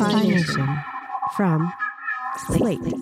Hi-Phi 0.00 0.28
Nation 0.28 0.78
from 1.36 1.72
Slate. 2.46 2.94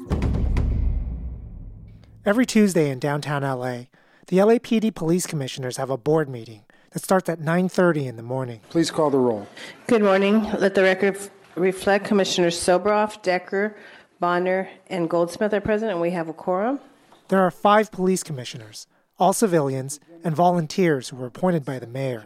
Every 2.24 2.46
Tuesday 2.46 2.88
in 2.88 2.98
downtown 2.98 3.42
LA, 3.42 3.88
the 4.28 4.38
LAPD 4.38 4.94
police 4.94 5.26
commissioners 5.26 5.76
have 5.76 5.90
a 5.90 5.98
board 5.98 6.30
meeting 6.30 6.62
that 6.92 7.02
starts 7.02 7.28
at 7.28 7.38
9:30 7.38 8.06
in 8.06 8.16
the 8.16 8.22
morning. 8.22 8.60
Please 8.70 8.90
call 8.90 9.10
the 9.10 9.18
roll. 9.18 9.46
Good 9.86 10.02
morning. 10.02 10.50
Let 10.58 10.74
the 10.74 10.84
record 10.84 11.18
reflect 11.54 12.06
Commissioners 12.06 12.58
Soboroff, 12.58 13.20
Decker, 13.20 13.76
Bonner, 14.18 14.70
and 14.86 15.10
Goldsmith 15.10 15.52
are 15.52 15.60
present, 15.60 15.90
and 15.90 16.00
we 16.00 16.12
have 16.12 16.30
a 16.30 16.32
quorum. 16.32 16.80
There 17.28 17.40
are 17.40 17.50
5 17.50 17.92
police 17.92 18.22
commissioners, 18.22 18.86
all 19.18 19.34
civilians 19.34 20.00
and 20.24 20.34
volunteers 20.34 21.10
who 21.10 21.16
were 21.16 21.26
appointed 21.26 21.62
by 21.62 21.78
the 21.78 21.86
mayor. 21.86 22.24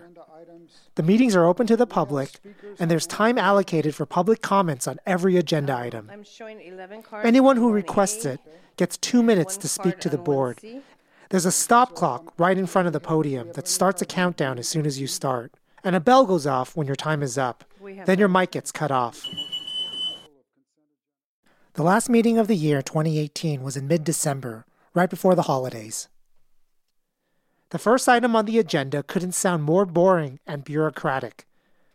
The 0.96 1.02
meetings 1.02 1.36
are 1.36 1.46
open 1.46 1.66
to 1.68 1.76
the 1.76 1.86
public, 1.86 2.40
and 2.78 2.90
there's 2.90 3.06
time 3.06 3.38
allocated 3.38 3.94
for 3.94 4.06
public 4.06 4.42
comments 4.42 4.88
on 4.88 4.98
every 5.06 5.36
agenda 5.36 5.76
item. 5.76 6.10
I'm 6.12 6.24
showing 6.24 6.60
11 6.60 7.02
cards. 7.02 7.26
Anyone 7.26 7.56
who 7.56 7.70
requests 7.70 8.24
it 8.24 8.40
gets 8.76 8.96
two 8.96 9.22
minutes 9.22 9.56
to 9.58 9.68
speak 9.68 10.00
to 10.00 10.08
the 10.08 10.18
board. 10.18 10.60
There's 11.30 11.46
a 11.46 11.52
stop 11.52 11.94
clock 11.94 12.32
right 12.38 12.58
in 12.58 12.66
front 12.66 12.88
of 12.88 12.92
the 12.92 13.00
podium 13.00 13.52
that 13.52 13.68
starts 13.68 14.02
a 14.02 14.06
countdown 14.06 14.58
as 14.58 14.66
soon 14.66 14.84
as 14.84 15.00
you 15.00 15.06
start, 15.06 15.54
and 15.84 15.94
a 15.94 16.00
bell 16.00 16.26
goes 16.26 16.46
off 16.46 16.76
when 16.76 16.86
your 16.88 16.96
time 16.96 17.22
is 17.22 17.38
up. 17.38 17.64
Then 18.04 18.18
your 18.18 18.28
mic 18.28 18.50
gets 18.50 18.72
cut 18.72 18.90
off. 18.90 19.24
The 21.74 21.84
last 21.84 22.10
meeting 22.10 22.36
of 22.36 22.48
the 22.48 22.56
year 22.56 22.82
2018 22.82 23.62
was 23.62 23.76
in 23.76 23.86
mid 23.86 24.02
December, 24.02 24.66
right 24.92 25.08
before 25.08 25.36
the 25.36 25.42
holidays. 25.42 26.08
The 27.70 27.78
first 27.78 28.08
item 28.08 28.34
on 28.34 28.46
the 28.46 28.58
agenda 28.58 29.04
couldn't 29.04 29.32
sound 29.32 29.62
more 29.62 29.86
boring 29.86 30.40
and 30.44 30.64
bureaucratic. 30.64 31.46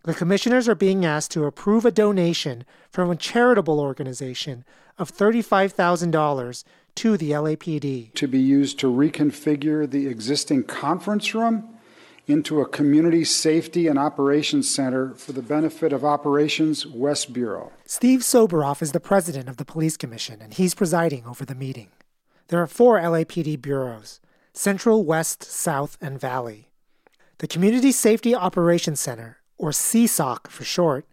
The 0.03 0.13
commissioners 0.13 0.69
are 0.69 0.75
being 0.75 1.03
asked 1.03 1.31
to 1.31 1.43
approve 1.43 1.83
a 1.83 1.91
donation 1.91 2.63
from 2.89 3.11
a 3.11 3.15
charitable 3.17 3.81
organization 3.81 4.63
of 4.97 5.11
$35,000 5.11 6.63
to 6.95 7.17
the 7.17 7.31
LAPD. 7.31 8.13
To 8.13 8.27
be 8.27 8.39
used 8.39 8.79
to 8.79 8.87
reconfigure 8.87 9.89
the 9.89 10.07
existing 10.07 10.63
conference 10.63 11.35
room 11.35 11.67
into 12.25 12.61
a 12.61 12.67
community 12.67 13.25
safety 13.25 13.87
and 13.87 13.99
operations 13.99 14.73
center 14.73 15.13
for 15.15 15.33
the 15.33 15.41
benefit 15.41 15.91
of 15.91 16.05
Operations 16.05 16.87
West 16.87 17.33
Bureau. 17.33 17.73
Steve 17.85 18.21
Soboroff 18.21 18.81
is 18.81 18.93
the 18.93 19.01
president 19.01 19.49
of 19.49 19.57
the 19.57 19.65
Police 19.65 19.97
Commission, 19.97 20.41
and 20.41 20.53
he's 20.53 20.73
presiding 20.73 21.25
over 21.25 21.43
the 21.43 21.53
meeting. 21.53 21.89
There 22.47 22.61
are 22.61 22.67
four 22.67 22.97
LAPD 22.97 23.61
bureaus 23.61 24.21
Central, 24.57 25.03
West, 25.03 25.43
South, 25.43 25.97
and 25.99 26.17
Valley. 26.17 26.69
The 27.39 27.47
Community 27.47 27.91
Safety 27.91 28.33
Operations 28.33 29.01
Center, 29.01 29.39
or 29.57 29.71
CSOC 29.71 30.47
for 30.47 30.63
short, 30.63 31.05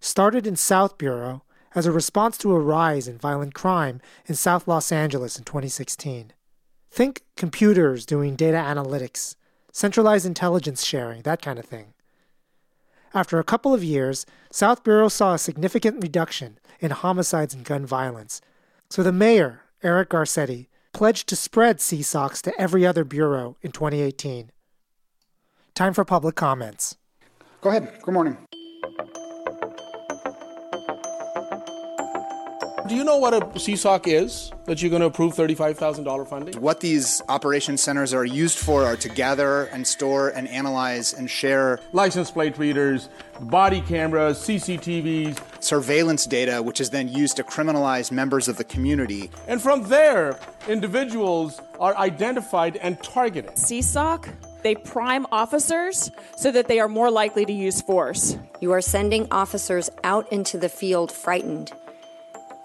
started 0.00 0.44
in 0.44 0.56
South 0.56 0.98
Bureau 0.98 1.44
as 1.72 1.86
a 1.86 1.92
response 1.92 2.36
to 2.38 2.52
a 2.52 2.58
rise 2.58 3.06
in 3.06 3.16
violent 3.16 3.54
crime 3.54 4.00
in 4.26 4.34
South 4.34 4.66
Los 4.66 4.90
Angeles 4.90 5.38
in 5.38 5.44
2016. 5.44 6.32
Think 6.90 7.22
computers 7.36 8.04
doing 8.04 8.34
data 8.34 8.56
analytics, 8.56 9.36
centralized 9.70 10.26
intelligence 10.26 10.84
sharing, 10.84 11.22
that 11.22 11.40
kind 11.40 11.60
of 11.60 11.66
thing. 11.66 11.94
After 13.14 13.38
a 13.38 13.44
couple 13.44 13.72
of 13.72 13.84
years, 13.84 14.26
South 14.50 14.82
Bureau 14.82 15.08
saw 15.08 15.34
a 15.34 15.38
significant 15.38 16.02
reduction 16.02 16.58
in 16.80 16.90
homicides 16.90 17.54
and 17.54 17.64
gun 17.64 17.86
violence. 17.86 18.40
So 18.88 19.04
the 19.04 19.12
mayor, 19.12 19.62
Eric 19.80 20.10
Garcetti, 20.10 20.66
pledged 20.92 21.28
to 21.28 21.36
spread 21.36 21.78
CSOCs 21.78 22.42
to 22.42 22.60
every 22.60 22.86
other 22.86 23.04
bureau 23.04 23.56
in 23.62 23.72
2018. 23.72 24.50
Time 25.74 25.94
for 25.94 26.04
public 26.04 26.34
comments. 26.34 26.96
Go 27.60 27.70
ahead. 27.70 27.98
Good 28.02 28.14
morning. 28.14 28.36
Do 32.90 32.96
you 32.96 33.04
know 33.04 33.18
what 33.18 33.32
a 33.32 33.38
CSOC 33.42 34.08
is 34.08 34.50
that 34.64 34.82
you're 34.82 34.90
going 34.90 34.98
to 34.98 35.06
approve 35.06 35.36
$35,000 35.36 36.26
funding? 36.26 36.60
What 36.60 36.80
these 36.80 37.22
operation 37.28 37.76
centers 37.76 38.12
are 38.12 38.24
used 38.24 38.58
for 38.58 38.82
are 38.82 38.96
to 38.96 39.08
gather 39.08 39.66
and 39.66 39.86
store 39.86 40.30
and 40.30 40.48
analyze 40.48 41.14
and 41.14 41.30
share 41.30 41.78
License 41.92 42.32
plate 42.32 42.58
readers, 42.58 43.08
body 43.42 43.80
cameras, 43.80 44.40
CCTVs, 44.40 45.40
surveillance 45.62 46.26
data, 46.26 46.60
which 46.60 46.80
is 46.80 46.90
then 46.90 47.06
used 47.06 47.36
to 47.36 47.44
criminalize 47.44 48.10
members 48.10 48.48
of 48.48 48.56
the 48.56 48.64
community. 48.64 49.30
and 49.46 49.62
from 49.62 49.84
there, 49.84 50.36
individuals 50.66 51.60
are 51.78 51.96
identified 51.96 52.76
and 52.78 53.00
targeted. 53.04 53.52
CSOC, 53.52 54.34
they 54.64 54.74
prime 54.74 55.26
officers 55.30 56.10
so 56.36 56.50
that 56.50 56.66
they 56.66 56.80
are 56.80 56.88
more 56.88 57.10
likely 57.10 57.44
to 57.44 57.52
use 57.52 57.80
force. 57.80 58.36
You 58.60 58.72
are 58.72 58.80
sending 58.80 59.28
officers 59.30 59.90
out 60.02 60.30
into 60.32 60.58
the 60.58 60.68
field 60.68 61.12
frightened 61.12 61.72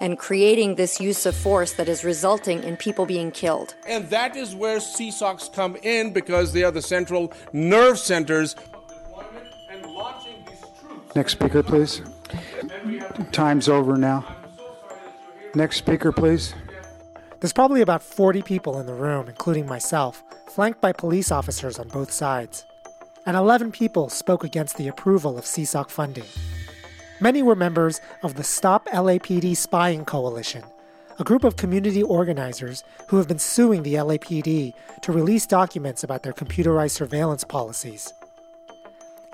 and 0.06 0.20
creating 0.20 0.76
this 0.76 1.00
use 1.00 1.26
of 1.26 1.36
force 1.36 1.74
that 1.74 1.90
is 1.90 2.04
resulting 2.04 2.64
in 2.64 2.78
people 2.78 3.08
being 3.08 3.32
killed. 3.32 3.74
And 3.88 4.08
that 4.12 4.36
is 4.36 4.54
where 4.54 4.78
CSOCs 4.78 5.52
come 5.52 5.76
in 5.78 6.14
because 6.14 6.54
they 6.54 6.64
are 6.64 6.70
the 6.70 6.84
central 6.84 7.34
nerve 7.54 7.98
centers 7.98 8.54
of 8.54 8.88
deployment 8.88 9.48
and 9.68 9.84
launching 9.88 10.36
these 10.48 10.60
troops. 10.80 11.16
Next 11.16 11.32
speaker, 11.32 11.64
please. 11.64 12.04
Time's 13.32 13.68
over 13.68 13.98
now. 13.98 14.24
Next 15.56 15.78
speaker, 15.78 16.12
please. 16.12 16.54
There's 17.40 17.54
probably 17.54 17.82
about 17.82 18.04
40 18.04 18.44
people 18.44 18.80
in 18.80 18.86
the 18.86 18.94
room, 18.94 19.28
including 19.28 19.66
myself, 19.66 20.24
flanked 20.48 20.82
by 20.82 20.94
police 20.94 21.32
officers 21.32 21.80
on 21.80 21.88
both 21.88 22.12
sides. 22.12 22.64
And 23.26 23.36
11 23.36 23.72
people 23.72 24.10
spoke 24.10 24.44
against 24.44 24.78
the 24.78 24.88
approval 24.88 25.36
of 25.40 25.46
CSOC 25.46 25.90
funding. 25.90 26.26
Many 27.22 27.42
were 27.42 27.56
members 27.56 28.02
of 28.24 28.36
the 28.36 28.44
Stop 28.44 28.88
LAPD 28.88 29.56
Spying 29.56 30.04
Coalition, 30.04 30.64
a 31.18 31.24
group 31.24 31.46
of 31.46 31.56
community 31.56 32.04
organizers 32.04 32.84
who 33.08 33.16
have 33.16 33.28
been 33.28 33.40
suing 33.40 33.84
the 33.84 33.94
LAPD 33.94 34.74
to 35.02 35.12
release 35.14 35.46
documents 35.46 36.04
about 36.04 36.24
their 36.24 36.34
computerized 36.34 36.92
surveillance 36.92 37.46
policies. 37.46 38.14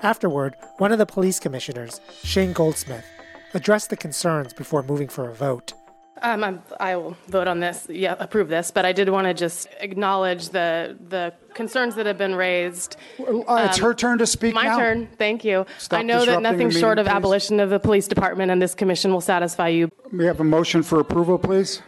Afterward, 0.00 0.54
one 0.78 0.92
of 0.92 0.98
the 0.98 1.06
police 1.06 1.40
commissioners, 1.40 2.00
Shane 2.22 2.52
Goldsmith, 2.52 3.04
addressed 3.52 3.90
the 3.90 3.96
concerns 3.96 4.52
before 4.52 4.84
moving 4.84 5.08
for 5.08 5.28
a 5.28 5.34
vote. 5.34 5.74
Um, 6.22 6.44
I'm, 6.44 6.62
I 6.78 6.94
will 6.96 7.16
vote 7.28 7.48
on 7.48 7.58
this, 7.58 7.86
yeah, 7.90 8.14
approve 8.18 8.48
this, 8.48 8.70
but 8.70 8.84
I 8.84 8.92
did 8.92 9.08
want 9.08 9.26
to 9.26 9.34
just 9.34 9.68
acknowledge 9.80 10.50
the 10.50 10.96
the 11.08 11.34
concerns 11.52 11.96
that 11.96 12.06
have 12.06 12.16
been 12.16 12.34
raised. 12.36 12.96
Uh, 13.18 13.66
it's 13.68 13.78
her 13.78 13.92
turn 13.92 14.18
to 14.18 14.26
speak 14.26 14.54
My 14.54 14.64
now. 14.64 14.78
turn, 14.78 15.08
thank 15.18 15.44
you. 15.44 15.66
Stop 15.78 15.98
I 16.00 16.02
know 16.02 16.24
that 16.24 16.40
nothing 16.40 16.68
the 16.68 16.78
short 16.78 16.98
of 16.98 17.06
please. 17.06 17.12
abolition 17.12 17.60
of 17.60 17.70
the 17.70 17.80
police 17.80 18.06
department 18.06 18.50
and 18.52 18.62
this 18.62 18.74
commission 18.74 19.12
will 19.12 19.20
satisfy 19.20 19.68
you. 19.68 19.90
We 20.12 20.24
have 20.26 20.38
a 20.40 20.44
motion 20.44 20.82
for 20.84 21.00
approval, 21.00 21.38
please. 21.38 21.82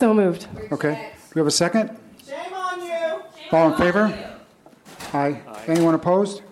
So 0.00 0.14
moved. 0.14 0.46
Okay. 0.72 0.94
Do 0.94 1.32
we 1.34 1.40
have 1.40 1.46
a 1.46 1.50
second? 1.50 1.96
Shame 2.26 2.54
on 2.54 2.82
you. 2.82 3.20
All 3.52 3.72
in 3.72 3.78
favor? 3.78 4.36
Aye. 5.12 5.40
Anyone 5.66 5.94
opposed? 5.94 6.42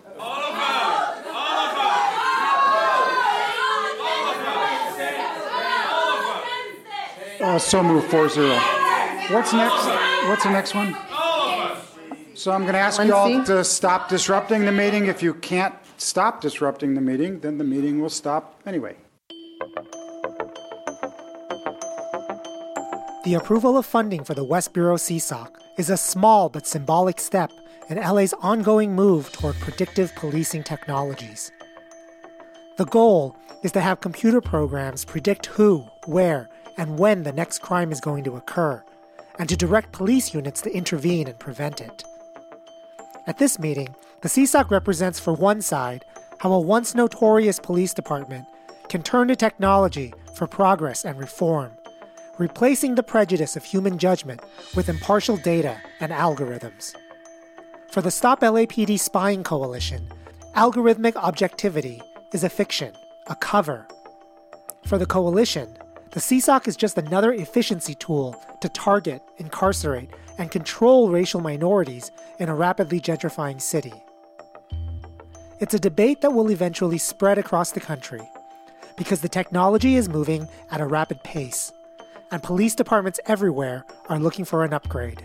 Uh, 7.47 7.61
so 7.61 7.81
moved, 7.81 8.11
four 8.11 8.29
zero. 8.29 8.59
What's 9.31 9.53
next? 9.53 9.87
What's 10.27 10.43
the 10.43 10.51
next 10.51 10.75
one? 10.75 10.97
So 12.35 12.51
I'm 12.51 12.63
going 12.63 12.73
to 12.73 12.81
ask 12.81 13.01
you 13.01 13.15
all 13.15 13.45
to 13.45 13.63
stop 13.63 14.09
disrupting 14.09 14.65
the 14.65 14.73
meeting. 14.73 15.07
If 15.07 15.23
you 15.23 15.33
can't 15.33 15.73
stop 15.97 16.41
disrupting 16.41 16.95
the 16.95 17.01
meeting, 17.01 17.39
then 17.39 17.57
the 17.57 17.63
meeting 17.63 18.01
will 18.01 18.11
stop 18.11 18.61
anyway. 18.67 18.97
The 23.25 23.35
approval 23.41 23.79
of 23.79 23.87
funding 23.87 24.25
for 24.25 24.35
the 24.35 24.43
West 24.43 24.73
Bureau 24.73 24.97
CSOC 24.97 25.49
is 25.79 25.89
a 25.89 25.97
small 25.97 26.49
but 26.49 26.67
symbolic 26.67 27.21
step 27.21 27.53
in 27.89 27.99
LA's 27.99 28.35
ongoing 28.41 28.97
move 28.97 29.31
toward 29.31 29.55
predictive 29.61 30.13
policing 30.17 30.65
technologies. 30.65 31.53
The 32.77 32.87
goal 32.87 33.37
is 33.63 33.71
to 33.73 33.81
have 33.81 34.01
computer 34.01 34.41
programs 34.41 35.05
predict 35.05 35.47
who, 35.47 35.87
where, 36.07 36.51
and 36.77 36.99
when 36.99 37.23
the 37.23 37.33
next 37.33 37.61
crime 37.61 37.93
is 37.93 38.01
going 38.01 38.25
to 38.25 38.37
occur, 38.37 38.83
and 39.39 39.49
to 39.49 39.57
direct 39.57 39.93
police 39.93 40.35
units 40.35 40.61
to 40.63 40.75
intervene 40.75 41.29
and 41.29 41.39
prevent 41.39 41.81
it. 41.81 42.05
At 43.27 43.39
this 43.39 43.59
meeting, 43.59 43.95
the 44.23 44.29
CSOC 44.29 44.71
represents 44.71 45.19
for 45.21 45.33
one 45.33 45.61
side 45.61 46.05
how 46.39 46.53
a 46.53 46.61
once 46.61 46.95
notorious 46.95 47.59
police 47.59 47.95
department 47.95 48.47
can 48.89 49.03
turn 49.03 49.29
to 49.29 49.37
technology 49.37 50.13
for 50.35 50.47
progress 50.47 51.05
and 51.05 51.19
reform, 51.19 51.73
replacing 52.39 52.95
the 52.95 53.03
prejudice 53.03 53.57
of 53.57 53.65
human 53.65 53.99
judgment 53.99 54.41
with 54.75 54.89
impartial 54.89 55.37
data 55.37 55.81
and 56.01 56.13
algorithms. 56.13 56.95
For 57.91 58.01
the 58.01 58.11
Stop 58.11 58.41
LAPD 58.41 58.99
Spying 58.99 59.43
Coalition, 59.43 60.07
algorithmic 60.55 61.17
objectivity 61.17 62.01
is 62.33 62.45
a 62.45 62.49
fiction, 62.49 62.93
a 63.27 63.35
cover. 63.37 63.87
For 64.87 64.99
the 64.99 65.07
coalition, 65.07 65.77
the 66.13 66.21
CSOC 66.21 66.69
is 66.69 66.77
just 66.77 66.97
another 66.99 67.33
efficiency 67.33 67.95
tool 67.95 68.41
to 68.61 68.69
target, 68.69 69.23
incarcerate, 69.39 70.11
and 70.39 70.51
control 70.51 71.11
racial 71.11 71.41
minorities 71.41 72.11
in 72.39 72.49
a 72.49 72.55
rapidly 72.55 73.01
gentrifying 73.01 73.61
city. 73.61 73.93
It's 75.61 75.75
a 75.75 75.79
debate 75.79 76.21
that 76.21 76.33
will 76.33 76.51
eventually 76.51 76.99
spread 76.99 77.39
across 77.39 77.73
the 77.73 77.81
country, 77.81 78.21
because 78.97 79.21
the 79.21 79.29
technology 79.29 79.97
is 79.97 80.09
moving 80.09 80.49
at 80.71 80.81
a 80.81 80.87
rapid 80.87 81.23
pace, 81.23 81.73
and 82.31 82.43
police 82.43 82.75
departments 82.75 83.21
everywhere 83.27 83.85
are 84.09 84.19
looking 84.19 84.45
for 84.45 84.65
an 84.65 84.73
upgrade. 84.73 85.25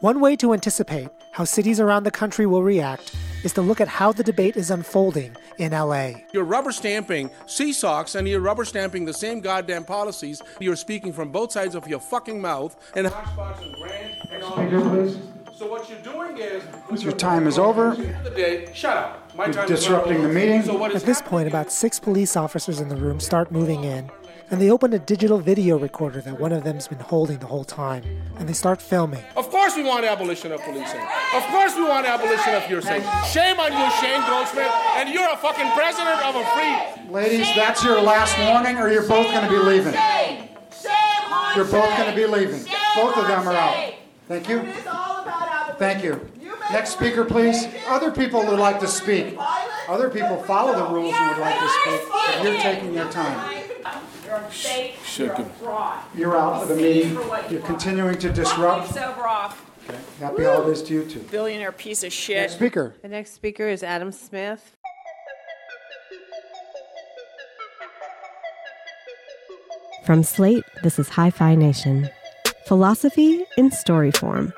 One 0.00 0.20
way 0.20 0.36
to 0.36 0.52
anticipate 0.52 1.08
how 1.32 1.44
cities 1.44 1.80
around 1.80 2.04
the 2.04 2.10
country 2.10 2.46
will 2.46 2.62
react 2.62 3.14
is 3.44 3.52
to 3.54 3.62
look 3.62 3.80
at 3.80 3.88
how 3.88 4.12
the 4.12 4.22
debate 4.22 4.56
is 4.56 4.70
unfolding 4.70 5.36
in 5.58 5.72
LA. 5.72 6.10
You're 6.32 6.44
rubber 6.44 6.72
stamping 6.72 7.30
CSOCs 7.46 8.14
and 8.16 8.28
you're 8.28 8.40
rubber 8.40 8.64
stamping 8.64 9.04
the 9.04 9.14
same 9.14 9.40
goddamn 9.40 9.84
policies. 9.84 10.42
You're 10.60 10.76
speaking 10.76 11.12
from 11.12 11.30
both 11.30 11.52
sides 11.52 11.74
of 11.74 11.86
your 11.88 12.00
fucking 12.00 12.40
mouth 12.40 12.76
and 12.94 13.06
hotspots 13.06 13.62
and 13.62 13.74
grant 13.74 14.14
and 14.30 14.42
all 14.42 14.52
Speaker. 14.56 15.10
So 15.54 15.66
what 15.70 15.88
you're 15.88 15.98
doing 16.00 16.36
is 16.36 17.02
Your 17.02 17.12
time 17.12 17.46
is 17.46 17.58
over. 17.58 17.94
day, 18.34 18.68
shut 18.74 18.96
up. 18.96 19.34
My 19.34 19.46
You're 19.46 19.54
time 19.54 19.64
is 19.64 19.70
not 19.70 19.76
disrupting 19.78 20.22
the 20.22 20.28
meeting. 20.28 20.62
So 20.62 20.84
At 20.84 21.02
this 21.02 21.22
point, 21.22 21.48
about 21.48 21.72
six 21.72 21.98
police 21.98 22.36
officers 22.36 22.78
in 22.80 22.88
the 22.88 22.96
room 22.96 23.20
start 23.20 23.50
moving 23.50 23.84
in, 23.84 24.10
and 24.50 24.60
they 24.60 24.70
open 24.70 24.92
a 24.92 24.98
digital 24.98 25.38
video 25.38 25.78
recorder 25.78 26.20
that 26.20 26.38
one 26.38 26.52
of 26.52 26.64
them's 26.64 26.88
been 26.88 26.98
holding 26.98 27.38
the 27.38 27.46
whole 27.46 27.64
time, 27.64 28.04
and 28.38 28.48
they 28.48 28.52
start 28.52 28.80
filming. 28.80 29.22
Of 29.36 29.50
course 29.50 29.76
we 29.76 29.82
want 29.82 30.04
abolition 30.04 30.52
of 30.52 30.60
policing. 30.60 31.00
Of 31.34 31.42
course 31.44 31.74
we 31.76 31.82
want 31.82 32.06
abolition 32.06 32.54
of 32.54 32.68
your 32.70 32.82
state. 32.82 33.02
Shame 33.30 33.58
on 33.58 33.72
you, 33.72 33.90
Shane 34.00 34.20
Goldsmith, 34.26 34.72
and 34.96 35.08
you're 35.08 35.32
a 35.32 35.36
fucking 35.36 35.70
president 35.72 36.22
of 36.24 36.36
a 36.36 36.44
free 36.54 37.12
Ladies, 37.12 37.46
that's 37.54 37.84
your 37.84 38.00
last 38.00 38.36
warning, 38.38 38.78
or 38.78 38.90
you're 38.90 39.06
both 39.06 39.26
going 39.26 39.44
to 39.44 39.50
be 39.50 39.58
leaving. 39.58 39.94
You're 41.54 41.64
both 41.64 41.96
going 41.96 42.10
to 42.10 42.16
be 42.16 42.26
leaving. 42.26 42.64
Both 42.94 43.16
of 43.16 43.28
them 43.28 43.46
are 43.48 43.54
out. 43.54 43.94
Thank 44.28 44.48
you. 44.48 44.62
Thank 45.78 46.02
you. 46.02 46.28
Next 46.72 46.90
speaker, 46.90 47.24
please. 47.24 47.66
Other 47.86 48.10
people 48.10 48.44
would 48.44 48.58
like 48.58 48.80
to 48.80 48.88
speak. 48.88 49.36
Other 49.88 50.10
people 50.10 50.42
follow 50.42 50.74
the 50.74 50.92
rules 50.92 51.14
and 51.14 51.28
would 51.28 51.40
like 51.40 51.58
to 51.58 51.68
speak, 51.68 52.00
but 52.10 52.42
you're 52.42 52.60
taking 52.60 52.92
your 52.92 53.10
time. 53.10 53.55
You're 56.14 56.36
out 56.36 56.62
of 56.62 56.68
the 56.68 56.76
meeting. 56.76 57.12
You're 57.50 57.60
continuing 57.62 58.18
to 58.18 58.30
disrupt. 58.30 58.88
Soboroff, 58.94 59.54
Happy 60.18 60.44
holidays 60.44 60.82
to 60.82 60.94
you 60.94 61.04
too. 61.04 61.20
billionaire 61.30 61.70
piece 61.72 62.00
of 62.02 62.06
Next 62.06 62.14
shit. 62.14 62.50
speaker. 62.50 62.94
The 63.02 63.08
next 63.08 63.32
speaker 63.34 63.68
is 63.68 63.82
Adam 63.82 64.10
Smith. 64.12 64.76
From 70.04 70.22
Slate, 70.22 70.64
this 70.82 70.98
is 70.98 71.08
Hi-Phi 71.08 71.54
Nation. 71.56 72.08
Philosophy 72.66 73.44
in 73.56 73.70
story 73.70 74.10
form. 74.12 74.52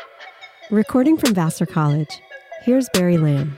Recording 0.70 1.17
from 1.17 1.34
Vassar 1.34 1.67
College, 1.67 2.20
here's 2.62 2.88
Barry 2.93 3.17
Lam. 3.17 3.56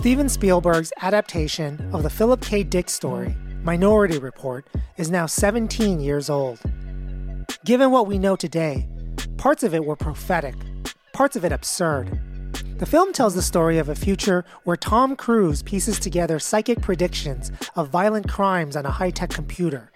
Steven 0.00 0.30
Spielberg's 0.30 0.94
adaptation 1.02 1.90
of 1.92 2.02
the 2.02 2.08
Philip 2.08 2.40
K. 2.40 2.62
Dick 2.62 2.88
story, 2.88 3.36
Minority 3.62 4.16
Report, 4.16 4.66
is 4.96 5.10
now 5.10 5.26
17 5.26 6.00
years 6.00 6.30
old. 6.30 6.58
Given 7.66 7.90
what 7.90 8.06
we 8.06 8.18
know 8.18 8.34
today, 8.34 8.88
parts 9.36 9.62
of 9.62 9.74
it 9.74 9.84
were 9.84 9.96
prophetic, 9.96 10.54
parts 11.12 11.36
of 11.36 11.44
it 11.44 11.52
absurd. 11.52 12.18
The 12.78 12.86
film 12.86 13.12
tells 13.12 13.34
the 13.34 13.42
story 13.42 13.76
of 13.76 13.90
a 13.90 13.94
future 13.94 14.42
where 14.64 14.74
Tom 14.74 15.16
Cruise 15.16 15.62
pieces 15.62 16.00
together 16.00 16.38
psychic 16.38 16.80
predictions 16.80 17.52
of 17.76 17.90
violent 17.90 18.26
crimes 18.26 18.76
on 18.76 18.86
a 18.86 18.90
high 18.90 19.10
tech 19.10 19.28
computer, 19.28 19.92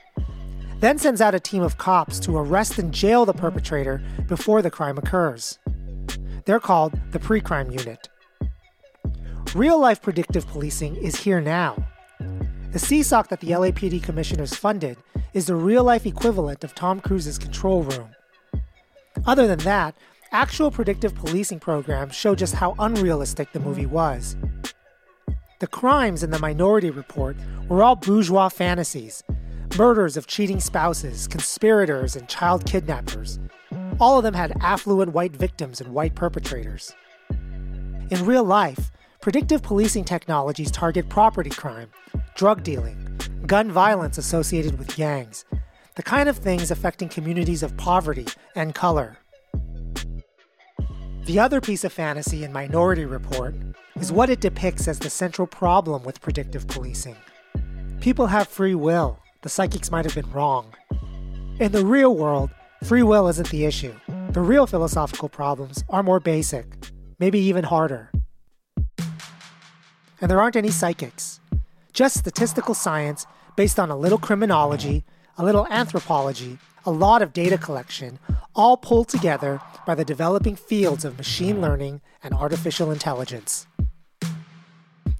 then 0.80 0.98
sends 0.98 1.22
out 1.22 1.34
a 1.34 1.40
team 1.40 1.62
of 1.62 1.78
cops 1.78 2.20
to 2.20 2.36
arrest 2.36 2.78
and 2.78 2.92
jail 2.92 3.24
the 3.24 3.32
perpetrator 3.32 4.02
before 4.28 4.60
the 4.60 4.70
crime 4.70 4.98
occurs. 4.98 5.58
They're 6.44 6.60
called 6.60 6.92
the 7.12 7.18
Pre 7.18 7.40
Crime 7.40 7.70
Unit. 7.70 8.10
Real 9.52 9.79
life 9.79 10.02
predictive 10.02 10.46
policing 10.49 10.96
is 10.96 11.17
here 11.17 11.41
now. 11.41 11.76
The 12.73 12.79
CSOC 12.79 13.29
that 13.29 13.41
the 13.41 13.50
LAPD 13.50 14.02
commissioners 14.02 14.55
funded 14.55 14.96
is 15.32 15.46
the 15.46 15.55
real 15.55 15.85
life 15.85 16.06
equivalent 16.06 16.64
of 16.64 16.75
Tom 16.75 17.00
Cruise's 17.00 17.38
control 17.38 17.82
room. 17.82 18.08
Other 19.26 19.46
than 19.46 19.61
that, 19.61 19.94
actual 20.32 20.70
predictive 20.70 21.14
policing 21.14 21.61
programs 21.61 22.14
show 22.14 22.35
just 22.35 22.56
how 22.56 22.75
unrealistic 22.79 23.52
the 23.52 23.61
movie 23.61 23.87
was. 23.87 24.37
The 25.61 25.69
crimes 25.69 26.23
in 26.23 26.31
the 26.31 26.38
Minority 26.41 26.91
Report 26.91 27.37
were 27.69 27.82
all 27.82 27.96
bourgeois 27.96 28.49
fantasies 28.49 29.23
murders 29.79 30.17
of 30.17 30.26
cheating 30.26 30.61
spouses, 30.61 31.26
conspirators, 31.26 32.14
and 32.14 32.29
child 32.29 32.64
kidnappers. 32.64 33.41
All 33.99 34.19
of 34.19 34.25
them 34.25 34.35
had 34.35 34.52
affluent 34.61 35.12
white 35.12 35.35
victims 35.35 35.81
and 35.81 35.93
white 35.93 36.14
perpetrators. 36.14 36.93
In 38.11 38.25
real 38.25 38.44
life, 38.44 38.93
predictive 39.24 39.62
policing 39.62 40.04
technologies 40.04 40.70
target 40.70 41.08
property 41.08 41.48
crime, 41.48 41.88
drug 42.34 42.62
dealing, 42.62 43.18
gun 43.46 43.70
violence 43.72 44.18
associated 44.18 44.78
with 44.78 44.94
gangs, 44.96 45.46
the 45.94 46.02
kind 46.02 46.28
of 46.28 46.36
things 46.36 46.70
affecting 46.70 47.08
communities 47.08 47.62
of 47.62 47.74
poverty 47.78 48.26
and 48.54 48.74
color. 48.74 49.16
The 51.24 51.38
other 51.38 51.62
piece 51.62 51.84
of 51.84 51.92
fantasy 51.94 52.44
in 52.44 52.52
Minority 52.52 53.06
Report 53.06 53.54
is 53.96 54.12
what 54.12 54.28
it 54.28 54.42
depicts 54.42 54.88
as 54.88 54.98
the 54.98 55.08
central 55.08 55.46
problem 55.46 56.02
with 56.02 56.20
predictive 56.20 56.68
policing. 56.68 57.16
People 58.02 58.26
have 58.26 58.46
free 58.46 58.74
will. 58.74 59.18
The 59.40 59.48
psychics 59.48 59.90
might 59.90 60.04
have 60.04 60.14
been 60.14 60.30
wrong. 60.32 60.74
In 61.60 61.72
the 61.72 61.86
real 61.86 62.14
world, 62.14 62.50
free 62.82 63.02
will 63.02 63.26
isn't 63.28 63.48
the 63.48 63.64
issue. 63.64 63.94
The 64.32 64.42
real 64.42 64.66
philosophical 64.66 65.30
problems 65.30 65.82
are 65.88 66.02
more 66.02 66.20
basic, 66.20 66.66
maybe 67.18 67.38
even 67.38 67.64
harder. 67.64 68.10
And 70.24 70.30
there 70.30 70.40
aren't 70.40 70.56
any 70.56 70.70
psychics, 70.70 71.38
just 71.92 72.16
statistical 72.16 72.72
science 72.72 73.26
based 73.56 73.78
on 73.78 73.90
a 73.90 73.96
little 73.98 74.16
criminology, 74.16 75.04
a 75.36 75.44
little 75.44 75.66
anthropology, 75.66 76.56
a 76.86 76.90
lot 76.90 77.20
of 77.20 77.34
data 77.34 77.58
collection, 77.58 78.18
all 78.54 78.78
pulled 78.78 79.08
together 79.08 79.60
by 79.86 79.94
the 79.94 80.02
developing 80.02 80.56
fields 80.56 81.04
of 81.04 81.18
machine 81.18 81.60
learning 81.60 82.00
and 82.22 82.32
artificial 82.32 82.90
intelligence. 82.90 83.66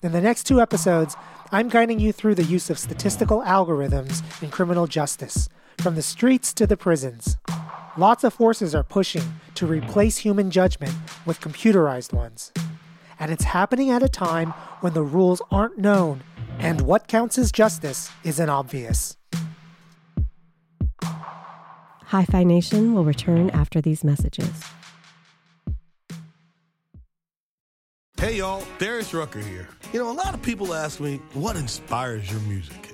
In 0.03 0.13
the 0.13 0.23
next 0.23 0.45
two 0.45 0.59
episodes, 0.59 1.17
I'm 1.53 1.69
guiding 1.69 2.01
you 2.01 2.11
through 2.11 2.37
the 2.37 2.43
use 2.43 2.71
of 2.71 2.79
statistical 2.79 3.43
algorithms 3.43 4.23
in 4.43 4.49
criminal 4.49 4.87
justice, 4.87 5.51
from 5.83 5.97
the 5.97 6.03
streets 6.03 6.55
to 6.55 6.67
the 6.67 6.79
prisons. 6.79 7.37
Lots 7.99 8.25
of 8.25 8.33
forces 8.33 8.75
are 8.75 8.83
pushing 8.83 9.35
to 9.57 9.67
replace 9.67 10.17
human 10.17 10.51
judgment 10.51 10.95
with 11.27 11.43
computerized 11.43 12.15
ones. 12.15 12.53
And 13.19 13.31
it's 13.31 13.45
happening 13.45 13.91
at 13.91 14.03
a 14.03 14.09
time 14.09 14.51
when 14.81 14.95
the 14.95 15.03
rules 15.03 15.41
aren't 15.51 15.79
known 15.79 16.23
and 16.59 16.83
what 16.83 17.09
counts 17.09 17.39
as 17.39 17.53
justice 17.53 18.11
isn't 18.23 18.49
obvious. 18.49 19.17
Hi-Phi 21.03 22.45
Nation 22.45 22.95
will 22.95 23.05
return 23.05 23.51
after 23.51 23.81
these 23.81 24.05
messages. 24.05 24.53
Hey 28.17 28.37
y'all, 28.37 28.63
Darius 28.79 29.13
Rucker 29.13 29.41
here. 29.41 29.69
You 29.93 29.99
know, 29.99 30.11
a 30.11 30.13
lot 30.13 30.33
of 30.33 30.41
people 30.41 30.73
ask 30.73 31.01
me, 31.01 31.21
what 31.35 31.57
inspires 31.57 32.31
your 32.31 32.41
music? 32.43 32.94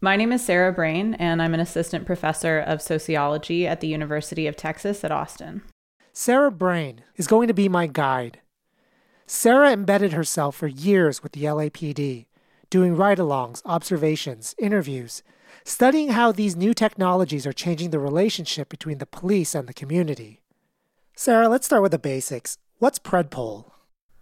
My 0.00 0.14
name 0.14 0.30
is 0.30 0.44
Sarah 0.44 0.74
Brayne, 0.74 1.16
and 1.18 1.40
I'm 1.40 1.54
an 1.54 1.60
assistant 1.60 2.04
professor 2.04 2.58
of 2.58 2.82
sociology 2.82 3.66
at 3.66 3.80
the 3.80 3.88
University 3.88 4.46
of 4.46 4.54
Texas 4.54 5.02
at 5.02 5.10
Austin. 5.10 5.62
Sarah 6.12 6.52
Brayne 6.52 6.98
is 7.16 7.26
going 7.26 7.48
to 7.48 7.54
be 7.54 7.66
my 7.66 7.86
guide. 7.86 8.40
Sarah 9.26 9.72
embedded 9.72 10.12
herself 10.12 10.54
for 10.54 10.66
years 10.66 11.22
with 11.22 11.32
the 11.32 11.44
LAPD, 11.44 12.26
doing 12.68 12.94
ride 12.94 13.16
alongs, 13.16 13.62
observations, 13.64 14.54
interviews, 14.58 15.22
studying 15.64 16.08
how 16.10 16.30
these 16.30 16.56
new 16.56 16.74
technologies 16.74 17.46
are 17.46 17.54
changing 17.54 17.88
the 17.88 17.98
relationship 17.98 18.68
between 18.68 18.98
the 18.98 19.06
police 19.06 19.54
and 19.54 19.66
the 19.66 19.72
community. 19.72 20.42
Sarah, 21.14 21.48
let's 21.48 21.64
start 21.64 21.80
with 21.80 21.92
the 21.92 21.98
basics. 21.98 22.58
What's 22.78 22.98
PredPol? 22.98 23.70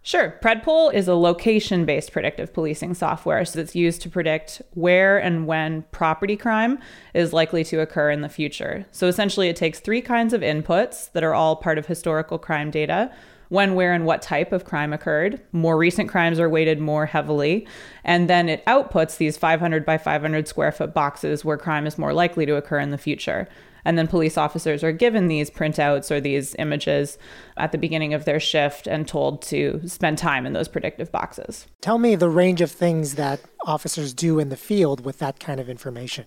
Sure. 0.05 0.37
PredPol 0.39 0.93
is 0.93 1.07
a 1.07 1.15
location 1.15 1.83
based 1.83 2.11
predictive 2.11 2.53
policing 2.53 2.93
software 2.93 3.43
so 3.43 3.59
it's 3.59 3.75
used 3.75 4.03
to 4.03 4.09
predict 4.09 4.61
where 4.75 5.17
and 5.17 5.47
when 5.47 5.81
property 5.91 6.37
crime 6.37 6.77
is 7.15 7.33
likely 7.33 7.63
to 7.63 7.81
occur 7.81 8.11
in 8.11 8.21
the 8.21 8.29
future. 8.29 8.85
So 8.91 9.07
essentially, 9.07 9.49
it 9.49 9.55
takes 9.55 9.79
three 9.79 10.01
kinds 10.01 10.31
of 10.31 10.41
inputs 10.41 11.11
that 11.13 11.23
are 11.23 11.33
all 11.33 11.55
part 11.55 11.79
of 11.79 11.87
historical 11.87 12.37
crime 12.37 12.69
data 12.69 13.11
when, 13.49 13.73
where, 13.73 13.93
and 13.93 14.05
what 14.05 14.21
type 14.21 14.51
of 14.51 14.63
crime 14.63 14.93
occurred. 14.93 15.41
More 15.51 15.75
recent 15.75 16.07
crimes 16.07 16.39
are 16.39 16.49
weighted 16.49 16.79
more 16.79 17.07
heavily. 17.07 17.67
And 18.03 18.29
then 18.29 18.47
it 18.47 18.63
outputs 18.67 19.17
these 19.17 19.37
500 19.37 19.83
by 19.85 19.97
500 19.97 20.47
square 20.47 20.71
foot 20.71 20.93
boxes 20.93 21.43
where 21.43 21.57
crime 21.57 21.87
is 21.87 21.97
more 21.97 22.13
likely 22.13 22.45
to 22.45 22.57
occur 22.57 22.77
in 22.77 22.91
the 22.91 22.99
future. 22.99 23.47
And 23.85 23.97
then 23.97 24.07
police 24.07 24.37
officers 24.37 24.83
are 24.83 24.91
given 24.91 25.27
these 25.27 25.49
printouts 25.49 26.11
or 26.11 26.19
these 26.19 26.55
images 26.59 27.17
at 27.55 27.71
the 27.71 27.77
beginning 27.77 28.13
of 28.13 28.25
their 28.25 28.39
shift 28.39 28.87
and 28.87 29.07
told 29.07 29.41
to 29.43 29.81
spend 29.87 30.17
time 30.17 30.45
in 30.45 30.53
those 30.53 30.67
predictive 30.67 31.11
boxes. 31.11 31.67
Tell 31.81 31.99
me 31.99 32.15
the 32.15 32.29
range 32.29 32.61
of 32.61 32.71
things 32.71 33.15
that 33.15 33.41
officers 33.65 34.13
do 34.13 34.39
in 34.39 34.49
the 34.49 34.57
field 34.57 35.05
with 35.05 35.19
that 35.19 35.39
kind 35.39 35.59
of 35.59 35.69
information. 35.69 36.25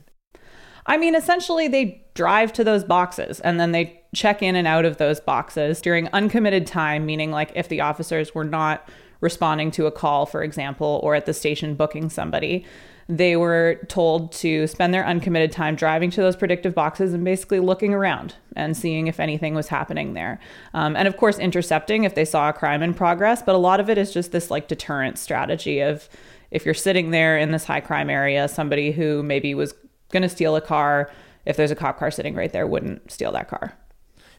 I 0.87 0.97
mean, 0.97 1.15
essentially, 1.15 1.69
they 1.69 2.07
drive 2.15 2.53
to 2.55 2.65
those 2.65 2.83
boxes 2.83 3.41
and 3.41 3.61
then 3.61 3.73
they 3.73 4.03
check 4.15 4.43
in 4.43 4.57
and 4.57 4.67
out 4.67 4.87
of 4.87 4.97
those 4.97 5.21
boxes 5.21 5.83
during 5.83 6.09
uncommitted 6.15 6.67
time, 6.67 7.05
meaning 7.05 7.31
like 7.31 7.53
if 7.55 7.69
the 7.69 7.83
officers 7.83 8.35
were 8.35 8.45
not 8.45 8.89
responding 9.21 9.71
to 9.73 9.87
a 9.87 9.93
call, 9.93 10.25
for 10.25 10.43
example, 10.43 11.01
or 11.03 11.15
at 11.15 11.27
the 11.27 11.35
station 11.35 11.75
booking 11.75 12.09
somebody, 12.09 12.65
they 13.09 13.37
were 13.37 13.81
told 13.89 14.33
to 14.33 14.67
spend 14.67 14.93
their 14.93 15.07
uncommitted 15.07 15.51
time 15.51 15.75
driving 15.75 16.11
to 16.11 16.21
those 16.21 16.37
predictive 16.37 16.75
boxes 16.75 17.15
and 17.15 17.25
basically 17.25 17.59
looking 17.59 17.95
around 17.95 18.35
and 18.55 18.77
seeing 18.77 19.07
if 19.07 19.19
anything 19.19 19.55
was 19.55 19.69
happening 19.69 20.13
there. 20.13 20.39
Um, 20.75 20.95
and 20.95 21.09
of 21.09 21.17
course, 21.17 21.39
intercepting 21.39 22.05
if 22.05 22.15
they 22.15 22.27
saw 22.27 22.51
a 22.51 22.53
crime 22.53 22.83
in 22.83 22.93
progress. 22.93 23.43
But 23.43 23.55
a 23.55 23.59
lot 23.59 23.81
of 23.81 23.89
it 23.89 23.97
is 23.97 24.13
just 24.13 24.31
this 24.31 24.51
like 24.51 24.69
deterrent 24.69 25.19
strategy 25.19 25.81
of 25.81 26.07
if 26.51 26.67
you're 26.67 26.75
sitting 26.75 27.11
there 27.11 27.39
in 27.39 27.51
this 27.51 27.65
high 27.65 27.81
crime 27.81 28.11
area, 28.11 28.47
somebody 28.47 28.93
who 28.93 29.23
maybe 29.23 29.55
was 29.55 29.75
going 30.11 30.23
to 30.23 30.29
steal 30.29 30.55
a 30.57 30.61
car, 30.61 31.11
if 31.47 31.57
there's 31.57 31.71
a 31.71 31.77
cop 31.77 31.99
car 31.99 32.11
sitting 32.11 32.35
right 32.35 32.53
there, 32.53 32.67
wouldn't 32.67 33.11
steal 33.11 33.33
that 33.33 33.49
car. 33.49 33.73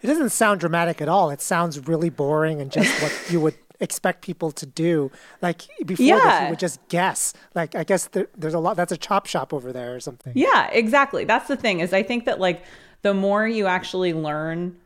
It 0.01 0.07
doesn't 0.07 0.29
sound 0.29 0.59
dramatic 0.59 1.01
at 1.01 1.09
all. 1.09 1.31
It 1.31 1.41
sounds 1.41 1.87
really 1.87 2.09
boring 2.09 2.61
and 2.61 2.71
just 2.71 3.01
what 3.01 3.31
you 3.31 3.41
would 3.41 3.55
expect 3.79 4.21
people 4.21 4.51
to 4.51 4.65
do. 4.65 5.11
Like 5.41 5.61
before 5.85 6.05
yeah. 6.05 6.17
this, 6.17 6.43
you 6.43 6.49
would 6.49 6.59
just 6.59 6.87
guess. 6.89 7.33
Like 7.55 7.75
I 7.75 7.83
guess 7.83 8.07
there, 8.07 8.27
there's 8.37 8.53
a 8.53 8.59
lot. 8.59 8.77
That's 8.77 8.91
a 8.91 8.97
chop 8.97 9.25
shop 9.25 9.53
over 9.53 9.71
there 9.71 9.95
or 9.95 9.99
something. 9.99 10.33
Yeah, 10.35 10.69
exactly. 10.71 11.23
That's 11.23 11.47
the 11.47 11.55
thing. 11.55 11.79
Is 11.79 11.93
I 11.93 12.03
think 12.03 12.25
that 12.25 12.39
like 12.39 12.63
the 13.01 13.13
more 13.13 13.47
you 13.47 13.67
actually 13.67 14.13
learn 14.13 14.77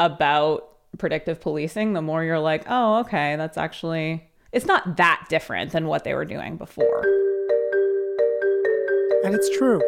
about 0.00 0.70
predictive 0.98 1.40
policing, 1.40 1.92
the 1.92 2.02
more 2.02 2.24
you're 2.24 2.38
like, 2.38 2.64
oh, 2.68 3.00
okay, 3.00 3.36
that's 3.36 3.56
actually 3.56 4.28
it's 4.52 4.66
not 4.66 4.96
that 4.96 5.26
different 5.28 5.72
than 5.72 5.86
what 5.86 6.04
they 6.04 6.14
were 6.14 6.24
doing 6.24 6.56
before. 6.56 7.02
And 9.24 9.34
it's 9.34 9.56
true. 9.56 9.80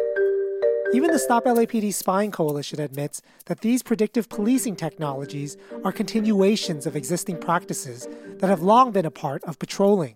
Even 0.93 1.11
the 1.11 1.19
Stop 1.19 1.43
LAPD 1.43 1.93
Spying 1.93 2.31
Coalition 2.31 2.79
admits 2.79 3.21
that 3.45 3.59
these 3.59 3.83
predictive 3.83 4.29
policing 4.29 4.77
technologies 4.77 5.57
are 5.83 5.91
continuations 5.91 6.85
of 6.85 6.95
existing 6.95 7.37
practices 7.39 8.07
that 8.37 8.47
have 8.47 8.61
long 8.61 8.91
been 8.91 9.05
a 9.05 9.11
part 9.11 9.43
of 9.43 9.59
patrolling. 9.59 10.15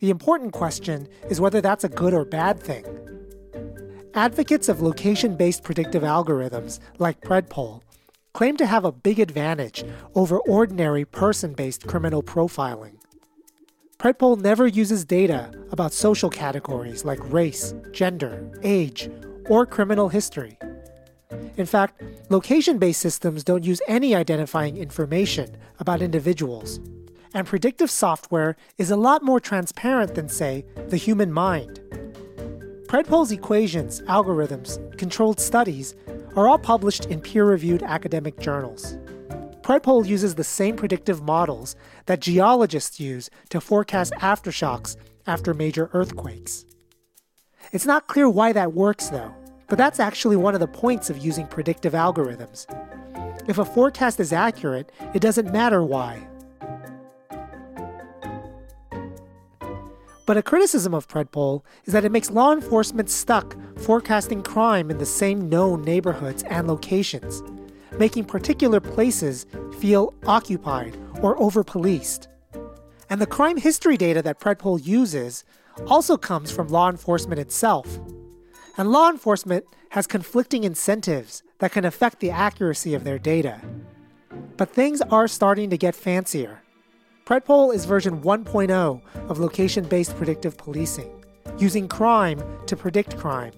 The 0.00 0.10
important 0.10 0.52
question 0.52 1.06
is 1.28 1.40
whether 1.40 1.60
that's 1.60 1.84
a 1.84 1.88
good 1.88 2.12
or 2.12 2.24
bad 2.24 2.58
thing. 2.58 2.84
Advocates 4.14 4.68
of 4.68 4.82
location 4.82 5.36
based 5.36 5.62
predictive 5.62 6.02
algorithms, 6.02 6.80
like 6.98 7.20
PredPol, 7.20 7.82
claim 8.32 8.56
to 8.56 8.66
have 8.66 8.84
a 8.84 8.92
big 8.92 9.20
advantage 9.20 9.84
over 10.16 10.38
ordinary 10.40 11.04
person 11.04 11.52
based 11.52 11.86
criminal 11.86 12.24
profiling. 12.24 12.96
PredPol 13.98 14.40
never 14.40 14.66
uses 14.66 15.04
data 15.04 15.52
about 15.70 15.92
social 15.92 16.30
categories 16.30 17.04
like 17.04 17.20
race, 17.32 17.72
gender, 17.92 18.50
age, 18.64 19.08
or 19.50 19.66
criminal 19.66 20.08
history. 20.08 20.56
In 21.56 21.66
fact, 21.66 22.00
location 22.30 22.78
based 22.78 23.00
systems 23.00 23.44
don't 23.44 23.64
use 23.64 23.82
any 23.88 24.14
identifying 24.14 24.76
information 24.76 25.56
about 25.80 26.00
individuals. 26.00 26.78
And 27.34 27.46
predictive 27.46 27.90
software 27.90 28.56
is 28.78 28.90
a 28.90 28.96
lot 28.96 29.22
more 29.22 29.40
transparent 29.40 30.14
than, 30.14 30.28
say, 30.28 30.64
the 30.88 30.96
human 30.96 31.32
mind. 31.32 31.80
PredPol's 32.86 33.30
equations, 33.30 34.00
algorithms, 34.02 34.78
controlled 34.96 35.40
studies 35.40 35.94
are 36.36 36.48
all 36.48 36.58
published 36.58 37.06
in 37.06 37.20
peer 37.20 37.44
reviewed 37.44 37.82
academic 37.82 38.38
journals. 38.38 38.96
PredPol 39.62 40.06
uses 40.06 40.34
the 40.34 40.44
same 40.44 40.76
predictive 40.76 41.22
models 41.22 41.76
that 42.06 42.20
geologists 42.20 42.98
use 42.98 43.30
to 43.50 43.60
forecast 43.60 44.12
aftershocks 44.14 44.96
after 45.26 45.54
major 45.54 45.90
earthquakes. 45.92 46.64
It's 47.72 47.86
not 47.86 48.08
clear 48.08 48.28
why 48.28 48.52
that 48.52 48.72
works, 48.72 49.10
though, 49.10 49.32
but 49.70 49.78
that's 49.78 49.98
actually 49.98 50.36
one 50.36 50.52
of 50.52 50.60
the 50.60 50.66
points 50.66 51.08
of 51.08 51.16
using 51.16 51.46
predictive 51.46 51.94
algorithms. 51.94 52.66
If 53.48 53.56
a 53.56 53.64
forecast 53.64 54.20
is 54.20 54.34
accurate, 54.34 54.92
it 55.14 55.20
doesn't 55.20 55.50
matter 55.50 55.82
why. 55.82 56.26
But 60.26 60.36
a 60.36 60.42
criticism 60.42 60.92
of 60.92 61.08
PredPol 61.08 61.62
is 61.86 61.94
that 61.94 62.04
it 62.04 62.12
makes 62.12 62.30
law 62.30 62.52
enforcement 62.52 63.08
stuck 63.08 63.56
forecasting 63.78 64.42
crime 64.42 64.90
in 64.90 64.98
the 64.98 65.06
same 65.06 65.48
known 65.48 65.82
neighborhoods 65.82 66.42
and 66.42 66.68
locations 66.68 67.42
making 67.98 68.24
particular 68.24 68.80
places 68.80 69.46
feel 69.78 70.14
occupied 70.26 70.96
or 71.22 71.40
over 71.40 71.62
policed. 71.62 72.28
And 73.10 73.20
the 73.20 73.26
crime 73.26 73.58
history 73.58 73.96
data 73.96 74.22
that 74.22 74.40
PredPol 74.40 74.84
uses 74.84 75.44
also 75.86 76.16
comes 76.16 76.50
from 76.50 76.68
law 76.68 76.88
enforcement 76.88 77.40
itself. 77.40 77.98
And 78.80 78.90
law 78.90 79.10
enforcement 79.10 79.66
has 79.90 80.06
conflicting 80.06 80.64
incentives 80.64 81.42
that 81.58 81.70
can 81.70 81.84
affect 81.84 82.18
the 82.18 82.30
accuracy 82.30 82.94
of 82.94 83.04
their 83.04 83.18
data. 83.18 83.60
But 84.56 84.70
things 84.70 85.02
are 85.02 85.28
starting 85.28 85.68
to 85.68 85.76
get 85.76 85.94
fancier. 85.94 86.62
PredPol 87.26 87.74
is 87.74 87.84
version 87.84 88.22
1.0 88.22 89.02
of 89.28 89.38
location 89.38 89.84
based 89.84 90.16
predictive 90.16 90.56
policing, 90.56 91.10
using 91.58 91.88
crime 91.88 92.42
to 92.64 92.74
predict 92.74 93.18
crime. 93.18 93.52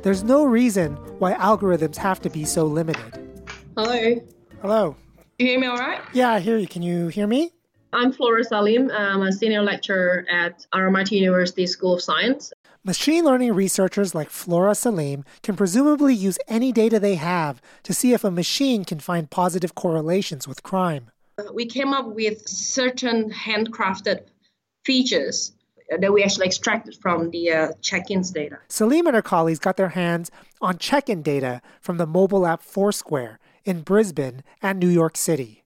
There's 0.00 0.24
no 0.24 0.46
reason 0.46 0.94
why 1.18 1.34
algorithms 1.34 1.96
have 1.96 2.22
to 2.22 2.30
be 2.30 2.46
so 2.46 2.64
limited. 2.64 3.44
Hello. 3.76 4.22
Hello. 4.62 4.96
You 5.38 5.48
hear 5.48 5.60
me 5.60 5.66
all 5.66 5.76
right? 5.76 6.00
Yeah, 6.14 6.30
I 6.30 6.40
hear 6.40 6.56
you. 6.56 6.66
Can 6.66 6.80
you 6.80 7.08
hear 7.08 7.26
me? 7.26 7.52
I'm 7.92 8.10
Flora 8.10 8.42
Salim. 8.42 8.90
Um, 8.90 9.20
I'm 9.20 9.28
a 9.28 9.32
senior 9.32 9.60
lecturer 9.60 10.24
at 10.30 10.66
RMIT 10.72 11.10
University 11.10 11.66
School 11.66 11.92
of 11.92 12.00
Science. 12.00 12.53
Machine 12.86 13.24
learning 13.24 13.54
researchers 13.54 14.14
like 14.14 14.28
Flora 14.28 14.74
Salim 14.74 15.24
can 15.42 15.56
presumably 15.56 16.14
use 16.14 16.38
any 16.48 16.70
data 16.70 17.00
they 17.00 17.14
have 17.14 17.62
to 17.82 17.94
see 17.94 18.12
if 18.12 18.24
a 18.24 18.30
machine 18.30 18.84
can 18.84 19.00
find 19.00 19.30
positive 19.30 19.74
correlations 19.74 20.46
with 20.46 20.62
crime. 20.62 21.10
We 21.54 21.64
came 21.64 21.94
up 21.94 22.08
with 22.08 22.46
certain 22.46 23.30
handcrafted 23.30 24.24
features 24.84 25.52
that 25.98 26.12
we 26.12 26.22
actually 26.22 26.44
extracted 26.44 26.94
from 27.00 27.30
the 27.30 27.50
uh, 27.50 27.72
check-ins 27.80 28.30
data. 28.30 28.58
Salim 28.68 29.06
and 29.06 29.16
her 29.16 29.22
colleagues 29.22 29.58
got 29.58 29.78
their 29.78 29.88
hands 29.90 30.30
on 30.60 30.76
check-in 30.76 31.22
data 31.22 31.62
from 31.80 31.96
the 31.96 32.06
mobile 32.06 32.46
app 32.46 32.60
Foursquare 32.62 33.38
in 33.64 33.80
Brisbane 33.80 34.42
and 34.60 34.78
New 34.78 34.90
York 34.90 35.16
City. 35.16 35.64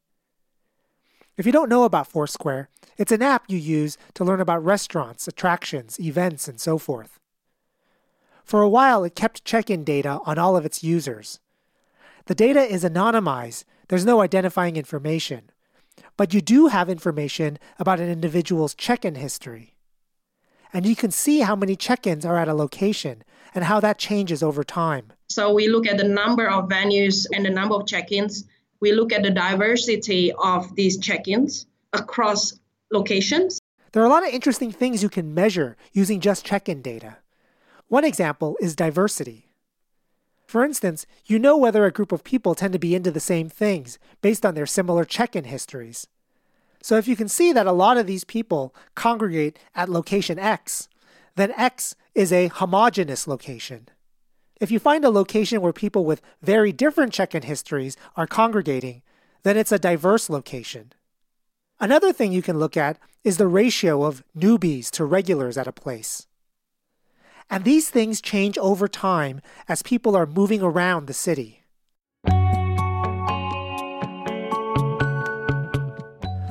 If 1.36 1.46
you 1.46 1.52
don't 1.52 1.68
know 1.68 1.82
about 1.82 2.06
Foursquare, 2.06 2.68
it's 2.98 3.12
an 3.12 3.22
app 3.22 3.44
you 3.48 3.56
use 3.56 3.96
to 4.14 4.24
learn 4.24 4.40
about 4.40 4.64
restaurants, 4.64 5.26
attractions, 5.26 5.98
events, 6.00 6.48
and 6.48 6.60
so 6.60 6.76
forth. 6.76 7.18
For 8.44 8.60
a 8.60 8.68
while, 8.68 9.04
it 9.04 9.14
kept 9.14 9.44
check 9.44 9.70
in 9.70 9.84
data 9.84 10.20
on 10.26 10.38
all 10.38 10.56
of 10.56 10.66
its 10.66 10.82
users. 10.82 11.38
The 12.26 12.34
data 12.34 12.60
is 12.60 12.84
anonymized, 12.84 13.64
there's 13.88 14.04
no 14.04 14.20
identifying 14.20 14.76
information, 14.76 15.50
but 16.16 16.34
you 16.34 16.40
do 16.40 16.66
have 16.66 16.90
information 16.90 17.58
about 17.78 18.00
an 18.00 18.10
individual's 18.10 18.74
check 18.74 19.04
in 19.04 19.14
history. 19.14 19.74
And 20.72 20.84
you 20.84 20.94
can 20.94 21.10
see 21.10 21.40
how 21.40 21.56
many 21.56 21.76
check 21.76 22.06
ins 22.06 22.26
are 22.26 22.36
at 22.36 22.48
a 22.48 22.54
location 22.54 23.22
and 23.54 23.64
how 23.64 23.80
that 23.80 23.98
changes 23.98 24.42
over 24.42 24.62
time. 24.62 25.12
So 25.28 25.52
we 25.52 25.68
look 25.68 25.86
at 25.86 25.96
the 25.96 26.04
number 26.04 26.48
of 26.48 26.68
venues 26.68 27.26
and 27.32 27.44
the 27.44 27.50
number 27.50 27.74
of 27.74 27.86
check-ins. 27.86 28.44
We 28.80 28.92
look 28.92 29.12
at 29.12 29.22
the 29.22 29.30
diversity 29.30 30.32
of 30.32 30.74
these 30.74 30.98
check-ins 30.98 31.66
across 31.92 32.58
locations. 32.92 33.60
There 33.92 34.02
are 34.02 34.06
a 34.06 34.10
lot 34.10 34.26
of 34.26 34.32
interesting 34.32 34.70
things 34.70 35.02
you 35.02 35.08
can 35.08 35.34
measure 35.34 35.76
using 35.92 36.20
just 36.20 36.44
check-in 36.44 36.82
data. 36.82 37.18
One 37.88 38.04
example 38.04 38.56
is 38.60 38.76
diversity. 38.76 39.48
For 40.46 40.64
instance, 40.64 41.06
you 41.26 41.38
know 41.38 41.56
whether 41.56 41.84
a 41.84 41.92
group 41.92 42.12
of 42.12 42.24
people 42.24 42.54
tend 42.54 42.72
to 42.72 42.78
be 42.78 42.94
into 42.94 43.10
the 43.10 43.20
same 43.20 43.48
things 43.48 43.98
based 44.22 44.46
on 44.46 44.54
their 44.54 44.66
similar 44.66 45.04
check 45.04 45.36
in 45.36 45.44
histories. 45.44 46.06
So 46.82 46.96
if 46.96 47.08
you 47.08 47.16
can 47.16 47.28
see 47.28 47.52
that 47.52 47.66
a 47.66 47.72
lot 47.72 47.98
of 47.98 48.06
these 48.06 48.24
people 48.24 48.74
congregate 48.94 49.58
at 49.74 49.88
location 49.88 50.38
X, 50.38 50.88
then 51.36 51.52
X 51.56 51.94
is 52.14 52.32
a 52.32 52.48
homogeneous 52.48 53.26
location. 53.26 53.88
If 54.60 54.70
you 54.70 54.78
find 54.78 55.04
a 55.04 55.10
location 55.10 55.60
where 55.60 55.72
people 55.72 56.04
with 56.04 56.22
very 56.42 56.72
different 56.72 57.12
check 57.12 57.34
in 57.34 57.42
histories 57.42 57.96
are 58.16 58.26
congregating, 58.26 59.02
then 59.42 59.56
it's 59.56 59.72
a 59.72 59.78
diverse 59.78 60.28
location. 60.28 60.92
Another 61.80 62.12
thing 62.12 62.32
you 62.32 62.42
can 62.42 62.58
look 62.58 62.76
at 62.76 62.98
is 63.22 63.36
the 63.36 63.46
ratio 63.46 64.02
of 64.02 64.24
newbies 64.36 64.90
to 64.90 65.04
regulars 65.04 65.56
at 65.56 65.68
a 65.68 65.72
place. 65.72 66.26
And 67.48 67.62
these 67.64 67.88
things 67.88 68.20
change 68.20 68.58
over 68.58 68.88
time 68.88 69.40
as 69.68 69.82
people 69.82 70.16
are 70.16 70.26
moving 70.26 70.60
around 70.60 71.06
the 71.06 71.14
city. 71.14 71.62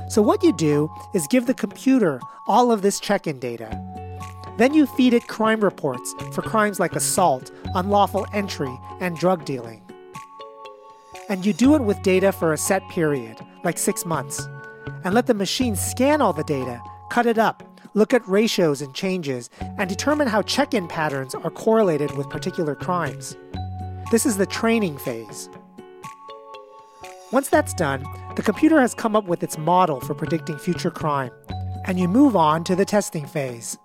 So, 0.10 0.22
what 0.22 0.41
you 0.43 0.55
do 0.55 0.89
is 1.13 1.27
give 1.27 1.46
the 1.46 1.53
computer 1.53 2.22
all 2.48 2.72
of 2.72 2.81
this 2.81 3.00
check 3.01 3.27
in 3.27 3.38
data. 3.38 3.69
Then 4.57 4.74
you 4.74 4.88
feed 4.88 5.13
it 5.13 5.27
crime 5.27 5.60
reports 5.60 6.15
for 6.31 6.41
crimes 6.41 6.79
like 6.79 6.96
assault, 6.96 7.51
unlawful 7.75 8.25
entry, 8.34 8.74
and 9.01 9.17
drug 9.17 9.43
dealing. 9.43 9.84
And 11.27 11.46
you 11.46 11.51
do 11.51 11.75
it 11.75 11.81
with 11.81 12.01
data 12.01 12.31
for 12.31 12.53
a 12.53 12.57
set 12.57 12.88
period, 12.89 13.38
like 13.65 13.77
six 13.77 14.05
months, 14.05 14.48
and 15.03 15.13
let 15.13 15.27
the 15.27 15.34
machine 15.34 15.75
scan 15.75 16.22
all 16.22 16.34
the 16.34 16.44
data, 16.44 16.82
cut 17.10 17.25
it 17.25 17.38
up, 17.38 17.63
look 17.94 18.13
at 18.13 18.27
ratios 18.27 18.82
and 18.82 18.94
changes, 18.94 19.50
and 19.77 19.89
determine 19.89 20.27
how 20.27 20.41
check 20.41 20.74
in 20.74 20.88
patterns 20.88 21.34
are 21.36 21.50
correlated 21.50 22.15
with 22.17 22.29
particular 22.29 22.75
crimes. 22.75 23.36
This 24.12 24.25
is 24.25 24.38
the 24.38 24.46
training 24.46 24.98
phase. 24.98 25.50
Once 27.32 27.50
that's 27.50 27.74
done, 27.74 28.06
the 28.36 28.41
computer 28.41 28.79
has 28.79 28.94
come 28.94 29.15
up 29.15 29.25
with 29.25 29.44
its 29.44 29.58
model 29.58 30.00
for 30.00 30.13
predicting 30.13 30.58
future 30.58 30.91
crime, 30.91 31.32
and 31.86 32.00
you 32.00 32.08
move 32.08 32.36
on 32.36 32.63
to 32.63 32.75
the 32.75 32.86
testing 32.86 33.25
phase. 33.25 33.77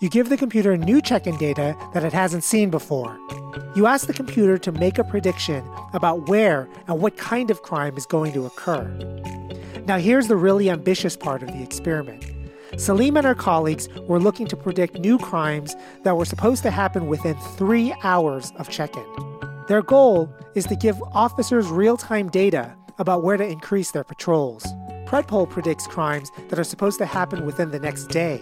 You 0.00 0.08
give 0.08 0.30
the 0.30 0.38
computer 0.38 0.78
new 0.78 1.02
check 1.02 1.26
in 1.26 1.36
data 1.36 1.76
that 1.92 2.04
it 2.04 2.14
hasn't 2.14 2.42
seen 2.42 2.70
before. 2.70 3.18
You 3.76 3.84
ask 3.84 4.06
the 4.06 4.14
computer 4.14 4.56
to 4.56 4.72
make 4.72 4.96
a 4.96 5.04
prediction 5.04 5.62
about 5.92 6.26
where 6.26 6.70
and 6.88 7.02
what 7.02 7.18
kind 7.18 7.50
of 7.50 7.60
crime 7.60 7.98
is 7.98 8.06
going 8.06 8.32
to 8.32 8.46
occur. 8.46 8.88
Now, 9.84 9.98
here's 9.98 10.26
the 10.26 10.36
really 10.36 10.70
ambitious 10.70 11.18
part 11.18 11.42
of 11.42 11.48
the 11.48 11.62
experiment. 11.62 12.24
Salim 12.78 13.18
and 13.18 13.26
her 13.26 13.34
colleagues 13.34 13.90
were 14.08 14.18
looking 14.18 14.46
to 14.46 14.56
predict 14.56 14.98
new 15.00 15.18
crimes 15.18 15.76
that 16.04 16.16
were 16.16 16.24
supposed 16.24 16.62
to 16.62 16.70
happen 16.70 17.06
within 17.06 17.36
three 17.58 17.94
hours 18.02 18.54
of 18.56 18.70
check 18.70 18.96
in. 18.96 19.04
Their 19.68 19.82
goal 19.82 20.32
is 20.54 20.64
to 20.68 20.76
give 20.76 20.98
officers 21.12 21.68
real 21.68 21.98
time 21.98 22.30
data 22.30 22.74
about 22.98 23.22
where 23.22 23.36
to 23.36 23.46
increase 23.46 23.90
their 23.90 24.04
patrols. 24.04 24.64
Predpol 25.04 25.50
predicts 25.50 25.86
crimes 25.86 26.30
that 26.48 26.58
are 26.58 26.64
supposed 26.64 26.96
to 27.00 27.06
happen 27.06 27.44
within 27.44 27.70
the 27.70 27.80
next 27.80 28.06
day. 28.06 28.40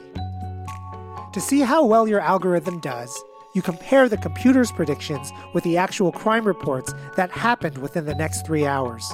To 1.33 1.41
see 1.41 1.61
how 1.61 1.85
well 1.85 2.09
your 2.09 2.21
algorithm 2.21 2.81
does, 2.81 3.23
you 3.55 3.61
compare 3.61 4.09
the 4.09 4.17
computer's 4.17 4.73
predictions 4.73 5.31
with 5.53 5.63
the 5.65 5.77
actual 5.77 6.11
crime 6.11 6.45
reports 6.45 6.95
that 7.17 7.31
happened 7.31 7.79
within 7.79 8.07
the 8.07 8.15
next 8.15 8.47
three 8.47 8.65
hours. 8.65 9.13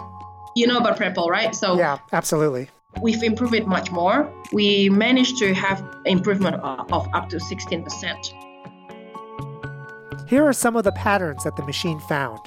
You 0.55 0.69
know 0.69 0.79
about 0.79 0.97
Predpol, 0.97 1.29
right? 1.29 1.55
So 1.55 1.77
yeah, 1.77 1.99
absolutely. 2.13 2.69
We've 3.03 3.23
improved 3.23 3.55
it 3.55 3.67
much 3.67 3.91
more. 3.91 4.33
We 4.53 4.89
managed 4.91 5.39
to 5.39 5.53
have 5.55 5.83
improvement 6.05 6.57
of 6.57 7.09
up 7.13 7.29
to 7.31 7.39
16%. 7.39 10.29
Here 10.29 10.45
are 10.45 10.53
some 10.53 10.77
of 10.77 10.85
the 10.85 10.93
patterns 10.93 11.43
that 11.43 11.57
the 11.57 11.65
machine 11.65 11.99
found. 12.01 12.39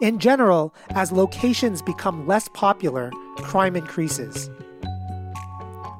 In 0.00 0.18
general, 0.18 0.74
as 0.90 1.12
locations 1.12 1.82
become 1.82 2.26
less 2.26 2.48
popular, 2.48 3.12
crime 3.36 3.76
increases. 3.76 4.50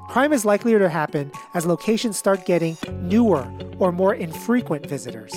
Crime 0.09 0.33
is 0.33 0.43
likelier 0.43 0.79
to 0.79 0.89
happen 0.89 1.31
as 1.53 1.67
locations 1.67 2.17
start 2.17 2.43
getting 2.47 2.75
newer 3.01 3.47
or 3.77 3.91
more 3.91 4.15
infrequent 4.15 4.87
visitors. 4.87 5.35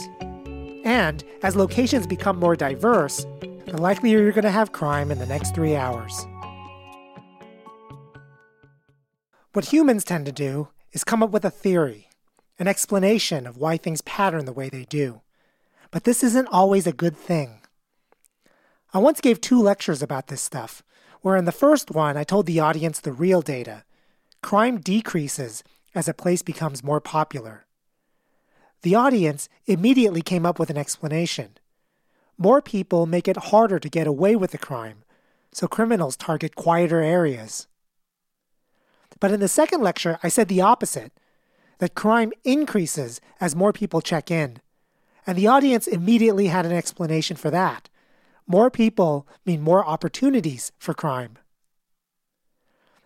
And 0.82 1.22
as 1.42 1.54
locations 1.54 2.06
become 2.06 2.38
more 2.38 2.56
diverse, 2.56 3.26
the 3.66 3.76
likelier 3.76 4.22
you're 4.22 4.32
going 4.32 4.44
to 4.44 4.50
have 4.50 4.72
crime 4.72 5.10
in 5.10 5.18
the 5.18 5.26
next 5.26 5.54
three 5.54 5.76
hours. 5.76 6.26
What 9.52 9.66
humans 9.66 10.04
tend 10.04 10.24
to 10.24 10.32
do 10.32 10.68
is 10.92 11.04
come 11.04 11.22
up 11.22 11.30
with 11.30 11.44
a 11.44 11.50
theory 11.50 12.08
an 12.58 12.68
explanation 12.68 13.46
of 13.46 13.56
why 13.58 13.76
things 13.76 14.00
pattern 14.02 14.44
the 14.46 14.52
way 14.52 14.68
they 14.68 14.84
do. 14.84 15.20
But 15.90 16.04
this 16.04 16.22
isn't 16.22 16.46
always 16.46 16.86
a 16.86 16.92
good 16.92 17.16
thing. 17.16 17.60
I 18.94 18.98
once 18.98 19.20
gave 19.20 19.40
two 19.40 19.60
lectures 19.60 20.00
about 20.00 20.28
this 20.28 20.40
stuff, 20.40 20.82
where 21.22 21.36
in 21.36 21.44
the 21.44 21.52
first 21.52 21.90
one 21.90 22.16
I 22.16 22.24
told 22.24 22.46
the 22.46 22.60
audience 22.60 23.00
the 23.00 23.12
real 23.12 23.42
data. 23.42 23.84
Crime 24.42 24.80
decreases 24.80 25.62
as 25.94 26.08
a 26.08 26.14
place 26.14 26.42
becomes 26.42 26.84
more 26.84 27.00
popular. 27.00 27.66
The 28.82 28.94
audience 28.94 29.48
immediately 29.66 30.22
came 30.22 30.44
up 30.44 30.58
with 30.58 30.68
an 30.68 30.76
explanation. 30.76 31.56
More 32.36 32.60
people 32.60 33.06
make 33.06 33.28
it 33.28 33.36
harder 33.36 33.78
to 33.78 33.88
get 33.88 34.06
away 34.06 34.34
with 34.34 34.50
the 34.50 34.58
crime, 34.58 35.04
so 35.52 35.68
criminals 35.68 36.16
target 36.16 36.56
quieter 36.56 37.00
areas. 37.00 37.68
But 39.20 39.30
in 39.30 39.40
the 39.40 39.48
second 39.48 39.80
lecture, 39.80 40.18
I 40.22 40.28
said 40.28 40.48
the 40.48 40.60
opposite 40.60 41.12
that 41.78 41.94
crime 41.94 42.32
increases 42.42 43.20
as 43.40 43.54
more 43.54 43.72
people 43.72 44.00
check 44.00 44.30
in. 44.30 44.58
And 45.26 45.38
the 45.38 45.46
audience 45.46 45.86
immediately 45.86 46.48
had 46.48 46.66
an 46.66 46.72
explanation 46.72 47.36
for 47.36 47.50
that. 47.50 47.88
More 48.46 48.70
people 48.70 49.28
mean 49.46 49.60
more 49.60 49.86
opportunities 49.86 50.72
for 50.78 50.94
crime. 50.94 51.38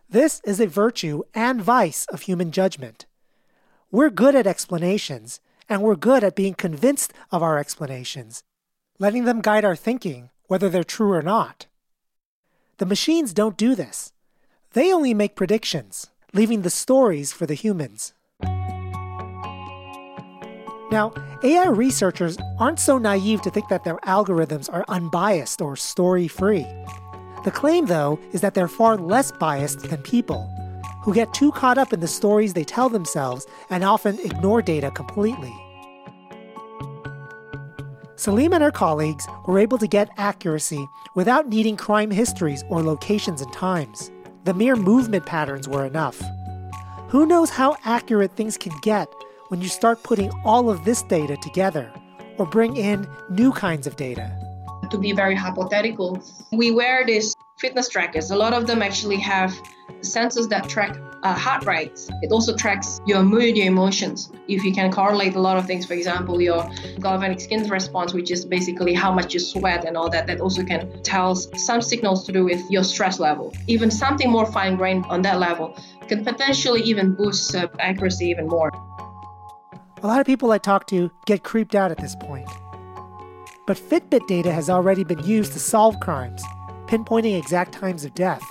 This 0.09 0.41
is 0.45 0.61
a 0.61 0.69
virtue 0.69 1.25
and 1.35 1.61
vice 1.61 2.07
of 2.13 2.23
human 2.23 2.53
judgment. 2.53 3.07
We're 3.91 4.11
good 4.11 4.37
at 4.37 4.47
explanations, 4.47 5.41
and 5.69 5.83
we're 5.83 5.97
good 5.97 6.23
at 6.23 6.37
being 6.37 6.55
convinced 6.55 7.13
of 7.33 7.43
our 7.43 7.59
explanations, 7.59 8.45
letting 9.01 9.25
them 9.25 9.41
guide 9.41 9.65
our 9.65 9.75
thinking, 9.75 10.31
whether 10.47 10.69
they're 10.69 10.85
true 10.85 11.13
or 11.13 11.23
not. 11.23 11.67
The 12.79 12.87
machines 12.87 13.33
don't 13.33 13.57
do 13.57 13.75
this. 13.75 14.13
They 14.75 14.93
only 14.93 15.13
make 15.13 15.35
predictions, 15.35 16.07
leaving 16.33 16.63
the 16.63 16.71
stories 16.71 17.33
for 17.33 17.47
the 17.47 17.55
humans. 17.55 18.15
Now, 20.93 21.13
AI 21.43 21.67
researchers 21.67 22.39
aren't 22.61 22.79
so 22.79 22.97
naive 22.97 23.43
to 23.43 23.51
think 23.51 23.69
that 23.71 23.83
their 23.83 23.97
algorithms 24.07 24.73
are 24.73 24.85
unbiased 24.87 25.61
or 25.61 25.75
story 25.75 26.29
free. 26.29 26.65
The 27.47 27.53
claim, 27.53 27.87
though, 27.87 28.19
is 28.33 28.41
that 28.41 28.55
they're 28.55 28.67
far 28.67 28.97
less 28.97 29.31
biased 29.31 29.79
than 29.79 30.03
people, 30.03 30.51
who 31.05 31.15
get 31.15 31.33
too 31.33 31.53
caught 31.53 31.79
up 31.79 31.93
in 31.93 32.01
the 32.01 32.09
stories 32.09 32.55
they 32.55 32.65
tell 32.65 32.89
themselves 32.89 33.47
and 33.71 33.85
often 33.85 34.19
ignore 34.19 34.61
data 34.63 34.91
completely. 34.91 35.55
Salim 38.17 38.53
and 38.53 38.65
her 38.65 38.73
colleagues 38.73 39.29
were 39.47 39.61
able 39.61 39.79
to 39.79 39.87
get 39.87 40.11
accuracy 40.17 40.85
without 41.15 41.49
needing 41.49 41.77
crime 41.77 42.11
histories 42.11 42.65
or 42.69 42.83
locations 42.83 43.41
and 43.41 43.53
times. 43.53 44.11
The 44.43 44.53
mere 44.53 44.75
movement 44.75 45.25
patterns 45.25 45.69
were 45.69 45.87
enough. 45.87 46.21
Who 47.11 47.27
knows 47.27 47.51
how 47.51 47.77
accurate 47.85 48.33
things 48.33 48.57
can 48.57 48.73
get 48.83 49.07
when 49.51 49.63
you 49.63 49.69
start 49.69 50.03
putting 50.03 50.33
all 50.45 50.69
of 50.69 50.85
this 50.85 51.03
data 51.03 51.37
together 51.37 51.93
or 52.39 52.47
bring 52.47 52.77
in 52.77 53.07
new 53.31 53.53
kinds 53.53 53.87
of 53.87 53.95
data. 53.95 54.46
To 54.91 54.99
be 54.99 55.13
very 55.13 55.35
hypothetical, 55.35 56.23
we 56.53 56.71
wear 56.71 57.05
these 57.05 57.35
fitness 57.59 57.89
trackers. 57.89 58.31
A 58.31 58.37
lot 58.37 58.53
of 58.53 58.67
them 58.67 58.83
actually 58.83 59.17
have 59.17 59.53
sensors 60.01 60.49
that 60.51 60.69
track 60.69 60.97
uh, 61.23 61.35
heart 61.35 61.65
rates. 61.65 62.09
It 62.23 62.31
also 62.31 62.55
tracks 62.55 63.01
your 63.07 63.23
mood, 63.23 63.57
your 63.57 63.67
emotions. 63.67 64.31
If 64.47 64.63
you 64.63 64.73
can 64.73 64.93
correlate 64.93 65.35
a 65.35 65.41
lot 65.41 65.57
of 65.57 65.67
things, 65.67 65.87
for 65.87 65.95
example, 65.95 66.41
your 66.41 66.69
galvanic 67.01 67.41
skin 67.41 67.69
response, 67.69 68.13
which 68.15 68.31
is 68.31 68.45
basically 68.45 68.95
how 68.95 69.13
much 69.13 69.35
you 69.35 69.41
sweat 69.41 69.85
and 69.85 69.97
all 69.97 70.09
that, 70.11 70.27
that 70.29 70.41
also 70.41 70.63
can 70.63 71.03
tell 71.03 71.35
some 71.35 71.83
signals 71.83 72.25
to 72.27 72.33
do 72.33 72.45
with 72.45 72.63
your 72.71 72.85
stress 72.85 73.19
level. 73.19 73.53
Even 73.67 73.91
something 73.91 74.31
more 74.31 74.47
fine 74.47 74.77
grained 74.77 75.05
on 75.07 75.23
that 75.23 75.41
level 75.41 75.77
can 76.07 76.25
potentially 76.25 76.83
even 76.83 77.15
boost 77.15 77.55
uh, 77.57 77.67
accuracy 77.81 78.27
even 78.27 78.47
more. 78.47 78.71
A 80.03 80.07
lot 80.07 80.21
of 80.21 80.27
people 80.27 80.53
I 80.53 80.59
talk 80.59 80.87
to 80.89 81.11
get 81.25 81.43
creeped 81.43 81.75
out 81.75 81.91
at 81.91 81.99
this 81.99 82.15
point. 82.15 82.49
But 83.67 83.77
Fitbit 83.77 84.29
data 84.29 84.53
has 84.53 84.71
already 84.71 85.03
been 85.03 85.25
used 85.25 85.53
to 85.53 85.59
solve 85.59 85.99
crimes, 85.99 86.43
pinpointing 86.87 87.37
exact 87.37 87.73
times 87.73 88.05
of 88.05 88.15
death. 88.15 88.43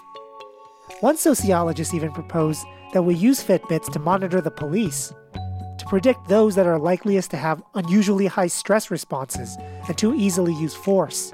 One 0.99 1.15
sociologist 1.15 1.93
even 1.93 2.12
proposed 2.12 2.65
that 2.93 3.04
we 3.04 3.15
use 3.15 3.43
Fitbits 3.43 3.91
to 3.93 3.99
monitor 3.99 4.41
the 4.41 4.51
police, 4.51 5.13
to 5.34 5.86
predict 5.88 6.28
those 6.28 6.56
that 6.56 6.67
are 6.67 6.78
likeliest 6.78 7.32
to 7.32 7.38
have 7.38 7.63
unusually 7.75 8.25
high 8.25 8.47
stress 8.47 8.91
responses 8.91 9.58
and 9.88 9.97
to 9.97 10.13
easily 10.13 10.54
use 10.56 10.75
force. 10.75 11.32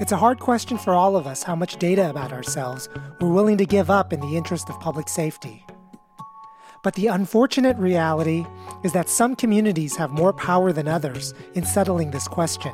It's 0.00 0.12
a 0.12 0.16
hard 0.16 0.40
question 0.40 0.78
for 0.78 0.94
all 0.94 1.14
of 1.14 1.26
us 1.26 1.42
how 1.42 1.54
much 1.54 1.76
data 1.76 2.08
about 2.08 2.32
ourselves 2.32 2.88
we're 3.20 3.32
willing 3.32 3.58
to 3.58 3.66
give 3.66 3.90
up 3.90 4.14
in 4.14 4.20
the 4.20 4.34
interest 4.34 4.70
of 4.70 4.80
public 4.80 5.10
safety. 5.10 5.66
But 6.82 6.94
the 6.94 7.08
unfortunate 7.08 7.76
reality 7.76 8.46
is 8.82 8.92
that 8.92 9.08
some 9.08 9.36
communities 9.36 9.96
have 9.96 10.10
more 10.10 10.32
power 10.32 10.72
than 10.72 10.88
others 10.88 11.34
in 11.54 11.64
settling 11.64 12.10
this 12.10 12.26
question. 12.26 12.72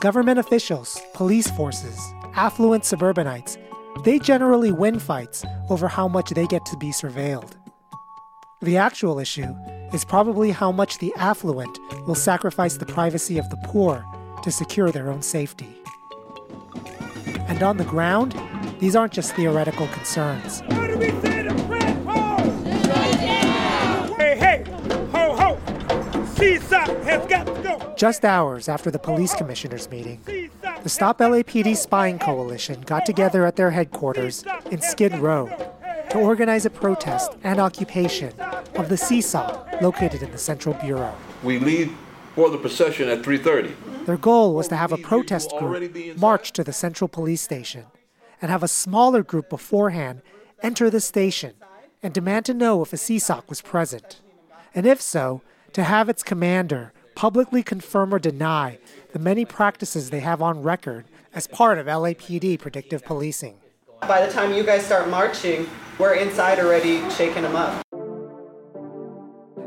Government 0.00 0.38
officials, 0.38 1.00
police 1.12 1.50
forces, 1.50 1.98
affluent 2.34 2.84
suburbanites, 2.84 3.58
they 4.04 4.18
generally 4.18 4.72
win 4.72 4.98
fights 4.98 5.44
over 5.68 5.88
how 5.88 6.08
much 6.08 6.30
they 6.30 6.46
get 6.46 6.64
to 6.66 6.76
be 6.76 6.88
surveilled. 6.88 7.52
The 8.60 8.78
actual 8.78 9.18
issue 9.18 9.54
is 9.92 10.04
probably 10.04 10.50
how 10.50 10.72
much 10.72 10.98
the 10.98 11.12
affluent 11.16 11.78
will 12.06 12.14
sacrifice 12.14 12.78
the 12.78 12.86
privacy 12.86 13.38
of 13.38 13.48
the 13.50 13.58
poor 13.64 14.04
to 14.42 14.50
secure 14.50 14.90
their 14.90 15.10
own 15.10 15.22
safety. 15.22 15.68
And 17.46 17.62
on 17.62 17.76
the 17.76 17.84
ground, 17.84 18.34
these 18.80 18.96
aren't 18.96 19.12
just 19.12 19.34
theoretical 19.34 19.86
concerns. 19.88 20.62
Just 27.96 28.24
hours 28.24 28.68
after 28.68 28.90
the 28.90 28.98
police 28.98 29.34
commissioners' 29.34 29.90
meeting, 29.90 30.20
the 30.82 30.88
Stop 30.88 31.18
LAPD 31.18 31.76
Spying 31.76 32.18
Coalition 32.18 32.82
got 32.82 33.06
together 33.06 33.46
at 33.46 33.56
their 33.56 33.70
headquarters 33.70 34.44
in 34.70 34.80
Skid 34.80 35.16
Row 35.16 35.48
to 36.10 36.18
organize 36.18 36.66
a 36.66 36.70
protest 36.70 37.32
and 37.44 37.58
occupation 37.58 38.32
of 38.74 38.88
the 38.88 38.96
CSOC 38.96 39.80
located 39.80 40.22
in 40.22 40.30
the 40.32 40.38
Central 40.38 40.74
Bureau. 40.74 41.14
We 41.42 41.58
leave 41.58 41.96
for 42.34 42.50
the 42.50 42.58
procession 42.58 43.08
at 43.08 43.22
3:30. 43.22 43.74
Their 44.04 44.18
goal 44.18 44.54
was 44.54 44.68
to 44.68 44.76
have 44.76 44.92
a 44.92 44.98
protest 44.98 45.50
group 45.58 46.18
march 46.18 46.52
to 46.52 46.64
the 46.64 46.72
Central 46.72 47.08
Police 47.08 47.40
Station 47.40 47.86
and 48.42 48.50
have 48.50 48.62
a 48.62 48.68
smaller 48.68 49.22
group 49.22 49.48
beforehand 49.48 50.20
enter 50.62 50.90
the 50.90 51.00
station 51.00 51.54
and 52.02 52.12
demand 52.12 52.44
to 52.46 52.54
know 52.54 52.82
if 52.82 52.92
a 52.92 52.96
CSOC 52.96 53.48
was 53.48 53.62
present. 53.62 54.20
And 54.74 54.84
if 54.84 55.00
so, 55.00 55.40
to 55.74 55.82
have 55.82 56.08
its 56.08 56.22
commander 56.22 56.92
publicly 57.16 57.62
confirm 57.62 58.14
or 58.14 58.18
deny 58.18 58.78
the 59.12 59.18
many 59.18 59.44
practices 59.44 60.10
they 60.10 60.20
have 60.20 60.40
on 60.40 60.62
record 60.62 61.04
as 61.34 61.46
part 61.46 61.78
of 61.78 61.86
LAPD 61.86 62.58
predictive 62.58 63.04
policing. 63.04 63.56
By 64.02 64.24
the 64.24 64.32
time 64.32 64.52
you 64.54 64.62
guys 64.62 64.86
start 64.86 65.08
marching, 65.08 65.68
we're 65.98 66.14
inside 66.14 66.58
already 66.60 67.08
shaking 67.10 67.42
them 67.42 67.56
up. 67.56 67.82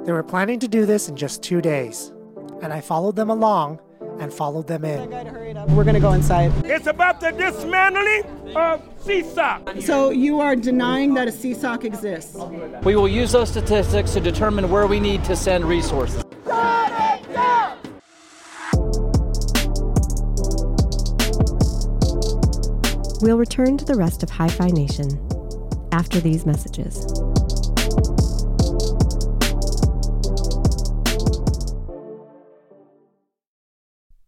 They 0.06 0.14
were 0.14 0.24
planning 0.24 0.60
to 0.60 0.68
do 0.68 0.86
this 0.86 1.10
in 1.10 1.18
just 1.18 1.44
two 1.44 1.62
days, 1.62 2.14
and 2.62 2.72
I 2.72 2.80
followed 2.80 3.18
them 3.18 3.30
along 3.30 3.80
and 4.20 4.34
followed 4.34 4.68
them 4.68 4.86
in. 4.86 5.10
We're 5.76 5.84
going 5.84 5.94
to 5.94 6.00
go 6.00 6.14
inside. 6.14 6.54
It's 6.66 6.88
about 6.88 7.20
the 7.20 7.32
dismantling 7.32 8.24
of 8.56 8.82
CSOC. 9.08 9.84
So 9.84 10.10
you 10.10 10.42
are 10.42 10.56
denying 10.56 11.14
that 11.14 11.30
a 11.30 11.32
CSOC 11.32 11.86
exists? 11.86 12.36
We 12.84 12.98
will 12.98 13.08
use 13.08 13.32
those 13.32 13.50
statistics 13.50 14.12
to 14.14 14.20
determine 14.20 14.70
where 14.70 14.86
we 14.86 15.00
need 15.00 15.24
to 15.24 15.36
send 15.36 15.64
resources. 15.64 16.24
We'll 23.22 23.38
return 23.38 23.78
to 23.78 23.86
the 23.86 23.96
rest 23.96 24.24
of 24.24 24.30
Hi-Phi 24.30 24.68
Nation 24.68 25.08
after 25.92 26.20
these 26.20 26.46
messages. 26.46 26.98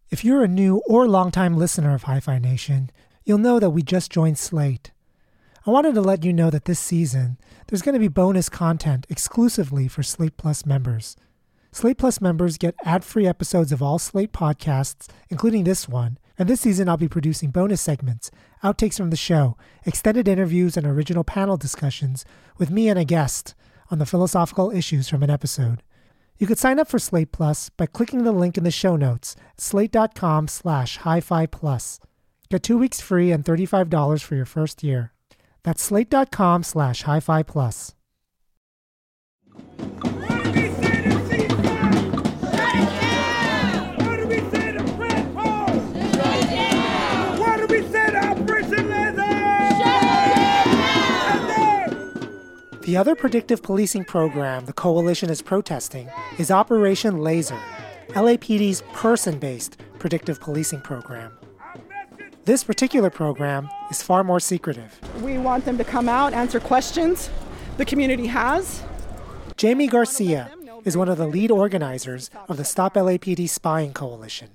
If 0.09 0.25
you're 0.25 0.43
a 0.43 0.47
new 0.47 0.81
or 0.87 1.07
longtime 1.07 1.55
listener 1.57 1.93
of 1.93 2.03
Hi-Phi 2.03 2.39
Nation, 2.39 2.89
you'll 3.29 3.37
know 3.37 3.59
that 3.59 3.69
we 3.69 3.83
just 3.83 4.11
joined 4.11 4.39
Slate. 4.39 4.91
I 5.67 5.69
wanted 5.69 5.93
to 5.93 6.01
let 6.01 6.25
you 6.25 6.33
know 6.33 6.49
that 6.49 6.65
this 6.65 6.79
season, 6.79 7.37
there's 7.67 7.83
going 7.83 7.93
to 7.93 7.99
be 7.99 8.07
bonus 8.07 8.49
content 8.49 9.05
exclusively 9.07 9.87
for 9.87 10.01
Slate 10.01 10.35
Plus 10.35 10.65
members. 10.65 11.15
Slate 11.71 11.99
Plus 11.99 12.19
members 12.19 12.57
get 12.57 12.73
ad 12.83 13.05
free 13.05 13.27
episodes 13.27 13.71
of 13.71 13.83
all 13.83 13.99
Slate 13.99 14.33
podcasts, 14.33 15.07
including 15.29 15.63
this 15.63 15.87
one. 15.87 16.17
And 16.39 16.49
this 16.49 16.61
season, 16.61 16.89
I'll 16.89 16.97
be 16.97 17.07
producing 17.07 17.51
bonus 17.51 17.81
segments, 17.81 18.31
outtakes 18.63 18.97
from 18.97 19.11
the 19.11 19.15
show, 19.15 19.55
extended 19.85 20.27
interviews, 20.27 20.75
and 20.75 20.87
original 20.87 21.23
panel 21.23 21.55
discussions 21.55 22.25
with 22.57 22.71
me 22.71 22.89
and 22.89 22.97
a 22.97 23.05
guest 23.05 23.53
on 23.91 23.99
the 23.99 24.07
philosophical 24.07 24.71
issues 24.71 25.07
from 25.07 25.21
an 25.21 25.29
episode. 25.29 25.83
You 26.39 26.47
could 26.47 26.57
sign 26.57 26.79
up 26.79 26.87
for 26.87 26.97
Slate 26.97 27.31
Plus 27.31 27.69
by 27.69 27.85
clicking 27.85 28.23
the 28.23 28.31
link 28.31 28.57
in 28.57 28.63
the 28.63 28.71
show 28.71 28.95
notes, 28.95 29.35
slate.com 29.55 30.47
slash 30.47 30.97
hi-fi 30.97 31.45
plus. 31.45 31.99
Get 32.51 32.63
two 32.63 32.79
weeks 32.79 32.99
free 32.99 33.31
and 33.31 33.45
$35 33.45 34.23
for 34.23 34.33
your 34.33 34.45
first 34.45 34.83
year. 34.83 35.11
That's 35.61 35.83
slate.com 35.83 36.63
slash 36.63 37.03
hi-fi 37.03 37.43
plus. 37.43 37.93
The 52.81 52.97
other 52.97 53.13
predictive 53.13 53.61
policing 53.61 54.05
program 54.05 54.65
the 54.65 54.73
coalition 54.73 55.29
is 55.29 55.43
protesting 55.43 56.09
is 56.39 56.49
Operation 56.49 57.19
Laser, 57.19 57.59
LAPD's 58.09 58.81
person 58.93 59.37
based 59.37 59.77
predictive 59.99 60.39
policing 60.39 60.81
program. 60.81 61.38
This 62.49 62.63
particular 62.63 63.11
program 63.11 63.69
is 63.91 64.01
far 64.01 64.23
more 64.23 64.39
secretive. 64.39 64.99
We 65.21 65.37
want 65.37 65.65
them 65.65 65.77
to 65.77 65.83
come 65.83 66.09
out, 66.09 66.33
answer 66.33 66.59
questions 66.59 67.29
the 67.77 67.85
community 67.85 68.25
has. 68.25 68.81
Jamie 69.55 69.85
Garcia 69.85 70.49
is 70.83 70.97
one 70.97 71.09
of 71.09 71.19
the 71.19 71.27
lead 71.27 71.51
organizers 71.51 72.31
of 72.47 72.57
the 72.57 72.65
Stop 72.65 72.95
LAPD 72.95 73.47
Spying 73.47 73.93
Coalition. 73.93 74.49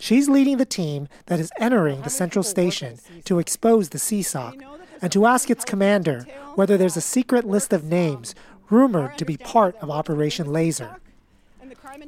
She's 0.00 0.28
leading 0.28 0.56
the 0.56 0.64
team 0.64 1.06
that 1.26 1.38
is 1.38 1.52
entering 1.60 2.02
the 2.02 2.10
central 2.10 2.42
station 2.42 2.98
to 3.24 3.38
expose 3.38 3.90
the 3.90 3.98
CSOC 3.98 4.60
and 5.00 5.12
to 5.12 5.26
ask 5.26 5.48
its 5.48 5.64
commander 5.64 6.26
whether 6.56 6.76
there's 6.76 6.96
a 6.96 7.00
secret 7.00 7.44
list 7.44 7.72
of 7.72 7.84
names 7.84 8.34
rumored 8.68 9.16
to 9.18 9.24
be 9.24 9.36
part 9.36 9.76
of 9.76 9.90
Operation 9.90 10.52
Laser. 10.52 10.96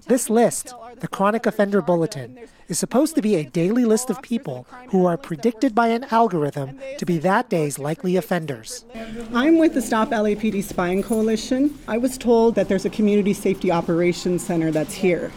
This 0.06 0.30
list, 0.30 0.74
the 1.00 1.08
Chronic 1.08 1.46
Offender 1.46 1.80
Bulletin, 1.80 2.38
is 2.68 2.78
supposed 2.78 3.14
to 3.14 3.22
be 3.22 3.36
a 3.36 3.44
daily 3.44 3.84
list 3.84 4.10
of 4.10 4.22
people 4.22 4.66
who 4.90 5.06
are 5.06 5.16
predicted 5.16 5.74
by 5.74 5.88
an 5.88 6.04
algorithm 6.10 6.78
to 6.98 7.06
be 7.06 7.18
that 7.18 7.48
day's 7.48 7.78
likely 7.78 8.16
offenders. 8.16 8.84
I'm 9.32 9.58
with 9.58 9.74
the 9.74 9.82
Stop 9.82 10.10
LAPD 10.10 10.62
Spying 10.62 11.02
Coalition. 11.02 11.78
I 11.88 11.98
was 11.98 12.18
told 12.18 12.54
that 12.56 12.68
there's 12.68 12.84
a 12.84 12.90
community 12.90 13.32
safety 13.32 13.70
operations 13.70 14.44
center 14.44 14.70
that's 14.70 14.94
here. 14.94 15.32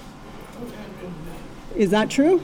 Is 1.76 1.90
that 1.92 2.10
true? 2.10 2.42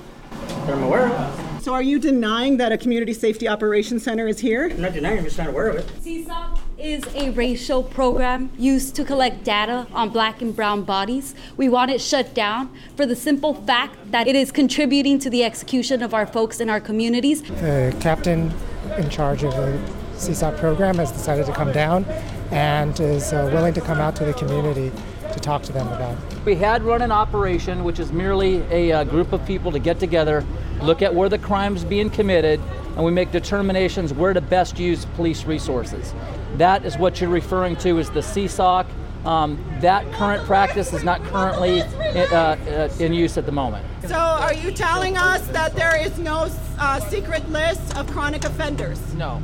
I'm 0.67 0.83
aware 0.83 1.07
of. 1.09 1.63
So 1.63 1.73
are 1.73 1.81
you 1.81 1.99
denying 1.99 2.57
that 2.57 2.71
a 2.71 2.77
community 2.77 3.13
safety 3.13 3.47
operations 3.47 4.03
center 4.03 4.27
is 4.27 4.39
here? 4.39 4.69
I'm 4.69 4.81
not 4.81 4.93
denying, 4.93 5.17
I'm 5.17 5.25
just 5.25 5.37
not 5.37 5.47
aware 5.47 5.67
of 5.67 5.75
it. 5.75 5.87
CSOC 6.01 6.59
is 6.79 7.03
a 7.15 7.31
racial 7.31 7.81
program 7.81 8.51
used 8.55 8.95
to 8.95 9.03
collect 9.03 9.43
data 9.43 9.87
on 9.93 10.09
black 10.09 10.43
and 10.43 10.55
brown 10.55 10.83
bodies. 10.83 11.33
We 11.55 11.69
want 11.69 11.89
it 11.89 11.99
shut 11.99 12.35
down 12.35 12.71
for 12.95 13.07
the 13.07 13.15
simple 13.15 13.55
fact 13.55 14.11
that 14.11 14.27
it 14.27 14.35
is 14.35 14.51
contributing 14.51 15.17
to 15.19 15.29
the 15.29 15.43
execution 15.43 16.03
of 16.03 16.13
our 16.13 16.27
folks 16.27 16.59
in 16.59 16.69
our 16.69 16.79
communities. 16.79 17.41
The 17.41 17.95
captain 17.99 18.53
in 18.95 19.09
charge 19.09 19.43
of 19.43 19.55
the 19.55 19.79
CSOC 20.17 20.57
program 20.57 20.97
has 20.97 21.11
decided 21.11 21.47
to 21.47 21.53
come 21.53 21.71
down 21.71 22.05
and 22.51 22.99
is 22.99 23.33
uh, 23.33 23.49
willing 23.51 23.73
to 23.73 23.81
come 23.81 23.97
out 23.97 24.15
to 24.17 24.25
the 24.25 24.33
community 24.33 24.91
to 25.33 25.39
talk 25.39 25.63
to 25.63 25.73
them 25.73 25.87
about. 25.87 26.15
We 26.45 26.55
had 26.55 26.83
run 26.83 27.01
an 27.01 27.11
operation, 27.11 27.83
which 27.83 27.99
is 27.99 28.11
merely 28.11 28.57
a 28.69 28.91
uh, 28.91 29.03
group 29.03 29.33
of 29.33 29.43
people 29.47 29.71
to 29.71 29.79
get 29.79 29.99
together, 29.99 30.45
look 30.81 31.01
at 31.01 31.13
where 31.13 31.27
the 31.27 31.39
crime's 31.39 31.83
being 31.83 32.11
committed, 32.11 32.61
and 32.97 33.05
we 33.05 33.11
make 33.11 33.31
determinations 33.31 34.11
where 34.11 34.33
to 34.33 34.41
best 34.41 34.79
use 34.79 35.05
police 35.15 35.45
resources. 35.45 36.15
That 36.55 36.83
is 36.83 36.97
what 36.97 37.21
you're 37.21 37.29
referring 37.29 37.75
to 37.77 37.99
as 37.99 38.09
the 38.09 38.21
CSOC. 38.21 38.87
Um, 39.23 39.63
that 39.81 40.11
current 40.13 40.43
practice 40.45 40.93
is 40.93 41.03
not 41.03 41.21
currently 41.25 41.81
in, 41.81 42.33
uh, 42.33 42.89
uh, 42.99 43.03
in 43.03 43.13
use 43.13 43.37
at 43.37 43.45
the 43.45 43.51
moment. 43.51 43.85
So, 44.07 44.15
are 44.15 44.53
you 44.53 44.71
telling 44.71 45.15
us 45.15 45.45
that 45.49 45.75
there 45.75 45.95
is 46.01 46.17
no 46.17 46.49
uh, 46.79 46.99
secret 47.01 47.47
list 47.51 47.95
of 47.95 48.07
chronic 48.07 48.45
offenders? 48.45 49.13
No. 49.13 49.43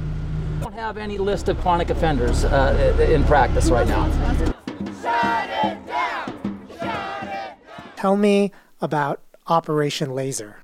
We 0.58 0.64
don't 0.64 0.74
have 0.74 0.98
any 0.98 1.20
list 1.20 1.48
of 1.48 1.60
chronic 1.60 1.92
offenders 1.92 2.46
uh, 2.46 3.08
in 3.08 3.24
practice 3.26 3.70
right 3.70 3.88
now. 3.88 4.10
Tell 7.98 8.16
me 8.18 8.52
about 8.82 9.22
Operation 9.48 10.16
Laser. 10.16 10.63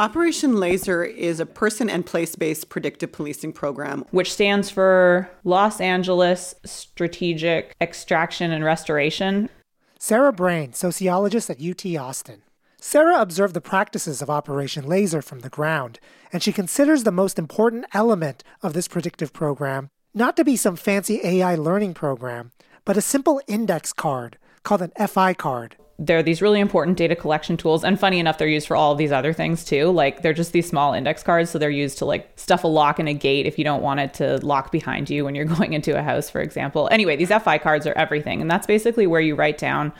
Operation 0.00 0.56
Laser 0.56 1.04
is 1.04 1.40
a 1.40 1.44
person 1.44 1.90
and 1.90 2.06
place 2.06 2.34
based 2.34 2.70
predictive 2.70 3.12
policing 3.12 3.52
program, 3.52 4.06
which 4.12 4.32
stands 4.32 4.70
for 4.70 5.30
Los 5.44 5.78
Angeles 5.78 6.54
Strategic 6.64 7.76
Extraction 7.82 8.50
and 8.50 8.64
Restoration. 8.64 9.50
Sarah 9.98 10.32
Brayne, 10.32 10.74
sociologist 10.74 11.50
at 11.50 11.60
UT 11.60 11.84
Austin. 11.96 12.40
Sarah 12.80 13.20
observed 13.20 13.52
the 13.52 13.60
practices 13.60 14.22
of 14.22 14.30
Operation 14.30 14.86
Laser 14.86 15.20
from 15.20 15.40
the 15.40 15.50
ground, 15.50 16.00
and 16.32 16.42
she 16.42 16.50
considers 16.50 17.04
the 17.04 17.12
most 17.12 17.38
important 17.38 17.84
element 17.92 18.42
of 18.62 18.72
this 18.72 18.88
predictive 18.88 19.34
program 19.34 19.90
not 20.14 20.34
to 20.34 20.44
be 20.44 20.56
some 20.56 20.76
fancy 20.76 21.20
AI 21.22 21.56
learning 21.56 21.92
program, 21.92 22.52
but 22.86 22.96
a 22.96 23.02
simple 23.02 23.38
index 23.46 23.92
card 23.92 24.38
called 24.62 24.80
an 24.80 24.92
FI 25.06 25.34
card 25.34 25.76
they're 26.00 26.22
these 26.22 26.40
really 26.40 26.60
important 26.60 26.96
data 26.96 27.14
collection 27.14 27.58
tools 27.58 27.84
and 27.84 28.00
funny 28.00 28.18
enough 28.18 28.38
they're 28.38 28.48
used 28.48 28.66
for 28.66 28.74
all 28.74 28.90
of 28.90 28.98
these 28.98 29.12
other 29.12 29.32
things 29.34 29.64
too 29.64 29.90
like 29.90 30.22
they're 30.22 30.32
just 30.32 30.52
these 30.52 30.66
small 30.66 30.94
index 30.94 31.22
cards 31.22 31.50
so 31.50 31.58
they're 31.58 31.68
used 31.68 31.98
to 31.98 32.06
like 32.06 32.32
stuff 32.36 32.64
a 32.64 32.66
lock 32.66 32.98
in 32.98 33.06
a 33.06 33.14
gate 33.14 33.46
if 33.46 33.58
you 33.58 33.64
don't 33.64 33.82
want 33.82 34.00
it 34.00 34.14
to 34.14 34.38
lock 34.44 34.72
behind 34.72 35.10
you 35.10 35.24
when 35.24 35.34
you're 35.34 35.44
going 35.56 35.74
into 35.74 35.96
a 35.96 36.02
house 36.02 36.30
for 36.30 36.40
example 36.40 36.88
anyway 36.90 37.14
these 37.16 37.28
fi 37.28 37.58
cards 37.58 37.86
are 37.86 37.92
everything 37.92 38.40
and 38.40 38.50
that's 38.50 38.66
basically 38.66 39.06
where 39.06 39.20
you 39.20 39.34
write 39.34 39.58
down 39.58 39.92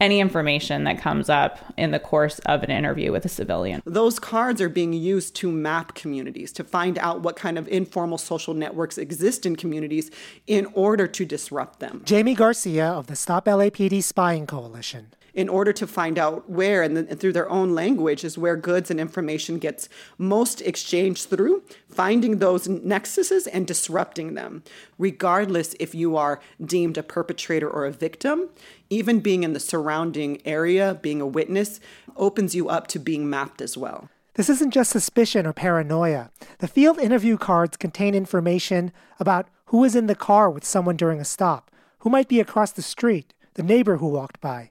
any 0.00 0.18
information 0.18 0.82
that 0.84 0.98
comes 0.98 1.28
up 1.28 1.60
in 1.76 1.92
the 1.92 2.00
course 2.00 2.40
of 2.40 2.64
an 2.64 2.70
interview 2.70 3.12
with 3.12 3.24
a 3.24 3.28
civilian. 3.28 3.80
Those 3.86 4.18
cards 4.18 4.60
are 4.60 4.68
being 4.68 4.92
used 4.92 5.36
to 5.36 5.52
map 5.52 5.94
communities, 5.94 6.52
to 6.54 6.64
find 6.64 6.98
out 6.98 7.20
what 7.20 7.36
kind 7.36 7.56
of 7.56 7.68
informal 7.68 8.18
social 8.18 8.54
networks 8.54 8.98
exist 8.98 9.46
in 9.46 9.54
communities 9.54 10.10
in 10.48 10.66
order 10.74 11.06
to 11.06 11.24
disrupt 11.24 11.78
them. 11.78 12.02
Jamie 12.04 12.34
Garcia 12.34 12.86
of 12.86 13.06
the 13.06 13.14
Stop 13.14 13.46
LAPD 13.46 14.02
Spying 14.02 14.46
Coalition. 14.46 15.14
In 15.34 15.48
order 15.48 15.72
to 15.72 15.86
find 15.86 16.18
out 16.18 16.48
where, 16.48 16.82
and, 16.82 16.96
then, 16.96 17.06
and 17.10 17.18
through 17.18 17.32
their 17.32 17.50
own 17.50 17.74
language, 17.74 18.24
is 18.24 18.38
where 18.38 18.56
goods 18.56 18.90
and 18.90 19.00
information 19.00 19.58
gets 19.58 19.88
most 20.16 20.60
exchanged 20.62 21.28
through, 21.28 21.62
finding 21.88 22.38
those 22.38 22.68
nexuses 22.68 23.48
and 23.52 23.66
disrupting 23.66 24.34
them, 24.34 24.62
regardless 24.98 25.74
if 25.80 25.94
you 25.94 26.16
are 26.16 26.40
deemed 26.64 26.96
a 26.96 27.02
perpetrator 27.02 27.68
or 27.68 27.84
a 27.84 27.90
victim. 27.90 28.48
Even 28.90 29.20
being 29.20 29.42
in 29.42 29.52
the 29.52 29.60
surrounding 29.60 30.40
area, 30.46 30.98
being 31.02 31.20
a 31.20 31.26
witness, 31.26 31.80
opens 32.16 32.54
you 32.54 32.68
up 32.68 32.86
to 32.86 32.98
being 32.98 33.28
mapped 33.28 33.60
as 33.60 33.76
well. 33.76 34.08
This 34.34 34.48
isn't 34.48 34.72
just 34.72 34.90
suspicion 34.90 35.46
or 35.46 35.52
paranoia. 35.52 36.30
The 36.58 36.68
field 36.68 36.98
interview 36.98 37.36
cards 37.38 37.76
contain 37.76 38.14
information 38.14 38.92
about 39.20 39.48
who 39.66 39.78
was 39.78 39.96
in 39.96 40.06
the 40.06 40.14
car 40.14 40.50
with 40.50 40.64
someone 40.64 40.96
during 40.96 41.20
a 41.20 41.24
stop, 41.24 41.70
who 42.00 42.10
might 42.10 42.28
be 42.28 42.40
across 42.40 42.72
the 42.72 42.82
street, 42.82 43.32
the 43.54 43.62
neighbor 43.62 43.96
who 43.96 44.08
walked 44.08 44.40
by. 44.40 44.70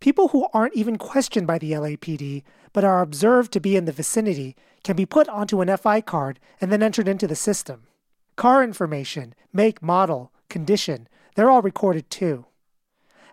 People 0.00 0.28
who 0.28 0.46
aren't 0.52 0.74
even 0.74 0.96
questioned 0.96 1.46
by 1.46 1.58
the 1.58 1.72
LAPD 1.72 2.42
but 2.72 2.84
are 2.84 3.00
observed 3.00 3.52
to 3.52 3.60
be 3.60 3.76
in 3.76 3.84
the 3.84 3.92
vicinity 3.92 4.54
can 4.84 4.94
be 4.94 5.06
put 5.06 5.28
onto 5.28 5.60
an 5.60 5.76
FI 5.76 6.00
card 6.02 6.38
and 6.60 6.70
then 6.70 6.82
entered 6.82 7.08
into 7.08 7.26
the 7.26 7.34
system. 7.34 7.84
Car 8.36 8.62
information, 8.62 9.34
make, 9.52 9.82
model, 9.82 10.32
condition, 10.48 11.08
they're 11.34 11.50
all 11.50 11.62
recorded 11.62 12.08
too. 12.10 12.46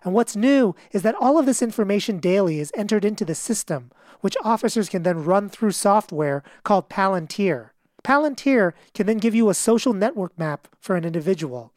And 0.04 0.14
what's 0.14 0.36
new 0.36 0.74
is 0.92 1.02
that 1.02 1.16
all 1.20 1.38
of 1.38 1.46
this 1.46 1.62
information 1.62 2.18
daily 2.18 2.58
is 2.58 2.72
entered 2.76 3.04
into 3.04 3.24
the 3.24 3.34
system, 3.34 3.90
which 4.20 4.36
officers 4.42 4.88
can 4.88 5.02
then 5.02 5.24
run 5.24 5.48
through 5.48 5.72
software 5.72 6.42
called 6.64 6.88
Palantir. 6.88 7.70
Palantir 8.02 8.72
can 8.94 9.06
then 9.06 9.18
give 9.18 9.34
you 9.34 9.48
a 9.48 9.54
social 9.54 9.92
network 9.92 10.36
map 10.38 10.68
for 10.80 10.96
an 10.96 11.04
individual 11.04 11.72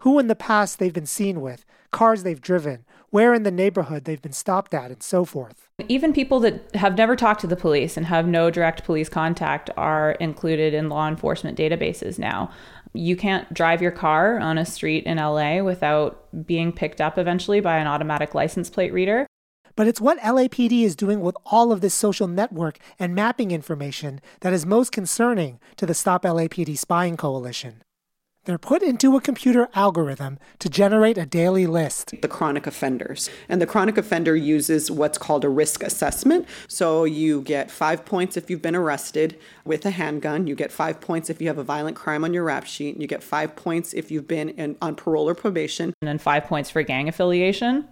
who 0.00 0.18
in 0.18 0.28
the 0.28 0.36
past 0.36 0.78
they've 0.78 0.92
been 0.92 1.06
seen 1.06 1.40
with, 1.40 1.64
cars 1.90 2.22
they've 2.22 2.40
driven, 2.40 2.84
where 3.10 3.34
in 3.34 3.42
the 3.42 3.50
neighborhood 3.50 4.04
they've 4.04 4.22
been 4.22 4.32
stopped 4.32 4.74
at, 4.74 4.90
and 4.90 5.02
so 5.02 5.24
forth. 5.24 5.68
Even 5.88 6.12
people 6.12 6.40
that 6.40 6.74
have 6.74 6.96
never 6.96 7.16
talked 7.16 7.40
to 7.40 7.46
the 7.46 7.56
police 7.56 7.96
and 7.96 8.06
have 8.06 8.26
no 8.26 8.50
direct 8.50 8.84
police 8.84 9.08
contact 9.08 9.70
are 9.76 10.12
included 10.12 10.74
in 10.74 10.88
law 10.88 11.08
enforcement 11.08 11.58
databases 11.58 12.18
now. 12.18 12.50
You 12.92 13.16
can't 13.16 13.52
drive 13.52 13.82
your 13.82 13.90
car 13.90 14.38
on 14.38 14.58
a 14.58 14.64
street 14.64 15.04
in 15.04 15.18
LA 15.18 15.62
without 15.62 16.46
being 16.46 16.72
picked 16.72 17.00
up 17.00 17.18
eventually 17.18 17.60
by 17.60 17.78
an 17.78 17.86
automatic 17.86 18.34
license 18.34 18.70
plate 18.70 18.92
reader. 18.92 19.26
But 19.76 19.86
it's 19.86 20.00
what 20.00 20.18
LAPD 20.18 20.82
is 20.82 20.96
doing 20.96 21.20
with 21.20 21.36
all 21.46 21.70
of 21.70 21.80
this 21.80 21.94
social 21.94 22.26
network 22.26 22.78
and 22.98 23.14
mapping 23.14 23.52
information 23.52 24.20
that 24.40 24.52
is 24.52 24.66
most 24.66 24.90
concerning 24.90 25.60
to 25.76 25.86
the 25.86 25.94
Stop 25.94 26.24
LAPD 26.24 26.76
Spying 26.76 27.16
Coalition. 27.16 27.82
They're 28.48 28.56
put 28.56 28.82
into 28.82 29.14
a 29.14 29.20
computer 29.20 29.68
algorithm 29.74 30.38
to 30.60 30.70
generate 30.70 31.18
a 31.18 31.26
daily 31.26 31.66
list. 31.66 32.14
The 32.22 32.28
chronic 32.28 32.66
offenders. 32.66 33.28
And 33.46 33.60
the 33.60 33.66
chronic 33.66 33.98
offender 33.98 34.34
uses 34.34 34.90
what's 34.90 35.18
called 35.18 35.44
a 35.44 35.50
risk 35.50 35.82
assessment. 35.82 36.48
So 36.66 37.04
you 37.04 37.42
get 37.42 37.70
five 37.70 38.06
points 38.06 38.38
if 38.38 38.48
you've 38.48 38.62
been 38.62 38.74
arrested 38.74 39.38
with 39.66 39.84
a 39.84 39.90
handgun. 39.90 40.46
You 40.46 40.54
get 40.54 40.72
five 40.72 40.98
points 40.98 41.28
if 41.28 41.42
you 41.42 41.48
have 41.48 41.58
a 41.58 41.62
violent 41.62 41.94
crime 41.94 42.24
on 42.24 42.32
your 42.32 42.44
rap 42.44 42.64
sheet. 42.64 42.98
You 42.98 43.06
get 43.06 43.22
five 43.22 43.54
points 43.54 43.92
if 43.92 44.10
you've 44.10 44.26
been 44.26 44.48
in, 44.48 44.78
on 44.80 44.94
parole 44.94 45.28
or 45.28 45.34
probation. 45.34 45.92
And 46.00 46.08
then 46.08 46.16
five 46.16 46.44
points 46.44 46.70
for 46.70 46.82
gang 46.82 47.06
affiliation. 47.06 47.86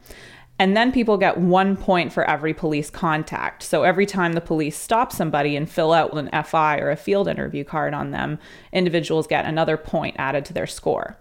And 0.59 0.77
then 0.77 0.91
people 0.91 1.19
get 1.19 1.37
one 1.37 1.77
point 1.77 2.13
for 2.13 2.29
every 2.29 2.55
police 2.55 2.89
contact. 2.89 3.63
So 3.63 3.83
every 3.83 4.07
time 4.07 4.33
the 4.33 4.41
police 4.41 4.77
stop 4.77 5.13
somebody 5.13 5.55
and 5.55 5.69
fill 5.69 5.93
out 5.93 6.17
an 6.17 6.31
FI 6.45 6.79
or 6.79 6.91
a 6.91 6.97
field 6.97 7.29
interview 7.29 7.63
card 7.63 7.93
on 7.93 8.11
them, 8.11 8.39
individuals 8.73 9.27
get 9.27 9.45
another 9.45 9.77
point 9.77 10.17
added 10.19 10.45
to 10.47 10.55
their 10.55 10.67
score. 10.67 11.19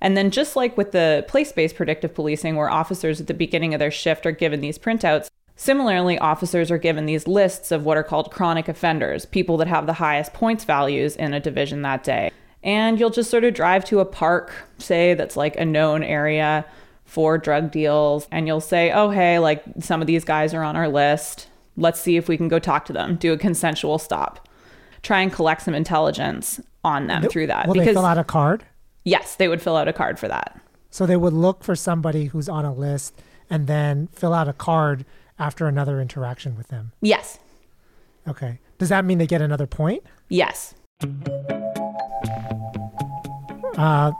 And 0.00 0.16
then, 0.16 0.30
just 0.30 0.54
like 0.56 0.76
with 0.76 0.92
the 0.92 1.24
place 1.28 1.52
based 1.52 1.74
predictive 1.74 2.14
policing, 2.14 2.54
where 2.56 2.70
officers 2.70 3.20
at 3.20 3.26
the 3.26 3.34
beginning 3.34 3.74
of 3.74 3.80
their 3.80 3.90
shift 3.90 4.26
are 4.26 4.32
given 4.32 4.60
these 4.60 4.78
printouts, 4.78 5.28
similarly, 5.56 6.16
officers 6.18 6.70
are 6.70 6.78
given 6.78 7.04
these 7.04 7.26
lists 7.26 7.72
of 7.72 7.84
what 7.84 7.96
are 7.96 8.04
called 8.04 8.30
chronic 8.30 8.68
offenders, 8.68 9.26
people 9.26 9.56
that 9.56 9.66
have 9.66 9.86
the 9.86 9.94
highest 9.94 10.32
points 10.32 10.64
values 10.64 11.16
in 11.16 11.34
a 11.34 11.40
division 11.40 11.82
that 11.82 12.04
day. 12.04 12.30
And 12.62 12.98
you'll 12.98 13.10
just 13.10 13.30
sort 13.30 13.44
of 13.44 13.54
drive 13.54 13.84
to 13.86 14.00
a 14.00 14.04
park, 14.04 14.52
say, 14.78 15.14
that's 15.14 15.36
like 15.36 15.56
a 15.56 15.64
known 15.64 16.04
area 16.04 16.64
for 17.08 17.38
drug 17.38 17.70
deals 17.70 18.28
and 18.30 18.46
you'll 18.46 18.60
say, 18.60 18.92
"Oh, 18.92 19.08
hey, 19.10 19.38
like 19.38 19.64
some 19.80 20.00
of 20.00 20.06
these 20.06 20.24
guys 20.24 20.52
are 20.52 20.62
on 20.62 20.76
our 20.76 20.88
list. 20.88 21.48
Let's 21.76 22.00
see 22.00 22.16
if 22.16 22.28
we 22.28 22.36
can 22.36 22.48
go 22.48 22.58
talk 22.58 22.84
to 22.86 22.92
them. 22.92 23.16
Do 23.16 23.32
a 23.32 23.38
consensual 23.38 23.98
stop. 23.98 24.46
Try 25.02 25.22
and 25.22 25.32
collect 25.32 25.62
some 25.62 25.74
intelligence 25.74 26.60
on 26.84 27.06
them 27.06 27.22
through 27.28 27.46
that." 27.46 27.66
Will 27.66 27.74
because, 27.74 27.86
they 27.86 27.92
fill 27.94 28.04
out 28.04 28.18
a 28.18 28.24
card? 28.24 28.64
Yes, 29.04 29.36
they 29.36 29.48
would 29.48 29.62
fill 29.62 29.76
out 29.76 29.88
a 29.88 29.92
card 29.92 30.18
for 30.18 30.28
that. 30.28 30.60
So 30.90 31.06
they 31.06 31.16
would 31.16 31.32
look 31.32 31.64
for 31.64 31.74
somebody 31.74 32.26
who's 32.26 32.48
on 32.48 32.64
a 32.64 32.74
list 32.74 33.14
and 33.48 33.66
then 33.66 34.08
fill 34.12 34.34
out 34.34 34.48
a 34.48 34.52
card 34.52 35.06
after 35.38 35.66
another 35.66 36.00
interaction 36.00 36.56
with 36.56 36.68
them. 36.68 36.92
Yes. 37.00 37.38
Okay. 38.26 38.58
Does 38.76 38.90
that 38.90 39.04
mean 39.04 39.18
they 39.18 39.26
get 39.26 39.40
another 39.40 39.66
point? 39.66 40.02
Yes. 40.28 40.74
Uh, 43.76 44.12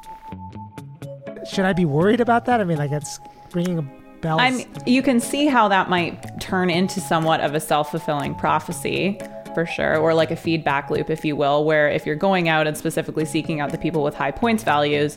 should 1.49 1.65
I 1.65 1.73
be 1.73 1.85
worried 1.85 2.21
about 2.21 2.45
that? 2.47 2.61
I 2.61 2.65
mean, 2.65 2.79
like 2.79 2.93
it's 2.93 3.21
bringing 3.51 3.79
a 3.79 3.83
bell. 4.21 4.41
I'm. 4.41 4.61
You 4.87 5.03
can 5.03 5.21
see 5.21 5.47
how 5.47 5.69
that 5.69 5.89
might 5.89 6.41
turn 6.41 6.71
into 6.71 7.01
somewhat 7.01 7.41
of 7.41 7.55
a 7.55 7.61
self 7.61 7.91
fulfilling 7.91 8.35
prophecy 8.35 9.19
for 9.55 9.67
sure, 9.67 9.97
or 9.97 10.15
like 10.15 10.31
a 10.31 10.37
feedback 10.37 10.91
loop, 10.91 11.11
if 11.11 11.25
you 11.25 11.35
will, 11.35 11.65
where 11.65 11.89
if 11.89 12.07
you're 12.07 12.17
going 12.17 12.49
out 12.49 12.67
and 12.67 12.77
specifically 12.77 13.25
seeking 13.25 13.61
out 13.61 13.71
the 13.71 13.79
people 13.79 14.05
with 14.05 14.15
high 14.15 14.31
points 14.31 14.63
values, 14.63 15.17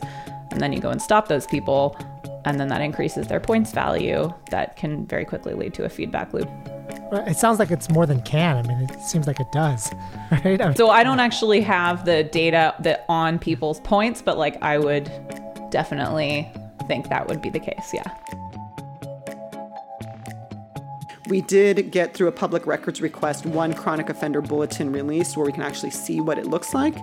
and 0.50 0.60
then 0.60 0.72
you 0.72 0.80
go 0.80 0.90
and 0.90 1.00
stop 1.00 1.28
those 1.28 1.46
people, 1.46 1.96
and 2.44 2.58
then 2.58 2.68
that 2.68 2.80
increases 2.80 3.28
their 3.28 3.40
points 3.40 3.72
value, 3.72 4.32
that 4.50 4.76
can 4.76 5.06
very 5.06 5.24
quickly 5.24 5.54
lead 5.54 5.74
to 5.74 5.84
a 5.84 5.88
feedback 5.88 6.32
loop. 6.32 6.48
It 7.12 7.36
sounds 7.36 7.58
like 7.58 7.70
it's 7.70 7.90
more 7.90 8.06
than 8.06 8.22
can. 8.22 8.56
I 8.56 8.62
mean, 8.62 8.88
it 8.90 9.00
seems 9.00 9.26
like 9.26 9.38
it 9.38 9.52
does, 9.52 9.92
right? 10.44 10.76
so 10.76 10.88
I 10.88 11.04
don't 11.04 11.20
actually 11.20 11.60
have 11.60 12.04
the 12.04 12.24
data 12.24 12.74
that 12.80 13.04
on 13.08 13.38
people's 13.38 13.80
points, 13.80 14.22
but 14.22 14.38
like 14.38 14.60
I 14.62 14.78
would 14.78 15.10
definitely 15.72 16.48
think 16.86 17.08
that 17.08 17.26
would 17.26 17.42
be 17.42 17.50
the 17.50 17.58
case, 17.58 17.92
yeah. 17.92 18.08
We 21.28 21.40
did 21.40 21.90
get 21.90 22.14
through 22.14 22.28
a 22.28 22.32
public 22.32 22.66
records 22.66 23.00
request 23.00 23.46
one 23.46 23.72
chronic 23.72 24.10
offender 24.10 24.42
bulletin 24.42 24.92
released 24.92 25.36
where 25.36 25.46
we 25.46 25.52
can 25.52 25.62
actually 25.62 25.90
see 25.90 26.20
what 26.20 26.38
it 26.38 26.46
looks 26.46 26.74
like. 26.74 26.94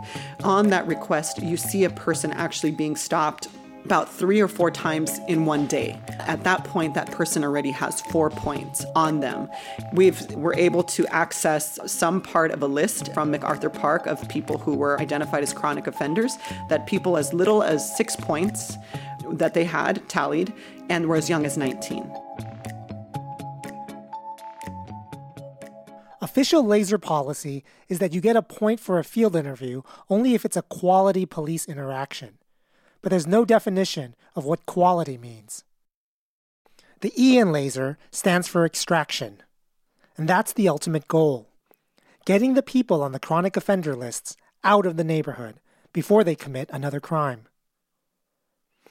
On 0.43 0.67
that 0.69 0.85
request, 0.85 1.41
you 1.41 1.57
see 1.57 1.83
a 1.83 1.89
person 1.89 2.31
actually 2.33 2.71
being 2.71 2.95
stopped 2.95 3.47
about 3.85 4.13
three 4.13 4.39
or 4.39 4.47
four 4.47 4.71
times 4.71 5.19
in 5.27 5.45
one 5.45 5.65
day. 5.67 5.99
At 6.19 6.43
that 6.43 6.63
point, 6.63 6.93
that 6.93 7.11
person 7.11 7.43
already 7.43 7.71
has 7.71 8.01
four 8.01 8.29
points 8.29 8.85
on 8.95 9.19
them. 9.19 9.49
We've 9.93 10.19
we're 10.31 10.55
able 10.55 10.83
to 10.83 11.07
access 11.07 11.79
some 11.91 12.21
part 12.21 12.51
of 12.51 12.61
a 12.61 12.67
list 12.67 13.13
from 13.13 13.31
MacArthur 13.31 13.69
Park 13.69 14.05
of 14.05 14.27
people 14.29 14.57
who 14.57 14.75
were 14.75 14.99
identified 14.99 15.43
as 15.43 15.53
chronic 15.53 15.87
offenders. 15.87 16.37
That 16.69 16.85
people 16.87 17.17
as 17.17 17.33
little 17.33 17.63
as 17.63 17.95
six 17.95 18.15
points 18.15 18.75
that 19.31 19.53
they 19.53 19.63
had 19.63 20.07
tallied, 20.09 20.53
and 20.89 21.07
were 21.07 21.15
as 21.15 21.29
young 21.29 21.45
as 21.45 21.57
19. 21.57 22.11
Official 26.21 26.63
laser 26.63 26.97
policy 26.97 27.63
is 27.87 27.99
that 27.99 28.13
you 28.13 28.21
get 28.21 28.35
a 28.35 28.41
point 28.41 28.79
for 28.79 28.99
a 28.99 29.03
field 29.03 29.35
interview 29.35 29.81
only 30.09 30.35
if 30.35 30.45
it's 30.45 30.57
a 30.57 30.61
quality 30.63 31.25
police 31.25 31.65
interaction 31.65 32.38
but 33.01 33.09
there's 33.09 33.27
no 33.27 33.45
definition 33.45 34.15
of 34.35 34.45
what 34.45 34.65
quality 34.65 35.17
means. 35.17 35.63
The 37.01 37.13
E 37.17 37.37
in 37.37 37.51
laser 37.51 37.97
stands 38.11 38.47
for 38.47 38.65
extraction, 38.65 39.41
and 40.17 40.27
that's 40.27 40.53
the 40.53 40.67
ultimate 40.67 41.07
goal 41.07 41.49
getting 42.29 42.53
the 42.53 42.61
people 42.61 43.01
on 43.01 43.11
the 43.11 43.19
chronic 43.19 43.57
offender 43.57 43.95
lists 43.95 44.37
out 44.63 44.85
of 44.85 44.97
the 44.97 45.03
neighborhood 45.03 45.59
before 45.93 46.23
they 46.23 46.35
commit 46.35 46.69
another 46.71 46.99
crime. 46.99 47.47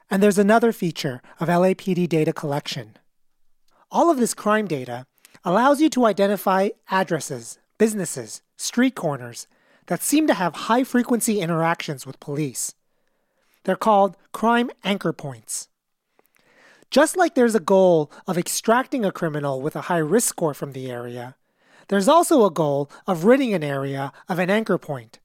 And 0.09 0.21
there's 0.21 0.37
another 0.37 0.73
feature 0.73 1.21
of 1.39 1.47
LAPD 1.47 2.09
data 2.09 2.33
collection. 2.33 2.97
All 3.91 4.11
of 4.11 4.17
this 4.17 4.33
crime 4.33 4.67
data 4.67 5.05
allows 5.45 5.79
you 5.79 5.89
to 5.91 6.05
identify 6.05 6.69
addresses, 6.91 7.59
businesses, 7.77 8.41
street 8.57 8.95
corners 8.95 9.47
that 9.85 10.03
seem 10.03 10.27
to 10.27 10.33
have 10.33 10.67
high 10.67 10.83
frequency 10.83 11.39
interactions 11.39 12.05
with 12.05 12.19
police. 12.19 12.73
They're 13.69 13.75
called 13.75 14.17
crime 14.31 14.71
anchor 14.83 15.13
points. 15.13 15.67
Just 16.89 17.15
like 17.15 17.35
there's 17.35 17.53
a 17.53 17.59
goal 17.59 18.11
of 18.25 18.35
extracting 18.35 19.05
a 19.05 19.11
criminal 19.11 19.61
with 19.61 19.75
a 19.75 19.81
high 19.81 19.99
risk 19.99 20.29
score 20.29 20.55
from 20.55 20.71
the 20.71 20.89
area, 20.89 21.35
there's 21.87 22.07
also 22.07 22.43
a 22.43 22.49
goal 22.49 22.89
of 23.05 23.25
ridding 23.25 23.53
an 23.53 23.63
area 23.63 24.11
of 24.27 24.39
an 24.39 24.49
anchor 24.49 24.79
point, 24.79 25.19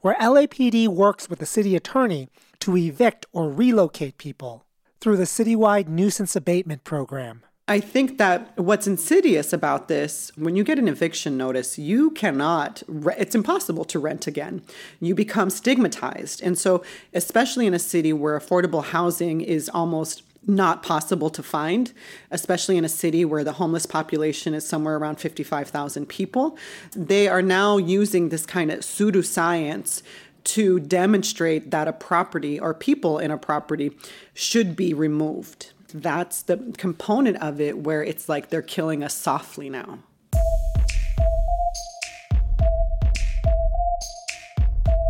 where 0.00 0.14
LAPD 0.14 0.86
works 0.86 1.28
with 1.28 1.40
the 1.40 1.44
city 1.44 1.74
attorney 1.74 2.28
to 2.60 2.76
evict 2.76 3.26
or 3.32 3.50
relocate 3.50 4.16
people 4.16 4.64
through 5.00 5.16
the 5.16 5.24
citywide 5.24 5.88
nuisance 5.88 6.36
abatement 6.36 6.84
program. 6.84 7.42
I 7.68 7.80
think 7.80 8.16
that 8.16 8.56
what's 8.56 8.86
insidious 8.86 9.52
about 9.52 9.88
this, 9.88 10.32
when 10.36 10.56
you 10.56 10.64
get 10.64 10.78
an 10.78 10.88
eviction 10.88 11.36
notice, 11.36 11.78
you 11.78 12.10
cannot, 12.12 12.82
it's 13.18 13.34
impossible 13.34 13.84
to 13.84 13.98
rent 13.98 14.26
again. 14.26 14.62
You 15.00 15.14
become 15.14 15.50
stigmatized. 15.50 16.42
And 16.42 16.56
so, 16.56 16.82
especially 17.12 17.66
in 17.66 17.74
a 17.74 17.78
city 17.78 18.14
where 18.14 18.38
affordable 18.38 18.82
housing 18.82 19.42
is 19.42 19.68
almost 19.68 20.22
not 20.46 20.82
possible 20.82 21.28
to 21.28 21.42
find, 21.42 21.92
especially 22.30 22.78
in 22.78 22.86
a 22.86 22.88
city 22.88 23.26
where 23.26 23.44
the 23.44 23.52
homeless 23.52 23.84
population 23.84 24.54
is 24.54 24.66
somewhere 24.66 24.96
around 24.96 25.16
55,000 25.16 26.06
people. 26.06 26.56
They 26.96 27.28
are 27.28 27.42
now 27.42 27.76
using 27.76 28.30
this 28.30 28.46
kind 28.46 28.70
of 28.70 28.80
pseudoscience 28.80 30.02
to 30.44 30.80
demonstrate 30.80 31.70
that 31.70 31.86
a 31.86 31.92
property 31.92 32.58
or 32.58 32.72
people 32.72 33.18
in 33.18 33.30
a 33.30 33.36
property 33.36 33.92
should 34.32 34.74
be 34.74 34.94
removed. 34.94 35.72
That's 35.94 36.42
the 36.42 36.74
component 36.76 37.42
of 37.42 37.60
it 37.60 37.78
where 37.78 38.02
it's 38.02 38.28
like 38.28 38.50
they're 38.50 38.62
killing 38.62 39.02
us 39.02 39.14
softly 39.14 39.70
now. 39.70 40.00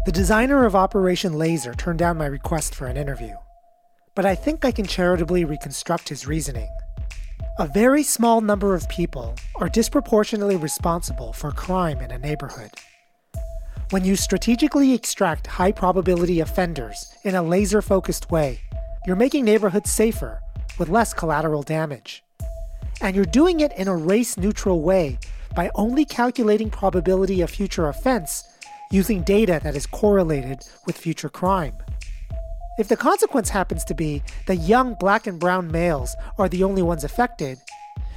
The 0.07 0.13
designer 0.13 0.65
of 0.65 0.75
Operation 0.75 1.35
Laser 1.35 1.75
turned 1.75 1.99
down 1.99 2.17
my 2.17 2.27
request 2.27 2.75
for 2.75 2.87
an 2.87 2.97
interview 2.97 3.37
but 4.19 4.27
I 4.27 4.35
think 4.35 4.65
I 4.65 4.73
can 4.73 4.85
charitably 4.85 5.45
reconstruct 5.45 6.09
his 6.09 6.27
reasoning. 6.27 6.69
A 7.61 7.69
very 7.69 8.03
small 8.03 8.41
number 8.41 8.75
of 8.75 8.89
people 8.89 9.37
are 9.61 9.69
disproportionately 9.69 10.57
responsible 10.57 11.33
for 11.33 11.53
crime 11.53 12.01
in 12.01 12.11
a 12.11 12.19
neighborhood. 12.19 12.73
When 13.91 14.05
you 14.05 14.17
strategically 14.17 14.93
extract 14.93 15.47
high 15.47 15.71
probability 15.71 16.41
offenders 16.41 17.15
in 17.23 17.37
a 17.37 17.43
laser 17.45 17.81
focused 17.81 18.29
way, 18.29 18.59
you're 19.07 19.15
making 19.15 19.45
neighborhoods 19.45 19.93
safer 19.93 20.41
with 20.79 20.89
less 20.89 21.13
collateral 21.13 21.63
damage. 21.63 22.23
And 23.01 23.15
you're 23.15 23.25
doing 23.25 23.61
it 23.61 23.73
in 23.77 23.89
a 23.89 23.97
race 23.97 24.37
neutral 24.37 24.83
way 24.83 25.19
by 25.55 25.71
only 25.75 26.05
calculating 26.05 26.71
probability 26.71 27.41
of 27.41 27.51
future 27.51 27.89
offense 27.89 28.45
using 28.91 29.23
data 29.23 29.61
that 29.63 29.77
is 29.77 29.87
correlated 29.87 30.61
with 30.87 30.97
future 30.97 31.29
crime. 31.29 31.75
If 32.79 32.89
the 32.89 32.97
consequence 32.97 33.51
happens 33.51 33.85
to 33.85 33.95
be 33.95 34.23
that 34.47 34.57
young 34.57 34.95
black 34.95 35.27
and 35.27 35.39
brown 35.41 35.71
males 35.71 36.15
are 36.39 36.49
the 36.49 36.63
only 36.63 36.83
ones 36.83 37.05
affected, 37.05 37.59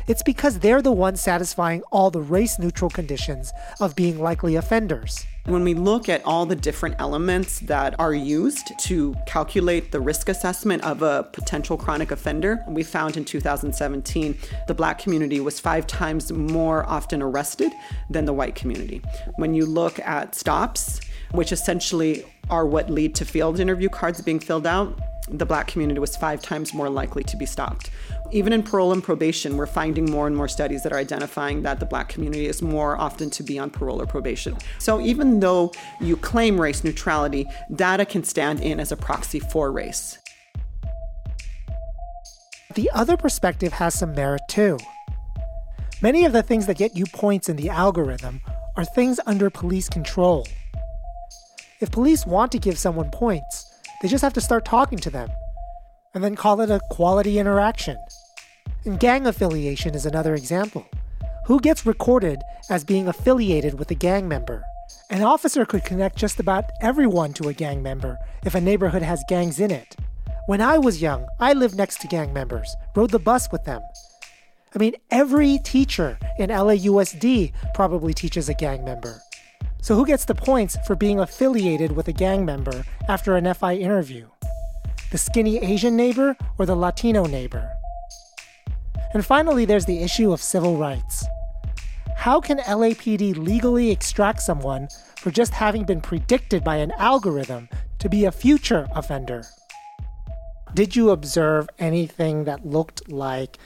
it's 0.08 0.24
because 0.24 0.60
they're 0.60 0.82
the 0.82 0.91
ones 0.91 1.21
satisfying 1.21 1.82
all 1.91 2.12
the 2.12 2.21
race 2.21 2.60
neutral 2.60 2.89
conditions 2.89 3.52
of 3.80 3.95
being 3.95 4.19
likely 4.19 4.56
offenders. 4.56 5.26
When 5.45 5.63
we 5.63 5.73
look 5.73 6.08
at 6.08 6.23
all 6.23 6.45
the 6.45 6.56
different 6.56 6.97
elements 6.99 7.60
that 7.62 7.99
are 7.99 8.13
used 8.13 8.77
to 8.82 9.15
calculate 9.25 9.91
the 9.91 9.99
risk 9.99 10.30
assessment 10.30 10.84
of 10.84 11.01
a 11.01 11.27
potential 11.34 11.77
chronic 11.77 12.12
offender, 12.12 12.63
we 12.67 12.84
found 12.84 13.17
in 13.17 13.25
2017 13.25 14.38
the 14.67 14.73
black 14.75 14.99
community 14.99 15.39
was 15.39 15.60
five 15.60 15.88
times 15.88 16.32
more 16.32 16.88
often 16.88 17.23
arrested 17.23 17.71
than 18.12 18.25
the 18.25 18.34
white 18.34 18.54
community. 18.54 19.01
When 19.38 19.56
you 19.56 19.65
look 19.65 19.99
at 20.01 20.36
stops, 20.36 21.01
which 21.32 21.51
essentially 21.51 22.23
are 22.51 22.67
what 22.67 22.91
lead 22.91 23.15
to 23.15 23.25
field 23.25 23.60
interview 23.60 23.89
cards 23.89 24.21
being 24.21 24.39
filled 24.39 24.67
out, 24.67 24.99
the 25.27 25.45
black 25.45 25.67
community 25.67 25.99
was 25.99 26.15
five 26.15 26.41
times 26.41 26.73
more 26.73 26.89
likely 26.89 27.23
to 27.23 27.38
be 27.38 27.47
stopped. 27.47 27.89
Even 28.34 28.54
in 28.54 28.63
parole 28.63 28.94
and 28.94 29.04
probation, 29.04 29.58
we're 29.58 29.65
finding 29.65 30.10
more 30.10 30.26
and 30.26 30.36
more 30.36 30.48
studies 30.48 30.84
that 30.84 30.94
are 30.94 30.98
identifying 30.98 31.63
that 31.63 31.82
the 31.82 31.86
black 31.86 32.08
community 32.08 32.46
is 32.46 32.62
more 32.62 32.96
often 32.96 33.30
to 33.30 33.44
be 33.44 33.60
on 33.60 33.70
parole 33.70 34.02
or 34.02 34.06
probation. 34.06 34.56
So 34.80 35.02
even 35.02 35.41
though 35.41 35.74
you 36.00 36.15
claim 36.15 36.60
race 36.60 36.84
neutrality, 36.84 37.46
data 37.76 38.06
can 38.06 38.24
stand 38.24 38.62
in 38.62 38.80
as 38.80 38.94
a 38.94 38.96
proxy 38.96 39.39
for 39.39 39.70
race. 39.72 40.17
The 42.76 42.89
other 42.94 43.17
perspective 43.17 43.74
has 43.74 44.00
some 44.00 44.15
merit 44.15 44.44
too. 44.48 44.78
Many 46.02 46.24
of 46.24 46.32
the 46.32 46.41
things 46.41 46.67
that 46.67 46.78
get 46.78 46.96
you 46.96 47.06
points 47.13 47.50
in 47.50 47.58
the 47.58 47.70
algorithm 47.70 48.39
are 48.78 48.86
things 48.86 49.20
under 49.26 49.50
police 49.50 49.89
control. 49.89 50.48
If 51.82 51.91
police 51.91 52.26
want 52.26 52.54
to 52.54 52.60
give 52.60 52.80
someone 52.80 53.10
points, 53.12 53.65
they 54.02 54.08
just 54.08 54.22
have 54.22 54.34
to 54.34 54.41
start 54.41 54.63
talking 54.63 55.00
to 55.00 55.10
them, 55.10 55.30
and 56.13 56.24
then 56.24 56.36
call 56.36 56.62
it 56.62 56.72
a 56.72 56.80
quality 56.89 57.39
interaction. 57.39 57.98
Gang 58.98 59.28
affiliation 59.28 59.94
is 59.94 60.08
another 60.08 60.34
example. 60.34 60.88
Who 61.46 61.60
gets 61.60 61.86
recorded 61.86 62.41
as 62.67 62.84
being 62.84 63.08
affiliated 63.08 63.78
with 63.78 63.91
a 63.91 63.96
gang 63.96 64.28
member? 64.28 64.63
An 65.12 65.22
officer 65.22 65.65
could 65.65 65.86
connect 65.86 66.15
just 66.15 66.39
about 66.39 66.65
everyone 66.82 67.34
to 67.34 67.48
a 67.48 67.54
gang 67.54 67.84
member 67.84 68.17
if 68.44 68.56
a 68.56 68.62
neighborhood 68.62 69.04
has 69.04 69.24
gangs 69.28 69.60
in 69.60 69.70
it. 69.70 69.96
When 70.48 70.62
I 70.62 70.80
was 70.80 71.00
young, 71.00 71.28
I 71.39 71.54
lived 71.54 71.76
next 71.76 72.02
to 72.02 72.08
gang 72.08 72.34
members, 72.34 72.76
rode 72.96 73.12
the 73.12 73.20
bus 73.20 73.52
with 73.52 73.65
them. 73.65 73.84
I 74.74 74.80
mean, 74.80 74.96
every 75.12 75.60
teacher 75.60 76.17
in 76.39 76.50
LAUSD 76.50 77.54
probably 77.76 78.15
teaches 78.15 78.50
a 78.50 78.56
gang 78.56 78.84
member. 78.84 79.22
So, 79.84 79.94
who 79.94 80.08
gets 80.08 80.26
the 80.26 80.34
points 80.34 80.76
for 80.88 80.96
being 80.96 81.20
affiliated 81.20 81.91
with 81.91 82.08
a 82.08 82.13
gang 82.13 82.46
member 82.46 82.84
after 83.08 83.36
an 83.36 83.54
FI 83.54 83.76
interview? 83.76 84.28
The 85.12 85.20
skinny 85.20 85.60
Asian 85.60 85.96
neighbor 85.96 86.36
or 86.58 86.65
the 86.65 86.76
Latino 86.76 87.26
neighbor? 87.26 87.72
And 89.13 89.26
finally, 89.26 89.65
there's 89.65 89.86
the 89.86 90.02
issue 90.02 90.32
of 90.32 90.41
civil 90.41 90.78
rights. 90.78 91.26
How 92.15 92.39
can 92.39 92.60
LAPD 92.60 93.36
legally 93.38 93.91
extract 93.91 94.41
someone 94.41 94.88
for 95.17 95.32
just 95.32 95.54
having 95.54 95.84
been 95.84 96.02
predicted 96.02 96.63
by 96.63 96.78
an 96.78 96.91
algorithm 96.97 97.67
to 98.00 98.10
be 98.10 98.26
a 98.26 98.32
future 98.32 98.88
offender? 98.95 99.43
Did 100.74 100.95
you 100.95 101.10
observe 101.10 101.67
anything 101.80 102.45
that 102.45 102.65
looked 102.65 103.12
like 103.12 103.58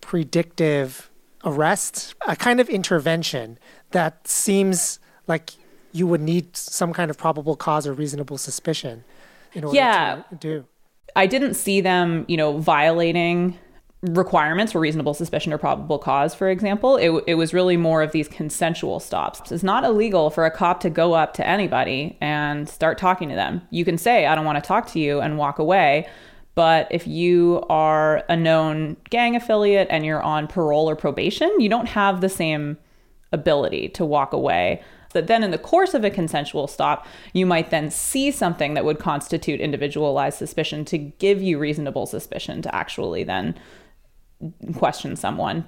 predictive 0.00 1.10
arrest, 1.44 2.14
a 2.26 2.36
kind 2.36 2.60
of 2.60 2.68
intervention 2.68 3.58
that 3.90 4.26
seems 4.28 4.98
like 5.26 5.52
you 5.92 6.06
would 6.06 6.20
need 6.20 6.56
some 6.56 6.92
kind 6.92 7.10
of 7.10 7.18
probable 7.18 7.56
cause 7.56 7.86
or 7.86 7.92
reasonable 7.92 8.38
suspicion 8.38 9.04
in 9.52 9.64
order 9.64 9.76
yeah. 9.76 10.22
to 10.30 10.34
do. 10.36 10.64
I 11.14 11.26
didn't 11.26 11.54
see 11.54 11.80
them, 11.80 12.24
you 12.28 12.36
know, 12.36 12.58
violating 12.58 13.58
requirements 14.10 14.72
for 14.72 14.80
reasonable 14.80 15.14
suspicion 15.14 15.52
or 15.52 15.58
probable 15.58 15.98
cause, 15.98 16.34
for 16.34 16.48
example. 16.48 16.96
It, 16.96 17.24
it 17.26 17.34
was 17.34 17.52
really 17.52 17.76
more 17.76 18.02
of 18.02 18.12
these 18.12 18.28
consensual 18.28 19.00
stops. 19.00 19.50
It's 19.52 19.62
not 19.62 19.84
illegal 19.84 20.30
for 20.30 20.44
a 20.44 20.50
cop 20.50 20.80
to 20.80 20.90
go 20.90 21.14
up 21.14 21.34
to 21.34 21.46
anybody 21.46 22.16
and 22.20 22.68
start 22.68 22.98
talking 22.98 23.28
to 23.28 23.34
them. 23.34 23.62
You 23.70 23.84
can 23.84 23.98
say, 23.98 24.26
I 24.26 24.34
don't 24.34 24.44
want 24.44 24.62
to 24.62 24.66
talk 24.66 24.86
to 24.92 24.98
you, 24.98 25.20
and 25.20 25.38
walk 25.38 25.58
away. 25.58 26.08
But 26.54 26.88
if 26.90 27.06
you 27.06 27.64
are 27.68 28.24
a 28.28 28.36
known 28.36 28.96
gang 29.10 29.36
affiliate 29.36 29.88
and 29.90 30.06
you're 30.06 30.22
on 30.22 30.46
parole 30.46 30.88
or 30.88 30.96
probation, 30.96 31.50
you 31.58 31.68
don't 31.68 31.88
have 31.88 32.20
the 32.20 32.28
same 32.28 32.78
ability 33.32 33.88
to 33.90 34.04
walk 34.04 34.32
away 34.32 34.82
But 35.16 35.28
then 35.28 35.42
in 35.42 35.50
the 35.50 35.56
course 35.56 35.94
of 35.94 36.04
a 36.04 36.10
consensual 36.10 36.66
stop, 36.66 37.06
you 37.32 37.46
might 37.46 37.70
then 37.70 37.90
see 37.90 38.30
something 38.30 38.74
that 38.74 38.84
would 38.84 38.98
constitute 38.98 39.62
individualized 39.62 40.36
suspicion 40.36 40.84
to 40.84 40.98
give 40.98 41.40
you 41.40 41.58
reasonable 41.58 42.04
suspicion 42.04 42.60
to 42.60 42.74
actually 42.74 43.24
then 43.24 43.54
question 44.74 45.16
someone. 45.16 45.66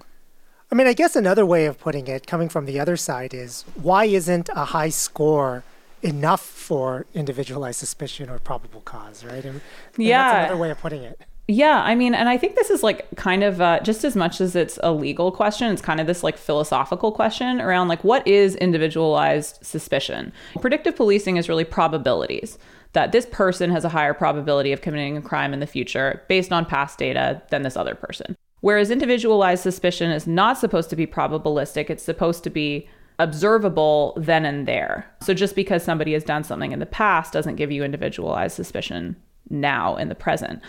I 0.70 0.74
mean, 0.74 0.86
I 0.86 0.92
guess 0.92 1.16
another 1.16 1.46
way 1.46 1.66
of 1.66 1.78
putting 1.78 2.06
it, 2.08 2.26
coming 2.26 2.48
from 2.48 2.66
the 2.66 2.78
other 2.78 2.96
side, 2.96 3.32
is 3.32 3.64
why 3.74 4.04
isn't 4.04 4.50
a 4.54 4.66
high 4.66 4.90
score 4.90 5.64
enough 6.02 6.42
for 6.42 7.06
individualized 7.14 7.78
suspicion 7.78 8.28
or 8.28 8.38
probable 8.38 8.82
cause, 8.82 9.24
right? 9.24 9.44
And, 9.44 9.60
and 9.94 10.06
yeah. 10.06 10.32
That's 10.32 10.50
another 10.50 10.60
way 10.60 10.70
of 10.70 10.78
putting 10.78 11.02
it. 11.02 11.20
Yeah, 11.50 11.82
I 11.82 11.94
mean, 11.94 12.14
and 12.14 12.28
I 12.28 12.36
think 12.36 12.56
this 12.56 12.68
is 12.68 12.82
like 12.82 13.08
kind 13.16 13.42
of 13.42 13.58
uh, 13.62 13.80
just 13.80 14.04
as 14.04 14.14
much 14.14 14.38
as 14.42 14.54
it's 14.54 14.78
a 14.82 14.92
legal 14.92 15.32
question, 15.32 15.72
it's 15.72 15.80
kind 15.80 15.98
of 15.98 16.06
this 16.06 16.22
like 16.22 16.36
philosophical 16.36 17.10
question 17.10 17.58
around 17.58 17.88
like 17.88 18.04
what 18.04 18.26
is 18.28 18.54
individualized 18.56 19.58
suspicion? 19.62 20.30
Predictive 20.60 20.94
policing 20.94 21.38
is 21.38 21.48
really 21.48 21.64
probabilities 21.64 22.58
that 22.92 23.12
this 23.12 23.24
person 23.24 23.70
has 23.70 23.82
a 23.84 23.88
higher 23.88 24.12
probability 24.12 24.72
of 24.72 24.82
committing 24.82 25.16
a 25.16 25.22
crime 25.22 25.54
in 25.54 25.60
the 25.60 25.66
future 25.66 26.22
based 26.28 26.52
on 26.52 26.66
past 26.66 26.98
data 26.98 27.40
than 27.48 27.62
this 27.62 27.78
other 27.78 27.94
person. 27.94 28.36
Whereas 28.60 28.90
individualized 28.90 29.62
suspicion 29.62 30.10
is 30.10 30.26
not 30.26 30.58
supposed 30.58 30.90
to 30.90 30.96
be 30.96 31.06
probabilistic, 31.06 31.90
it's 31.90 32.02
supposed 32.02 32.44
to 32.44 32.50
be 32.50 32.88
observable 33.18 34.14
then 34.16 34.44
and 34.44 34.66
there. 34.66 35.10
So 35.22 35.34
just 35.34 35.54
because 35.54 35.82
somebody 35.82 36.12
has 36.12 36.24
done 36.24 36.44
something 36.44 36.72
in 36.72 36.78
the 36.78 36.86
past 36.86 37.32
doesn't 37.32 37.56
give 37.56 37.70
you 37.70 37.84
individualized 37.84 38.54
suspicion 38.56 39.16
now 39.50 39.96
in 39.96 40.08
the 40.08 40.14
present. 40.14 40.62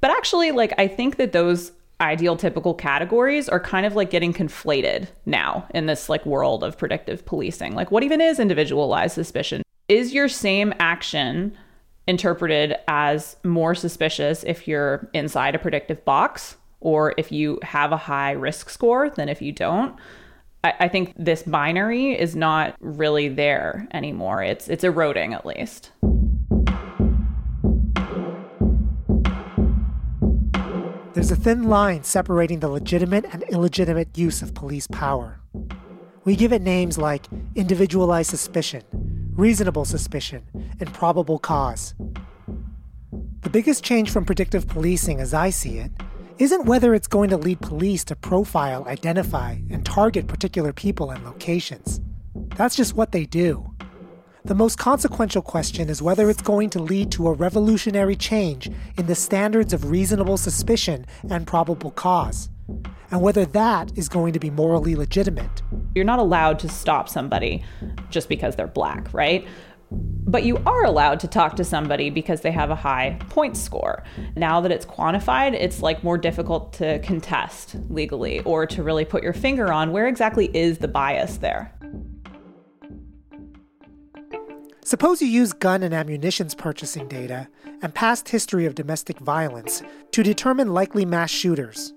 But 0.00 0.10
actually, 0.10 0.52
like, 0.52 0.74
I 0.78 0.88
think 0.88 1.16
that 1.16 1.32
those 1.32 1.72
ideal 2.00 2.36
typical 2.36 2.74
categories 2.74 3.48
are 3.48 3.60
kind 3.60 3.86
of 3.86 3.94
like 3.94 4.10
getting 4.10 4.32
conflated 4.32 5.06
now 5.24 5.66
in 5.72 5.86
this 5.86 6.08
like 6.08 6.26
world 6.26 6.64
of 6.64 6.76
predictive 6.76 7.24
policing. 7.24 7.74
Like, 7.74 7.90
what 7.90 8.02
even 8.02 8.20
is 8.20 8.40
individualized 8.40 9.14
suspicion? 9.14 9.62
Is 9.88 10.12
your 10.12 10.28
same 10.28 10.74
action 10.80 11.56
interpreted 12.08 12.74
as 12.88 13.36
more 13.44 13.74
suspicious 13.74 14.42
if 14.44 14.66
you're 14.66 15.08
inside 15.12 15.54
a 15.54 15.58
predictive 15.58 16.04
box 16.04 16.56
or 16.82 17.14
if 17.16 17.32
you 17.32 17.58
have 17.62 17.92
a 17.92 17.96
high 17.96 18.32
risk 18.32 18.68
score 18.68 19.08
than 19.08 19.28
if 19.28 19.40
you 19.40 19.52
don't? 19.52 19.96
I, 20.64 20.74
I 20.80 20.88
think 20.88 21.14
this 21.16 21.42
binary 21.42 22.18
is 22.18 22.36
not 22.36 22.76
really 22.80 23.28
there 23.28 23.88
anymore. 23.92 24.42
It's 24.42 24.68
it's 24.68 24.84
eroding 24.84 25.32
at 25.32 25.46
least. 25.46 25.92
There's 31.14 31.30
a 31.30 31.36
thin 31.36 31.64
line 31.64 32.02
separating 32.02 32.60
the 32.60 32.68
legitimate 32.68 33.26
and 33.32 33.44
illegitimate 33.44 34.18
use 34.18 34.42
of 34.42 34.54
police 34.54 34.88
power. 34.88 35.40
We 36.24 36.36
give 36.36 36.52
it 36.52 36.62
names 36.62 36.98
like 36.98 37.26
individualized 37.54 38.30
suspicion, 38.30 38.82
reasonable 39.36 39.84
suspicion, 39.84 40.42
and 40.80 40.92
probable 40.92 41.38
cause. 41.38 41.94
The 43.42 43.50
biggest 43.50 43.84
change 43.84 44.10
from 44.10 44.24
predictive 44.24 44.66
policing, 44.66 45.20
as 45.20 45.34
I 45.34 45.50
see 45.50 45.78
it, 45.78 45.92
isn't 46.42 46.64
whether 46.64 46.92
it's 46.92 47.06
going 47.06 47.30
to 47.30 47.36
lead 47.36 47.60
police 47.60 48.02
to 48.02 48.16
profile, 48.16 48.84
identify, 48.88 49.52
and 49.70 49.86
target 49.86 50.26
particular 50.26 50.72
people 50.72 51.12
and 51.12 51.24
locations. 51.24 52.00
That's 52.56 52.74
just 52.74 52.96
what 52.96 53.12
they 53.12 53.26
do. 53.26 53.72
The 54.44 54.56
most 54.56 54.76
consequential 54.76 55.42
question 55.42 55.88
is 55.88 56.02
whether 56.02 56.28
it's 56.28 56.42
going 56.42 56.70
to 56.70 56.82
lead 56.82 57.12
to 57.12 57.28
a 57.28 57.32
revolutionary 57.32 58.16
change 58.16 58.68
in 58.98 59.06
the 59.06 59.14
standards 59.14 59.72
of 59.72 59.88
reasonable 59.88 60.36
suspicion 60.36 61.06
and 61.30 61.46
probable 61.46 61.92
cause, 61.92 62.48
and 63.12 63.22
whether 63.22 63.44
that 63.46 63.96
is 63.96 64.08
going 64.08 64.32
to 64.32 64.40
be 64.40 64.50
morally 64.50 64.96
legitimate. 64.96 65.62
You're 65.94 66.04
not 66.04 66.18
allowed 66.18 66.58
to 66.58 66.68
stop 66.68 67.08
somebody 67.08 67.64
just 68.10 68.28
because 68.28 68.56
they're 68.56 68.66
black, 68.66 69.14
right? 69.14 69.46
But 70.24 70.44
you 70.44 70.56
are 70.64 70.84
allowed 70.84 71.20
to 71.20 71.28
talk 71.28 71.56
to 71.56 71.64
somebody 71.64 72.08
because 72.08 72.40
they 72.40 72.52
have 72.52 72.70
a 72.70 72.74
high 72.74 73.18
point 73.28 73.56
score. 73.56 74.02
Now 74.34 74.60
that 74.60 74.70
it's 74.70 74.86
quantified, 74.86 75.52
it's 75.52 75.82
like 75.82 76.02
more 76.02 76.16
difficult 76.16 76.72
to 76.74 77.00
contest 77.00 77.76
legally 77.90 78.40
or 78.40 78.64
to 78.66 78.82
really 78.82 79.04
put 79.04 79.22
your 79.22 79.34
finger 79.34 79.72
on 79.72 79.92
where 79.92 80.06
exactly 80.06 80.46
is 80.56 80.78
the 80.78 80.88
bias 80.88 81.36
there. 81.36 81.74
Suppose 84.84 85.22
you 85.22 85.28
use 85.28 85.52
gun 85.52 85.82
and 85.82 85.94
ammunitions 85.94 86.54
purchasing 86.54 87.08
data 87.08 87.48
and 87.82 87.94
past 87.94 88.28
history 88.28 88.66
of 88.66 88.74
domestic 88.74 89.18
violence 89.18 89.82
to 90.10 90.22
determine 90.22 90.74
likely 90.74 91.04
mass 91.04 91.30
shooters, 91.30 91.92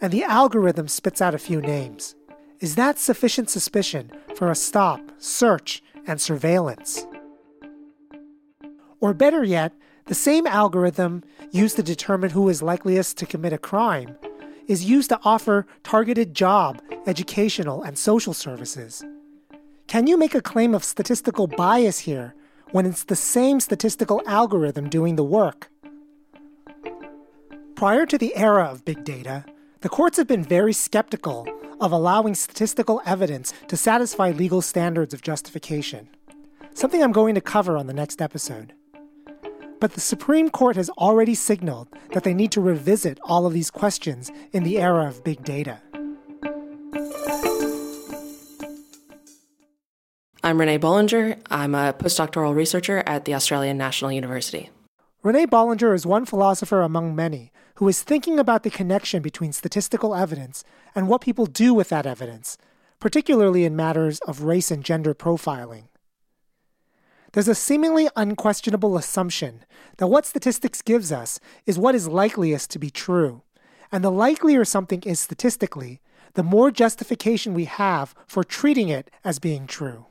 and 0.00 0.12
the 0.12 0.24
algorithm 0.24 0.88
spits 0.88 1.20
out 1.20 1.34
a 1.34 1.38
few 1.38 1.60
names. 1.60 2.16
Is 2.60 2.74
that 2.74 2.98
sufficient 2.98 3.50
suspicion 3.50 4.10
for 4.34 4.50
a 4.50 4.54
stop, 4.54 5.00
search, 5.18 5.82
and 6.06 6.20
surveillance? 6.20 7.06
Or 9.00 9.14
better 9.14 9.44
yet, 9.44 9.72
the 10.06 10.14
same 10.14 10.46
algorithm 10.46 11.22
used 11.50 11.76
to 11.76 11.82
determine 11.82 12.30
who 12.30 12.48
is 12.48 12.62
likeliest 12.62 13.16
to 13.18 13.26
commit 13.26 13.52
a 13.52 13.58
crime 13.58 14.16
is 14.66 14.84
used 14.84 15.08
to 15.08 15.20
offer 15.24 15.66
targeted 15.82 16.34
job, 16.34 16.80
educational, 17.06 17.82
and 17.82 17.96
social 17.96 18.34
services. 18.34 19.04
Can 19.86 20.06
you 20.06 20.18
make 20.18 20.34
a 20.34 20.42
claim 20.42 20.74
of 20.74 20.84
statistical 20.84 21.46
bias 21.46 22.00
here 22.00 22.34
when 22.72 22.84
it's 22.84 23.04
the 23.04 23.16
same 23.16 23.60
statistical 23.60 24.22
algorithm 24.26 24.90
doing 24.90 25.16
the 25.16 25.24
work? 25.24 25.70
Prior 27.74 28.04
to 28.06 28.18
the 28.18 28.36
era 28.36 28.64
of 28.64 28.84
big 28.84 29.04
data, 29.04 29.44
the 29.80 29.88
courts 29.88 30.16
have 30.16 30.26
been 30.26 30.42
very 30.42 30.72
skeptical 30.72 31.46
of 31.80 31.92
allowing 31.92 32.34
statistical 32.34 33.00
evidence 33.06 33.54
to 33.68 33.76
satisfy 33.76 34.30
legal 34.30 34.60
standards 34.60 35.14
of 35.14 35.22
justification, 35.22 36.08
something 36.74 37.02
I'm 37.02 37.12
going 37.12 37.34
to 37.36 37.40
cover 37.40 37.76
on 37.76 37.86
the 37.86 37.94
next 37.94 38.20
episode. 38.20 38.74
But 39.80 39.92
the 39.92 40.00
Supreme 40.00 40.50
Court 40.50 40.76
has 40.76 40.90
already 40.90 41.34
signaled 41.34 41.88
that 42.12 42.24
they 42.24 42.34
need 42.34 42.50
to 42.52 42.60
revisit 42.60 43.18
all 43.22 43.46
of 43.46 43.52
these 43.52 43.70
questions 43.70 44.30
in 44.52 44.64
the 44.64 44.78
era 44.78 45.06
of 45.06 45.22
big 45.22 45.44
data. 45.44 45.80
I'm 50.42 50.58
Renee 50.58 50.78
Bolinger. 50.78 51.38
I'm 51.50 51.74
a 51.74 51.92
postdoctoral 51.92 52.54
researcher 52.54 53.02
at 53.06 53.24
the 53.24 53.34
Australian 53.34 53.76
National 53.76 54.10
University. 54.10 54.70
Renee 55.22 55.46
Bolinger 55.46 55.94
is 55.94 56.06
one 56.06 56.24
philosopher 56.24 56.80
among 56.80 57.14
many 57.14 57.52
who 57.74 57.86
is 57.86 58.02
thinking 58.02 58.38
about 58.38 58.62
the 58.62 58.70
connection 58.70 59.20
between 59.20 59.52
statistical 59.52 60.14
evidence 60.14 60.64
and 60.94 61.06
what 61.06 61.20
people 61.20 61.46
do 61.46 61.74
with 61.74 61.88
that 61.90 62.06
evidence, 62.06 62.56
particularly 62.98 63.64
in 63.64 63.76
matters 63.76 64.20
of 64.20 64.42
race 64.42 64.70
and 64.70 64.84
gender 64.84 65.14
profiling. 65.14 65.87
There's 67.32 67.48
a 67.48 67.54
seemingly 67.54 68.08
unquestionable 68.16 68.96
assumption 68.96 69.64
that 69.98 70.06
what 70.06 70.26
statistics 70.26 70.82
gives 70.82 71.12
us 71.12 71.38
is 71.66 71.78
what 71.78 71.94
is 71.94 72.08
likeliest 72.08 72.70
to 72.70 72.78
be 72.78 72.90
true, 72.90 73.42
and 73.92 74.02
the 74.02 74.10
likelier 74.10 74.64
something 74.64 75.02
is 75.02 75.20
statistically, 75.20 76.00
the 76.34 76.42
more 76.42 76.70
justification 76.70 77.54
we 77.54 77.64
have 77.64 78.14
for 78.26 78.44
treating 78.44 78.88
it 78.88 79.10
as 79.24 79.38
being 79.38 79.66
true. 79.66 80.06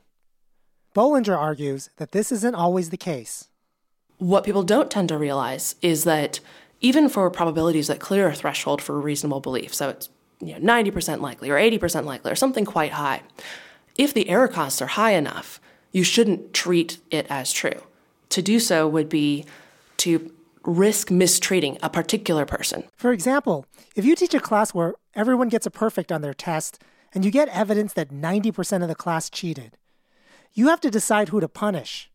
Bolinger 0.94 1.36
argues 1.36 1.90
that 1.96 2.12
this 2.12 2.32
isn't 2.32 2.54
always 2.54 2.90
the 2.90 2.96
case. 2.96 3.48
What 4.18 4.44
people 4.44 4.62
don't 4.62 4.90
tend 4.90 5.08
to 5.10 5.18
realize 5.18 5.76
is 5.80 6.04
that 6.04 6.40
even 6.80 7.08
for 7.08 7.30
probabilities 7.30 7.88
that 7.88 8.00
clear 8.00 8.28
a 8.28 8.34
threshold 8.34 8.82
for 8.82 9.00
reasonable 9.00 9.40
belief, 9.40 9.74
so 9.74 9.90
it's 9.90 10.08
you 10.40 10.58
know, 10.58 10.74
90% 10.74 11.20
likely 11.20 11.50
or 11.50 11.56
80% 11.56 12.04
likely 12.04 12.30
or 12.30 12.36
something 12.36 12.64
quite 12.64 12.92
high, 12.92 13.22
if 13.96 14.14
the 14.14 14.28
error 14.28 14.48
costs 14.48 14.80
are 14.80 14.86
high 14.86 15.12
enough, 15.12 15.60
you 15.92 16.04
shouldn't 16.04 16.52
treat 16.52 16.98
it 17.10 17.26
as 17.30 17.52
true. 17.52 17.82
To 18.30 18.42
do 18.42 18.60
so 18.60 18.86
would 18.86 19.08
be 19.08 19.44
to 19.98 20.32
risk 20.64 21.10
mistreating 21.10 21.78
a 21.82 21.88
particular 21.88 22.44
person. 22.44 22.84
For 22.96 23.12
example, 23.12 23.64
if 23.96 24.04
you 24.04 24.14
teach 24.14 24.34
a 24.34 24.40
class 24.40 24.74
where 24.74 24.94
everyone 25.14 25.48
gets 25.48 25.66
a 25.66 25.70
perfect 25.70 26.12
on 26.12 26.20
their 26.20 26.34
test 26.34 26.82
and 27.14 27.24
you 27.24 27.30
get 27.30 27.48
evidence 27.48 27.94
that 27.94 28.10
90% 28.10 28.82
of 28.82 28.88
the 28.88 28.94
class 28.94 29.30
cheated, 29.30 29.78
you 30.52 30.68
have 30.68 30.80
to 30.80 30.90
decide 30.90 31.28
who 31.30 31.40
to 31.40 31.48
punish. 31.48 32.10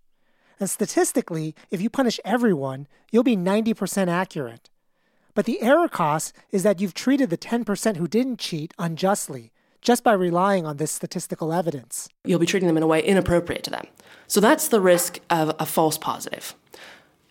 And 0.59 0.69
statistically, 0.69 1.55
if 1.71 1.81
you 1.81 1.89
punish 1.89 2.19
everyone, 2.23 2.87
you'll 3.11 3.23
be 3.23 3.37
90% 3.37 4.07
accurate. 4.07 4.69
But 5.33 5.45
the 5.45 5.61
error 5.61 5.87
cost 5.87 6.33
is 6.51 6.63
that 6.63 6.79
you've 6.79 6.93
treated 6.93 7.29
the 7.31 7.37
10% 7.37 7.97
who 7.97 8.07
didn't 8.07 8.39
cheat 8.39 8.73
unjustly 8.77 9.51
just 9.83 10.03
by 10.03 10.13
relying 10.13 10.65
on 10.65 10.77
this 10.77 10.91
statistical 10.91 11.53
evidence. 11.53 12.09
You'll 12.25 12.39
be 12.39 12.45
treating 12.45 12.67
them 12.67 12.77
in 12.77 12.83
a 12.83 12.87
way 12.87 13.03
inappropriate 13.03 13.63
to 13.63 13.69
them. 13.69 13.85
So 14.27 14.39
that's 14.39 14.69
the 14.69 14.81
risk 14.81 15.19
of 15.29 15.55
a 15.59 15.65
false 15.65 15.97
positive. 15.97 16.55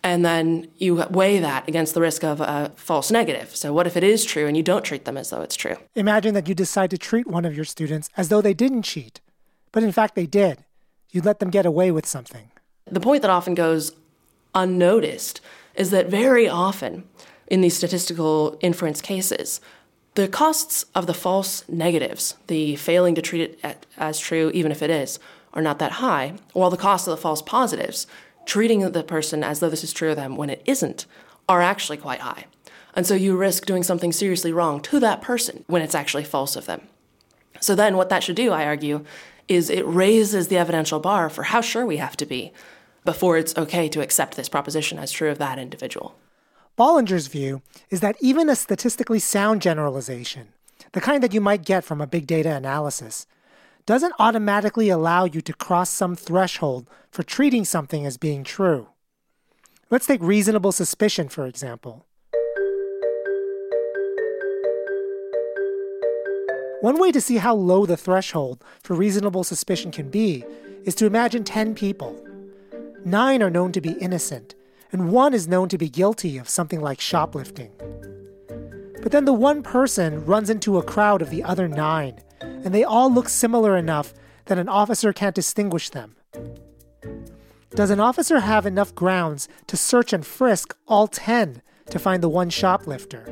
And 0.03 0.23
then 0.25 0.67
you 0.77 0.95
weigh 1.09 1.39
that 1.39 1.67
against 1.67 1.93
the 1.93 2.01
risk 2.01 2.23
of 2.23 2.41
a 2.41 2.71
false 2.75 3.09
negative. 3.09 3.55
So, 3.55 3.73
what 3.73 3.87
if 3.87 3.95
it 3.95 4.03
is 4.03 4.25
true 4.25 4.47
and 4.47 4.57
you 4.57 4.61
don't 4.61 4.83
treat 4.83 5.05
them 5.05 5.17
as 5.17 5.29
though 5.29 5.41
it's 5.41 5.55
true? 5.55 5.77
Imagine 5.95 6.33
that 6.33 6.47
you 6.47 6.53
decide 6.53 6.91
to 6.91 6.97
treat 6.97 7.25
one 7.25 7.45
of 7.45 7.55
your 7.55 7.63
students 7.63 8.09
as 8.17 8.27
though 8.27 8.41
they 8.41 8.53
didn't 8.53 8.81
cheat, 8.83 9.21
but 9.71 9.81
in 9.81 9.93
fact 9.93 10.15
they 10.15 10.25
did. 10.25 10.65
You 11.09 11.21
let 11.21 11.39
them 11.39 11.49
get 11.49 11.65
away 11.65 11.89
with 11.91 12.05
something. 12.05 12.51
The 12.85 12.99
point 12.99 13.21
that 13.21 13.31
often 13.31 13.55
goes 13.55 13.93
unnoticed 14.53 15.39
is 15.75 15.91
that 15.91 16.09
very 16.09 16.49
often 16.49 17.05
in 17.47 17.61
these 17.61 17.77
statistical 17.77 18.57
inference 18.61 18.99
cases, 18.99 19.61
the 20.15 20.27
costs 20.27 20.85
of 20.93 21.07
the 21.07 21.13
false 21.13 21.67
negatives, 21.67 22.35
the 22.47 22.75
failing 22.75 23.15
to 23.15 23.21
treat 23.21 23.59
it 23.63 23.85
as 23.97 24.19
true, 24.19 24.51
even 24.53 24.71
if 24.71 24.81
it 24.81 24.89
is, 24.89 25.19
are 25.53 25.61
not 25.61 25.79
that 25.79 25.93
high, 25.93 26.35
while 26.53 26.69
the 26.69 26.77
cost 26.77 27.07
of 27.07 27.11
the 27.11 27.21
false 27.21 27.41
positives, 27.41 28.05
treating 28.45 28.91
the 28.91 29.03
person 29.03 29.43
as 29.43 29.59
though 29.59 29.69
this 29.69 29.83
is 29.83 29.93
true 29.93 30.11
of 30.11 30.15
them 30.15 30.35
when 30.35 30.49
it 30.49 30.61
isn't, 30.65 31.05
are 31.49 31.61
actually 31.61 31.97
quite 31.97 32.19
high. 32.19 32.45
And 32.95 33.07
so 33.07 33.15
you 33.15 33.35
risk 33.35 33.65
doing 33.65 33.83
something 33.83 34.11
seriously 34.11 34.53
wrong 34.53 34.79
to 34.81 34.99
that 34.99 35.21
person 35.21 35.63
when 35.67 35.81
it's 35.81 35.95
actually 35.95 36.23
false 36.23 36.55
of 36.55 36.65
them. 36.65 36.81
So 37.59 37.75
then, 37.75 37.97
what 37.97 38.09
that 38.09 38.23
should 38.23 38.35
do, 38.35 38.51
I 38.51 38.65
argue, 38.65 39.05
is 39.47 39.69
it 39.69 39.85
raises 39.85 40.47
the 40.47 40.57
evidential 40.57 40.99
bar 40.99 41.29
for 41.29 41.43
how 41.43 41.61
sure 41.61 41.85
we 41.85 41.97
have 41.97 42.17
to 42.17 42.25
be 42.25 42.51
before 43.05 43.37
it's 43.37 43.57
okay 43.57 43.89
to 43.89 44.01
accept 44.01 44.35
this 44.35 44.49
proposition 44.49 44.97
as 44.97 45.11
true 45.11 45.29
of 45.29 45.37
that 45.39 45.59
individual. 45.59 46.15
Bolinger's 46.75 47.27
view 47.27 47.61
is 47.91 47.99
that 47.99 48.15
even 48.19 48.49
a 48.49 48.55
statistically 48.55 49.19
sound 49.19 49.61
generalization, 49.61 50.47
the 50.93 51.01
kind 51.01 51.21
that 51.21 51.33
you 51.33 51.39
might 51.39 51.65
get 51.65 51.83
from 51.83 52.01
a 52.01 52.07
big 52.07 52.25
data 52.25 52.55
analysis, 52.55 53.27
doesn't 53.85 54.15
automatically 54.17 54.89
allow 54.89 55.25
you 55.25 55.39
to 55.41 55.53
cross 55.53 55.91
some 55.91 56.15
threshold 56.15 56.89
for 57.11 57.21
treating 57.21 57.63
something 57.63 58.07
as 58.07 58.17
being 58.17 58.43
true. 58.43 58.87
Let's 59.91 60.07
take 60.07 60.21
reasonable 60.23 60.71
suspicion, 60.71 61.29
for 61.29 61.45
example. 61.45 62.07
One 66.81 66.99
way 66.99 67.11
to 67.11 67.21
see 67.21 67.37
how 67.37 67.53
low 67.53 67.85
the 67.85 67.97
threshold 67.97 68.63
for 68.81 68.95
reasonable 68.95 69.43
suspicion 69.43 69.91
can 69.91 70.09
be 70.09 70.43
is 70.85 70.95
to 70.95 71.05
imagine 71.05 71.43
10 71.43 71.75
people. 71.75 72.19
Nine 73.05 73.43
are 73.43 73.51
known 73.51 73.71
to 73.73 73.81
be 73.81 73.91
innocent, 73.91 74.55
and 74.93 75.11
one 75.11 75.33
is 75.33 75.47
known 75.47 75.67
to 75.69 75.77
be 75.77 75.89
guilty 75.89 76.37
of 76.37 76.47
something 76.47 76.79
like 76.79 77.01
shoplifting. 77.01 77.71
But 79.01 79.11
then 79.11 79.25
the 79.25 79.33
one 79.33 79.63
person 79.63 80.23
runs 80.25 80.49
into 80.49 80.77
a 80.77 80.83
crowd 80.83 81.21
of 81.21 81.31
the 81.31 81.43
other 81.43 81.67
nine, 81.67 82.21
and 82.39 82.73
they 82.73 82.85
all 82.85 83.11
look 83.11 83.27
similar 83.27 83.75
enough 83.75 84.13
that 84.45 84.59
an 84.59 84.69
officer 84.69 85.11
can't 85.11 85.35
distinguish 85.35 85.89
them. 85.89 86.15
Does 87.71 87.89
an 87.89 87.99
officer 87.99 88.39
have 88.39 88.65
enough 88.67 88.93
grounds 88.93 89.49
to 89.67 89.75
search 89.75 90.13
and 90.13 90.25
frisk 90.25 90.77
all 90.87 91.07
10 91.07 91.63
to 91.89 91.99
find 91.99 92.21
the 92.21 92.29
one 92.29 92.51
shoplifter? 92.51 93.25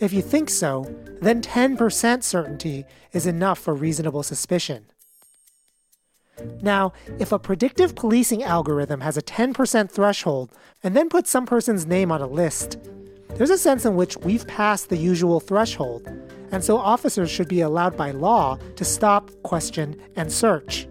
If 0.00 0.12
you 0.12 0.20
think 0.20 0.50
so, 0.50 0.84
then 1.22 1.40
10% 1.40 2.22
certainty 2.22 2.84
is 3.12 3.26
enough 3.26 3.58
for 3.58 3.74
reasonable 3.74 4.22
suspicion. 4.22 4.84
Now, 6.62 6.92
if 7.18 7.32
a 7.32 7.38
predictive 7.38 7.94
policing 7.94 8.42
algorithm 8.42 9.00
has 9.00 9.16
a 9.16 9.22
10% 9.22 9.90
threshold 9.90 10.52
and 10.82 10.96
then 10.96 11.08
puts 11.08 11.30
some 11.30 11.46
person's 11.46 11.86
name 11.86 12.10
on 12.12 12.20
a 12.20 12.26
list, 12.26 12.78
there's 13.36 13.50
a 13.50 13.58
sense 13.58 13.84
in 13.84 13.96
which 13.96 14.16
we've 14.18 14.46
passed 14.46 14.88
the 14.88 14.96
usual 14.96 15.40
threshold, 15.40 16.06
and 16.52 16.62
so 16.62 16.76
officers 16.76 17.30
should 17.30 17.48
be 17.48 17.60
allowed 17.60 17.96
by 17.96 18.10
law 18.10 18.58
to 18.76 18.84
stop, 18.84 19.30
question, 19.42 19.96
and 20.16 20.32
search. 20.32 20.86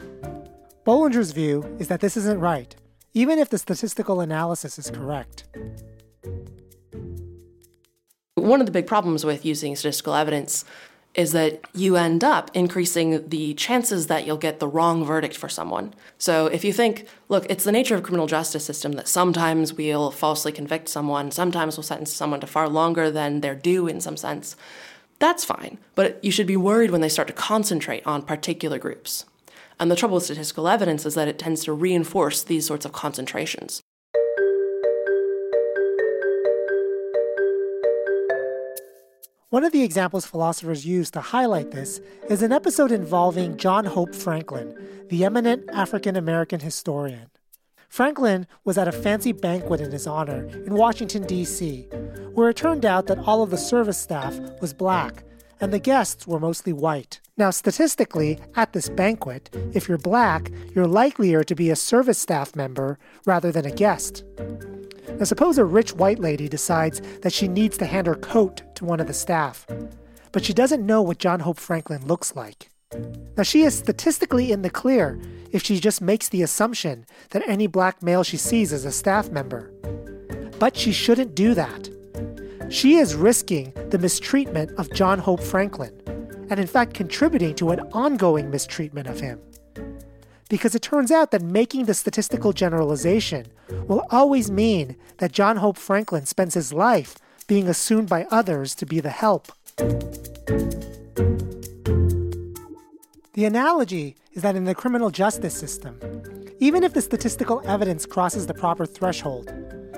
Bolinger's 0.86 1.32
view 1.32 1.64
is 1.80 1.88
that 1.90 2.00
this 2.00 2.18
isn't 2.18 2.40
right. 2.40 2.76
even 3.14 3.40
if 3.40 3.50
the 3.50 3.58
statistical 3.58 4.22
analysis 4.22 4.78
is 4.78 4.90
correct. 4.92 5.46
One 8.36 8.62
of 8.62 8.66
the 8.66 8.72
big 8.72 8.88
problems 8.88 9.26
with 9.26 9.46
using 9.46 9.76
statistical 9.76 10.14
evidence 10.14 10.64
is 11.16 11.32
that 11.32 11.60
you 11.74 11.96
end 11.96 12.24
up 12.24 12.52
increasing 12.54 13.28
the 13.30 13.54
chances 13.56 14.08
that 14.08 14.26
you'll 14.26 14.38
get 14.38 14.60
the 14.60 14.68
wrong 14.68 15.04
verdict 15.04 15.36
for 15.36 15.50
someone. 15.50 15.94
So 16.18 16.46
if 16.48 16.64
you 16.64 16.72
think, 16.72 17.08
look, 17.30 17.46
it's 17.50 17.64
the 17.64 17.72
nature 17.72 17.96
of 17.96 18.04
criminal 18.04 18.28
justice 18.28 18.64
system 18.64 18.94
that 18.94 19.08
sometimes 19.08 19.74
we'll 19.74 20.12
falsely 20.12 20.52
convict 20.52 20.88
someone, 20.88 21.32
sometimes 21.32 21.78
we'll 21.78 21.84
sentence 21.84 22.14
someone 22.14 22.40
to 22.42 22.48
far 22.48 22.70
longer 22.70 23.10
than 23.10 23.42
they're 23.42 23.56
due 23.56 23.88
in 23.88 24.02
some 24.02 24.18
sense. 24.18 24.56
That's 25.18 25.44
fine, 25.44 25.80
but 25.96 26.24
you 26.24 26.32
should 26.32 26.48
be 26.48 26.56
worried 26.56 26.92
when 26.92 27.02
they 27.02 27.10
start 27.10 27.28
to 27.28 27.34
concentrate 27.34 28.06
on 28.06 28.22
particular 28.22 28.78
groups. 28.78 29.26
And 29.80 29.90
the 29.90 29.96
trouble 29.96 30.16
with 30.16 30.26
statistical 30.26 30.68
evidence 30.68 31.06
is 31.06 31.16
that 31.16 31.28
it 31.28 31.40
tends 31.40 31.64
to 31.64 31.74
reinforce 31.74 32.44
these 32.44 32.66
sorts 32.66 32.86
of 32.86 32.92
concentrations. 32.92 33.82
One 39.52 39.64
of 39.64 39.72
the 39.72 39.82
examples 39.82 40.28
philosophers 40.28 40.86
use 40.86 41.10
to 41.10 41.22
highlight 41.22 41.72
this 41.72 42.00
is 42.30 42.44
an 42.44 42.52
episode 42.52 42.92
involving 42.92 43.58
John 43.58 43.84
Hope 43.84 44.14
Franklin, 44.14 44.78
the 45.10 45.26
eminent 45.26 45.68
African 45.74 46.16
American 46.16 46.60
historian. 46.60 47.32
Franklin 47.88 48.46
was 48.64 48.78
at 48.78 48.88
a 48.88 48.92
fancy 48.92 49.32
banquet 49.32 49.82
in 49.82 49.92
his 49.92 50.06
honor 50.06 50.46
in 50.68 50.76
Washington, 50.76 51.24
D.C., 51.26 51.82
where 52.36 52.50
it 52.50 52.58
turned 52.58 52.86
out 52.86 53.08
that 53.08 53.18
all 53.18 53.42
of 53.42 53.50
the 53.50 53.58
service 53.58 53.98
staff 53.98 54.40
was 54.62 54.72
black 54.72 55.24
and 55.60 55.74
the 55.74 55.80
guests 55.80 56.28
were 56.28 56.40
mostly 56.40 56.72
white. 56.72 57.20
Now, 57.36 57.50
statistically, 57.50 58.38
at 58.56 58.74
this 58.74 58.88
banquet, 58.88 59.50
if 59.74 59.90
you're 59.90 59.98
black, 59.98 60.52
you're 60.76 60.86
likelier 60.86 61.44
to 61.44 61.56
be 61.56 61.72
a 61.72 61.76
service 61.76 62.20
staff 62.20 62.56
member 62.56 63.00
rather 63.26 63.52
than 63.52 63.66
a 63.66 63.72
guest. 63.72 64.24
Now, 65.18 65.26
suppose 65.26 65.58
a 65.58 65.66
rich 65.66 65.94
white 65.94 66.20
lady 66.20 66.48
decides 66.48 67.02
that 67.22 67.34
she 67.34 67.48
needs 67.48 67.78
to 67.78 67.86
hand 67.86 68.08
her 68.08 68.16
coat 68.16 68.62
to 68.76 68.86
one 68.86 69.00
of 69.00 69.08
the 69.08 69.14
staff, 69.14 69.66
but 70.32 70.46
she 70.46 70.54
doesn't 70.54 70.86
know 70.86 71.02
what 71.02 71.18
John 71.18 71.42
Hope 71.42 71.60
Franklin 71.60 72.06
looks 72.06 72.36
like. 72.36 72.70
Now, 73.38 73.44
she 73.44 73.64
is 73.64 73.78
statistically 73.78 74.52
in 74.52 74.62
the 74.62 74.70
clear 74.70 75.20
if 75.52 75.64
she 75.64 75.80
just 75.80 76.02
makes 76.02 76.30
the 76.30 76.42
assumption 76.42 77.06
that 77.30 77.48
any 77.48 77.68
black 77.68 78.02
male 78.02 78.24
she 78.24 78.38
sees 78.38 78.72
is 78.72 78.86
a 78.86 78.92
staff 78.92 79.30
member. 79.30 79.72
But 80.60 80.76
she 80.76 80.92
shouldn't 80.92 81.36
do 81.36 81.54
that. 81.54 81.90
She 82.70 82.96
is 82.96 83.16
risking 83.16 83.74
the 83.90 83.98
mistreatment 83.98 84.72
of 84.78 84.92
John 84.94 85.20
Hope 85.20 85.42
Franklin, 85.42 85.94
and 86.50 86.60
in 86.60 86.68
fact 86.68 86.94
contributing 86.94 87.56
to 87.56 87.72
an 87.72 87.80
ongoing 87.94 88.50
mistreatment 88.50 89.08
of 89.08 89.20
him 89.20 89.40
because 90.50 90.74
it 90.76 90.82
turns 90.82 91.12
out 91.12 91.32
that 91.32 91.42
making 91.42 91.86
the 91.86 91.94
statistical 91.94 92.52
generalization 92.52 93.46
will 93.88 94.06
always 94.10 94.52
mean 94.52 94.98
that 95.18 95.32
John 95.32 95.58
Hope 95.58 95.78
Franklin 95.78 96.26
spends 96.26 96.56
his 96.56 96.74
life 96.74 97.16
being 97.48 97.68
assumed 97.68 98.10
by 98.10 98.28
others 98.30 98.76
to 98.76 98.86
be 98.86 99.00
the 99.00 99.10
help. 99.10 99.52
The 103.34 103.46
analogy 103.46 104.18
is 104.34 104.42
that 104.42 104.56
in 104.56 104.66
the 104.66 104.76
criminal 104.76 105.12
justice 105.12 105.58
system, 105.58 106.00
even 106.60 106.84
if 106.84 106.94
the 106.94 107.02
statistical 107.02 107.62
evidence 107.66 108.06
crosses 108.06 108.48
the 108.48 108.54
proper 108.54 108.86
threshold, 108.86 109.50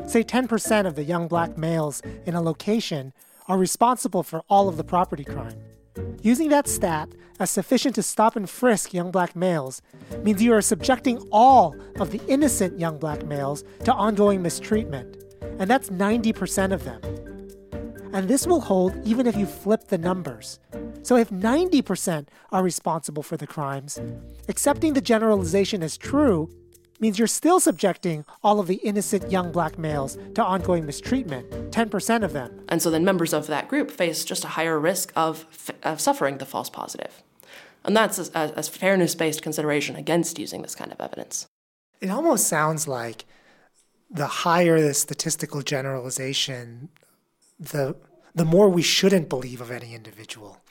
say 0.06 0.24
10% 0.24 0.86
of 0.86 0.96
the 0.96 1.04
young 1.04 1.28
black 1.28 1.58
males 1.58 2.02
in 2.26 2.36
a 2.36 2.42
location 2.42 3.14
are 3.48 3.58
responsible 3.58 4.22
for 4.22 4.44
all 4.50 4.70
of 4.70 4.78
the 4.78 4.84
property 4.84 5.24
crime, 5.24 5.58
Using 6.22 6.50
that 6.50 6.68
stat 6.68 7.10
as 7.40 7.50
sufficient 7.50 7.96
to 7.96 8.04
stop 8.04 8.36
and 8.36 8.50
frisk 8.50 8.94
young 8.94 9.12
black 9.12 9.36
males 9.36 9.82
means 10.24 10.42
you 10.42 10.54
are 10.54 10.62
subjecting 10.62 11.18
all 11.32 11.76
of 12.00 12.12
the 12.12 12.22
innocent 12.28 12.80
young 12.80 12.98
black 12.98 13.26
males 13.26 13.64
to 13.84 13.94
ongoing 13.94 14.42
mistreatment, 14.42 15.18
and 15.60 15.70
that's 15.70 15.90
90% 15.90 16.72
of 16.72 16.84
them. 16.84 17.02
And 18.14 18.28
this 18.28 18.46
will 18.46 18.62
hold 18.62 18.94
even 19.06 19.26
if 19.26 19.36
you 19.36 19.46
flip 19.46 19.88
the 19.88 19.98
numbers. 19.98 20.60
So 21.04 21.16
if 21.16 21.30
90% 21.30 22.28
are 22.52 22.62
responsible 22.62 23.24
for 23.24 23.38
the 23.38 23.48
crimes, 23.48 24.00
accepting 24.48 24.94
the 24.94 25.02
generalization 25.02 25.82
as 25.82 25.98
true 25.98 26.50
means 27.02 27.18
you're 27.18 27.28
still 27.28 27.60
subjecting 27.60 28.24
all 28.44 28.60
of 28.60 28.68
the 28.68 28.76
innocent 28.76 29.32
young 29.32 29.52
black 29.52 29.78
males 29.78 30.18
to 30.36 30.44
ongoing 30.44 30.86
mistreatment, 30.86 31.50
10% 31.72 32.24
of 32.24 32.34
them. 32.34 32.64
And 32.70 32.82
so 32.82 32.90
then 32.90 33.04
members 33.04 33.34
of 33.34 33.48
that 33.48 33.68
group 33.68 33.92
face 33.92 34.24
just 34.24 34.46
a 34.46 34.50
higher 34.50 34.80
risk 34.80 35.12
of, 35.16 35.46
of 35.84 36.00
suffering 36.00 36.38
the 36.38 36.46
false 36.46 36.70
positive. 36.70 37.24
And 37.84 37.98
that's 37.98 38.20
a, 38.20 38.54
a, 38.56 38.64
fairness 38.64 39.16
based 39.16 39.42
consideration 39.42 39.96
against 39.96 40.38
using 40.38 40.62
this 40.62 40.76
kind 40.76 40.92
of 40.92 41.02
evidence. 41.02 41.48
It 42.00 42.12
almost 42.12 42.48
sounds 42.48 42.88
like 42.88 43.26
the 44.10 44.28
higher 44.28 44.80
the 44.80 44.94
statistical 44.94 45.64
generalization, 45.64 46.90
the, 47.60 47.96
the 48.36 48.46
more 48.46 48.70
we 48.70 48.84
shouldn't 48.84 49.30
believe 49.30 49.62
of 49.62 49.72
any 49.72 49.96
individual. 49.96 50.62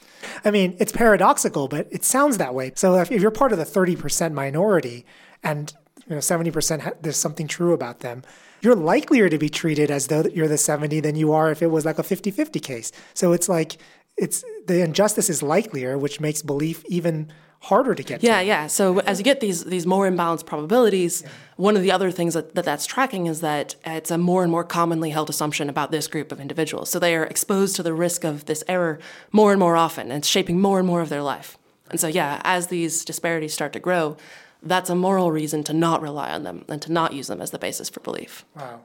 I 0.45 0.51
mean, 0.51 0.77
it's 0.79 0.93
paradoxical, 0.93 1.67
but 1.67 1.89
it 1.91 2.05
sounds 2.05 2.39
that 2.39 2.55
way. 2.55 2.73
So 2.77 2.95
if, 2.97 3.11
if 3.11 3.21
you're 3.21 3.31
part 3.31 3.53
of 3.53 3.59
the 3.59 3.65
30% 3.65 4.33
minority 4.33 5.05
and 5.43 5.73
you 6.11 6.17
know 6.17 6.21
70% 6.21 6.81
ha- 6.81 6.91
there's 7.01 7.17
something 7.17 7.47
true 7.47 7.73
about 7.73 8.01
them. 8.01 8.23
You're 8.61 8.75
likelier 8.75 9.31
to 9.31 9.39
be 9.39 9.49
treated 9.49 9.91
as 9.91 10.09
though 10.09 10.25
you're 10.25 10.49
the 10.49 10.59
70 10.59 11.01
than 11.01 11.15
you 11.15 11.33
are 11.33 11.51
if 11.51 11.63
it 11.63 11.69
was 11.69 11.85
like 11.87 11.99
a 11.99 12.03
50-50 12.03 12.61
case. 12.63 12.93
So 13.15 13.33
it's 13.33 13.49
like 13.49 13.79
it's 14.19 14.45
the 14.67 14.83
injustice 14.83 15.31
is 15.31 15.43
likelier 15.43 15.97
which 15.97 16.21
makes 16.21 16.43
belief 16.43 16.85
even 16.87 17.33
harder 17.61 17.95
to 17.95 18.03
get 18.03 18.23
yeah 18.23 18.41
to. 18.41 18.45
yeah. 18.45 18.67
So 18.67 18.99
as 19.01 19.19
you 19.19 19.25
get 19.25 19.41
these 19.41 19.65
these 19.65 19.87
more 19.87 20.11
imbalanced 20.11 20.47
probabilities 20.47 21.23
yeah. 21.23 21.31
one 21.57 21.77
of 21.77 21.83
the 21.83 21.93
other 21.93 22.11
things 22.11 22.35
that, 22.35 22.55
that 22.57 22.65
that's 22.65 22.87
tracking 22.87 23.27
is 23.27 23.41
that 23.43 23.77
it's 23.87 24.11
a 24.11 24.19
more 24.19 24.43
and 24.43 24.51
more 24.51 24.65
commonly 24.65 25.11
held 25.11 25.31
assumption 25.31 25.69
about 25.71 25.93
this 25.93 26.09
group 26.09 26.33
of 26.33 26.41
individuals. 26.41 26.91
So 26.91 26.99
they 26.99 27.15
are 27.15 27.25
exposed 27.25 27.77
to 27.77 27.83
the 27.85 27.95
risk 27.95 28.25
of 28.25 28.47
this 28.47 28.65
error 28.67 28.99
more 29.31 29.53
and 29.53 29.61
more 29.61 29.77
often 29.77 30.11
and 30.11 30.19
it's 30.19 30.29
shaping 30.29 30.61
more 30.61 30.79
and 30.79 30.89
more 30.89 31.03
of 31.03 31.09
their 31.09 31.23
life. 31.23 31.57
And 31.89 32.01
so 32.01 32.09
yeah 32.09 32.41
as 32.43 32.67
these 32.67 33.05
disparities 33.05 33.55
start 33.55 33.73
to 33.75 33.81
grow 33.81 34.17
that's 34.63 34.91
a 34.91 34.95
moral 34.95 35.33
reason 35.33 35.65
to 35.65 35.73
not 35.73 36.03
rely 36.03 36.31
on 36.31 36.43
them 36.43 36.65
and 36.69 36.81
to 36.83 36.93
not 36.93 37.13
use 37.13 37.29
them 37.29 37.41
as 37.41 37.51
the 37.51 37.59
basis 37.59 37.89
for 37.89 38.01
belief. 38.01 38.45
Wow. 38.55 38.81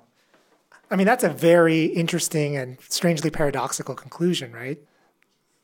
I 0.90 0.96
mean, 0.96 1.08
that's 1.08 1.24
a 1.24 1.30
very 1.30 1.86
interesting 1.86 2.56
and 2.56 2.78
strangely 2.90 3.30
paradoxical 3.30 3.96
conclusion, 3.96 4.54
right? 4.54 4.80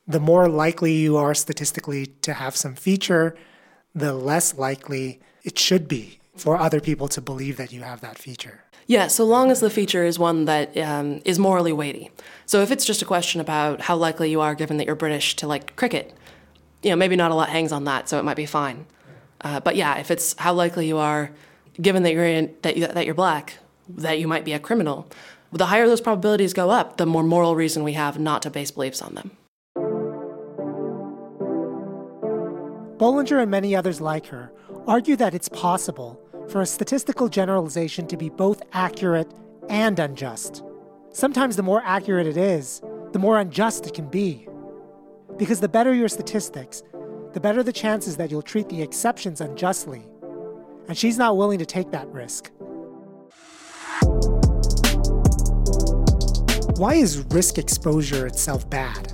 The 0.06 0.20
more 0.20 0.48
likely 0.48 0.94
you 0.94 1.16
are 1.16 1.34
statistically 1.34 2.06
to 2.22 2.34
have 2.34 2.56
some 2.56 2.74
feature, 2.74 3.36
the 3.94 4.12
less 4.12 4.58
likely 4.58 5.20
it 5.44 5.58
should 5.58 5.86
be 5.86 6.18
for 6.36 6.58
other 6.58 6.80
people 6.80 7.08
to 7.08 7.20
believe 7.20 7.56
that 7.56 7.72
you 7.72 7.82
have 7.82 8.00
that 8.00 8.18
feature. 8.18 8.64
Yeah, 8.86 9.06
so 9.06 9.24
long 9.24 9.50
as 9.50 9.60
the 9.60 9.70
feature 9.70 10.04
is 10.04 10.18
one 10.18 10.46
that 10.46 10.76
um, 10.76 11.22
is 11.24 11.38
morally 11.38 11.72
weighty. 11.72 12.10
So 12.46 12.62
if 12.62 12.70
it's 12.70 12.84
just 12.84 13.00
a 13.00 13.04
question 13.04 13.40
about 13.40 13.82
how 13.82 13.96
likely 13.96 14.30
you 14.30 14.40
are, 14.40 14.54
given 14.54 14.76
that 14.78 14.86
you're 14.86 14.96
British, 14.96 15.36
to 15.36 15.46
like 15.46 15.76
cricket, 15.76 16.12
you 16.82 16.90
know, 16.90 16.96
maybe 16.96 17.14
not 17.14 17.30
a 17.30 17.34
lot 17.34 17.48
hangs 17.48 17.70
on 17.70 17.84
that, 17.84 18.08
so 18.08 18.18
it 18.18 18.24
might 18.24 18.36
be 18.36 18.46
fine. 18.46 18.86
Uh, 19.44 19.60
but 19.60 19.76
yeah, 19.76 19.98
if 19.98 20.10
it's 20.10 20.34
how 20.38 20.52
likely 20.52 20.86
you 20.86 20.98
are, 20.98 21.30
given 21.80 22.02
that 22.04 22.12
you're 22.12 22.24
in, 22.24 22.54
that 22.62 22.76
you, 22.76 22.86
that 22.86 23.06
you're 23.06 23.14
black, 23.14 23.58
that 23.88 24.18
you 24.18 24.28
might 24.28 24.44
be 24.44 24.52
a 24.52 24.58
criminal, 24.58 25.08
the 25.52 25.66
higher 25.66 25.86
those 25.86 26.00
probabilities 26.00 26.52
go 26.52 26.70
up, 26.70 26.96
the 26.96 27.06
more 27.06 27.22
moral 27.22 27.54
reason 27.56 27.82
we 27.82 27.92
have 27.92 28.18
not 28.18 28.42
to 28.42 28.50
base 28.50 28.70
beliefs 28.70 29.02
on 29.02 29.14
them. 29.14 29.30
Bolinger 32.96 33.42
and 33.42 33.50
many 33.50 33.74
others 33.74 34.00
like 34.00 34.26
her 34.26 34.52
argue 34.86 35.16
that 35.16 35.34
it's 35.34 35.48
possible 35.48 36.20
for 36.48 36.60
a 36.60 36.66
statistical 36.66 37.28
generalization 37.28 38.06
to 38.06 38.16
be 38.16 38.28
both 38.28 38.62
accurate 38.72 39.32
and 39.68 39.98
unjust. 39.98 40.62
Sometimes 41.10 41.56
the 41.56 41.62
more 41.62 41.82
accurate 41.84 42.26
it 42.26 42.36
is, 42.36 42.80
the 43.12 43.18
more 43.18 43.38
unjust 43.38 43.86
it 43.86 43.94
can 43.94 44.08
be. 44.08 44.46
Because 45.36 45.60
the 45.60 45.68
better 45.68 45.92
your 45.92 46.08
statistics, 46.08 46.82
the 47.32 47.40
better 47.40 47.62
the 47.62 47.72
chances 47.72 48.16
that 48.18 48.30
you'll 48.30 48.42
treat 48.42 48.68
the 48.68 48.82
exceptions 48.82 49.40
unjustly. 49.40 50.02
And 50.88 50.98
she's 50.98 51.16
not 51.16 51.36
willing 51.36 51.58
to 51.58 51.66
take 51.66 51.90
that 51.92 52.06
risk. 52.08 52.50
Why 56.76 56.94
is 56.94 57.18
risk 57.30 57.58
exposure 57.58 58.26
itself 58.26 58.68
bad? 58.68 59.12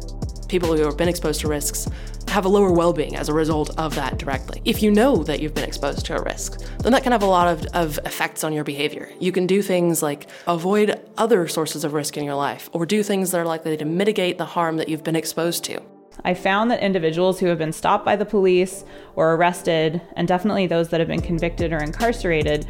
People 0.48 0.74
who 0.74 0.84
have 0.84 0.96
been 0.96 1.08
exposed 1.08 1.40
to 1.42 1.48
risks 1.48 1.86
have 2.28 2.44
a 2.44 2.48
lower 2.48 2.72
well 2.72 2.92
being 2.92 3.16
as 3.16 3.28
a 3.28 3.34
result 3.34 3.70
of 3.78 3.94
that 3.94 4.18
directly. 4.18 4.62
If 4.64 4.82
you 4.82 4.90
know 4.90 5.22
that 5.24 5.40
you've 5.40 5.54
been 5.54 5.64
exposed 5.64 6.06
to 6.06 6.16
a 6.16 6.22
risk, 6.22 6.60
then 6.78 6.92
that 6.92 7.02
can 7.02 7.12
have 7.12 7.22
a 7.22 7.26
lot 7.26 7.48
of, 7.48 7.66
of 7.74 7.98
effects 8.04 8.44
on 8.44 8.52
your 8.52 8.64
behavior. 8.64 9.10
You 9.20 9.32
can 9.32 9.46
do 9.46 9.62
things 9.62 10.02
like 10.02 10.28
avoid 10.46 11.00
other 11.16 11.48
sources 11.48 11.84
of 11.84 11.92
risk 11.92 12.16
in 12.16 12.24
your 12.24 12.34
life, 12.34 12.68
or 12.72 12.86
do 12.86 13.02
things 13.02 13.30
that 13.30 13.38
are 13.38 13.46
likely 13.46 13.76
to 13.76 13.84
mitigate 13.84 14.38
the 14.38 14.44
harm 14.44 14.76
that 14.76 14.88
you've 14.88 15.04
been 15.04 15.16
exposed 15.16 15.64
to. 15.64 15.82
I 16.24 16.34
found 16.34 16.70
that 16.70 16.80
individuals 16.80 17.40
who 17.40 17.46
have 17.46 17.58
been 17.58 17.72
stopped 17.72 18.04
by 18.04 18.16
the 18.16 18.24
police 18.24 18.84
or 19.14 19.34
arrested, 19.34 20.00
and 20.16 20.26
definitely 20.26 20.66
those 20.66 20.88
that 20.88 21.00
have 21.00 21.08
been 21.08 21.22
convicted 21.22 21.72
or 21.72 21.78
incarcerated, 21.78 22.66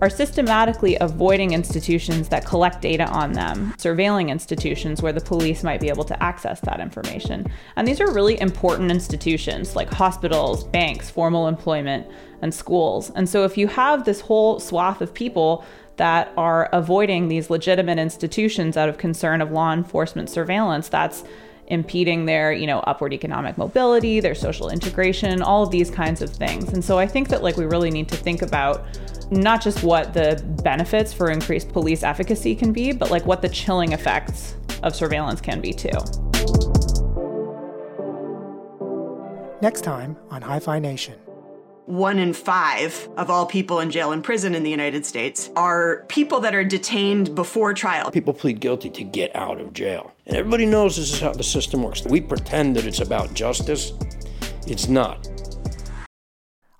are 0.00 0.10
systematically 0.10 0.96
avoiding 1.00 1.52
institutions 1.52 2.28
that 2.28 2.46
collect 2.46 2.80
data 2.80 3.06
on 3.08 3.32
them, 3.32 3.74
surveilling 3.76 4.30
institutions 4.30 5.02
where 5.02 5.12
the 5.12 5.20
police 5.20 5.62
might 5.62 5.80
be 5.80 5.88
able 5.88 6.04
to 6.04 6.22
access 6.22 6.60
that 6.60 6.80
information. 6.80 7.46
And 7.76 7.86
these 7.86 8.00
are 8.00 8.10
really 8.12 8.40
important 8.40 8.90
institutions 8.90 9.76
like 9.76 9.92
hospitals, 9.92 10.64
banks, 10.64 11.10
formal 11.10 11.48
employment, 11.48 12.06
and 12.40 12.54
schools. 12.54 13.10
And 13.10 13.28
so 13.28 13.44
if 13.44 13.58
you 13.58 13.66
have 13.68 14.04
this 14.04 14.22
whole 14.22 14.58
swath 14.58 15.02
of 15.02 15.12
people 15.12 15.64
that 15.96 16.32
are 16.38 16.70
avoiding 16.72 17.28
these 17.28 17.50
legitimate 17.50 17.98
institutions 17.98 18.78
out 18.78 18.88
of 18.88 18.96
concern 18.96 19.42
of 19.42 19.50
law 19.50 19.70
enforcement 19.70 20.30
surveillance, 20.30 20.88
that's 20.88 21.24
impeding 21.70 22.26
their, 22.26 22.52
you 22.52 22.66
know, 22.66 22.80
upward 22.80 23.12
economic 23.12 23.56
mobility, 23.56 24.20
their 24.20 24.34
social 24.34 24.68
integration, 24.68 25.40
all 25.40 25.62
of 25.62 25.70
these 25.70 25.90
kinds 25.90 26.20
of 26.20 26.30
things. 26.30 26.72
And 26.72 26.84
so 26.84 26.98
I 26.98 27.06
think 27.06 27.28
that 27.28 27.42
like 27.42 27.56
we 27.56 27.64
really 27.64 27.90
need 27.90 28.08
to 28.08 28.16
think 28.16 28.42
about 28.42 28.84
not 29.30 29.62
just 29.62 29.82
what 29.82 30.12
the 30.12 30.42
benefits 30.62 31.12
for 31.12 31.30
increased 31.30 31.72
police 31.72 32.02
efficacy 32.02 32.54
can 32.54 32.72
be, 32.72 32.92
but 32.92 33.10
like 33.10 33.24
what 33.24 33.40
the 33.40 33.48
chilling 33.48 33.92
effects 33.92 34.56
of 34.82 34.94
surveillance 34.94 35.40
can 35.40 35.60
be 35.60 35.72
too. 35.72 35.90
Next 39.62 39.82
time 39.82 40.16
on 40.30 40.42
Hi-Phi 40.42 40.78
Nation 40.80 41.14
one 41.90 42.18
in 42.18 42.32
five 42.32 43.08
of 43.16 43.28
all 43.30 43.44
people 43.44 43.80
in 43.80 43.90
jail 43.90 44.12
and 44.12 44.22
prison 44.22 44.54
in 44.54 44.62
the 44.62 44.70
United 44.70 45.04
States 45.04 45.50
are 45.56 46.04
people 46.08 46.40
that 46.40 46.54
are 46.54 46.64
detained 46.64 47.34
before 47.34 47.74
trial. 47.74 48.10
People 48.10 48.32
plead 48.32 48.60
guilty 48.60 48.88
to 48.90 49.02
get 49.02 49.34
out 49.34 49.60
of 49.60 49.72
jail. 49.72 50.12
And 50.26 50.36
everybody 50.36 50.66
knows 50.66 50.96
this 50.96 51.12
is 51.12 51.20
how 51.20 51.32
the 51.32 51.42
system 51.42 51.82
works. 51.82 52.04
We 52.06 52.20
pretend 52.20 52.76
that 52.76 52.86
it's 52.86 53.00
about 53.00 53.34
justice, 53.34 53.92
it's 54.66 54.88
not. 54.88 55.28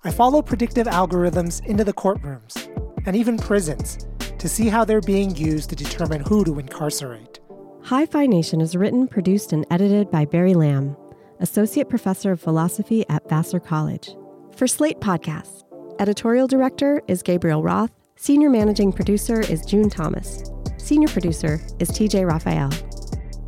I 0.03 0.11
follow 0.11 0.41
predictive 0.41 0.87
algorithms 0.87 1.63
into 1.65 1.83
the 1.83 1.93
courtrooms 1.93 2.67
and 3.05 3.15
even 3.15 3.37
prisons 3.37 4.07
to 4.39 4.47
see 4.47 4.69
how 4.69 4.85
they're 4.85 5.01
being 5.01 5.35
used 5.35 5.69
to 5.69 5.75
determine 5.75 6.21
who 6.21 6.45
to 6.45 6.57
incarcerate. 6.57 7.39
Hi-Phi 7.83 8.27
Nation 8.27 8.61
is 8.61 8.75
written, 8.75 9.07
produced, 9.07 9.51
and 9.51 9.65
edited 9.69 10.09
by 10.09 10.25
Barry 10.25 10.53
Lam, 10.53 10.95
Associate 11.39 11.89
Professor 11.89 12.31
of 12.31 12.39
Philosophy 12.39 13.03
at 13.09 13.27
Vassar 13.27 13.59
College. 13.59 14.15
For 14.61 14.67
Slate 14.67 14.99
Podcasts, 14.99 15.63
editorial 15.97 16.45
director 16.45 17.01
is 17.07 17.23
Gabriel 17.23 17.63
Roth, 17.63 17.89
senior 18.15 18.51
managing 18.51 18.93
producer 18.93 19.41
is 19.41 19.65
June 19.65 19.89
Thomas, 19.89 20.43
senior 20.77 21.07
producer 21.07 21.59
is 21.79 21.89
TJ 21.89 22.27
Raphael. 22.27 22.69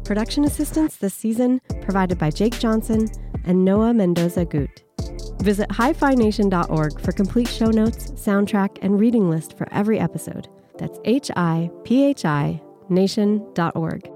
Production 0.03 0.43
assistance 0.43 0.97
this 0.97 1.14
season 1.14 1.61
provided 1.82 2.18
by 2.18 2.32
Jake 2.32 2.57
Johnson 2.57 3.07
and 3.45 3.64
Noah 3.64 3.93
Mendoza 3.93 4.43
Gut. 4.43 4.82
Visit 5.43 5.70
hiphination.org 5.70 6.99
for 6.99 7.11
complete 7.11 7.47
show 7.47 7.70
notes, 7.70 8.09
soundtrack, 8.14 8.80
and 8.82 8.99
reading 8.99 9.30
list 9.30 9.55
for 9.55 9.72
every 9.72 9.99
episode. 9.99 10.47
That's 10.80 10.97
H 11.05 11.30
I 11.36 11.70
P 11.84 12.05
H 12.05 12.26
I 12.26 12.59
nation.org. 12.89 14.12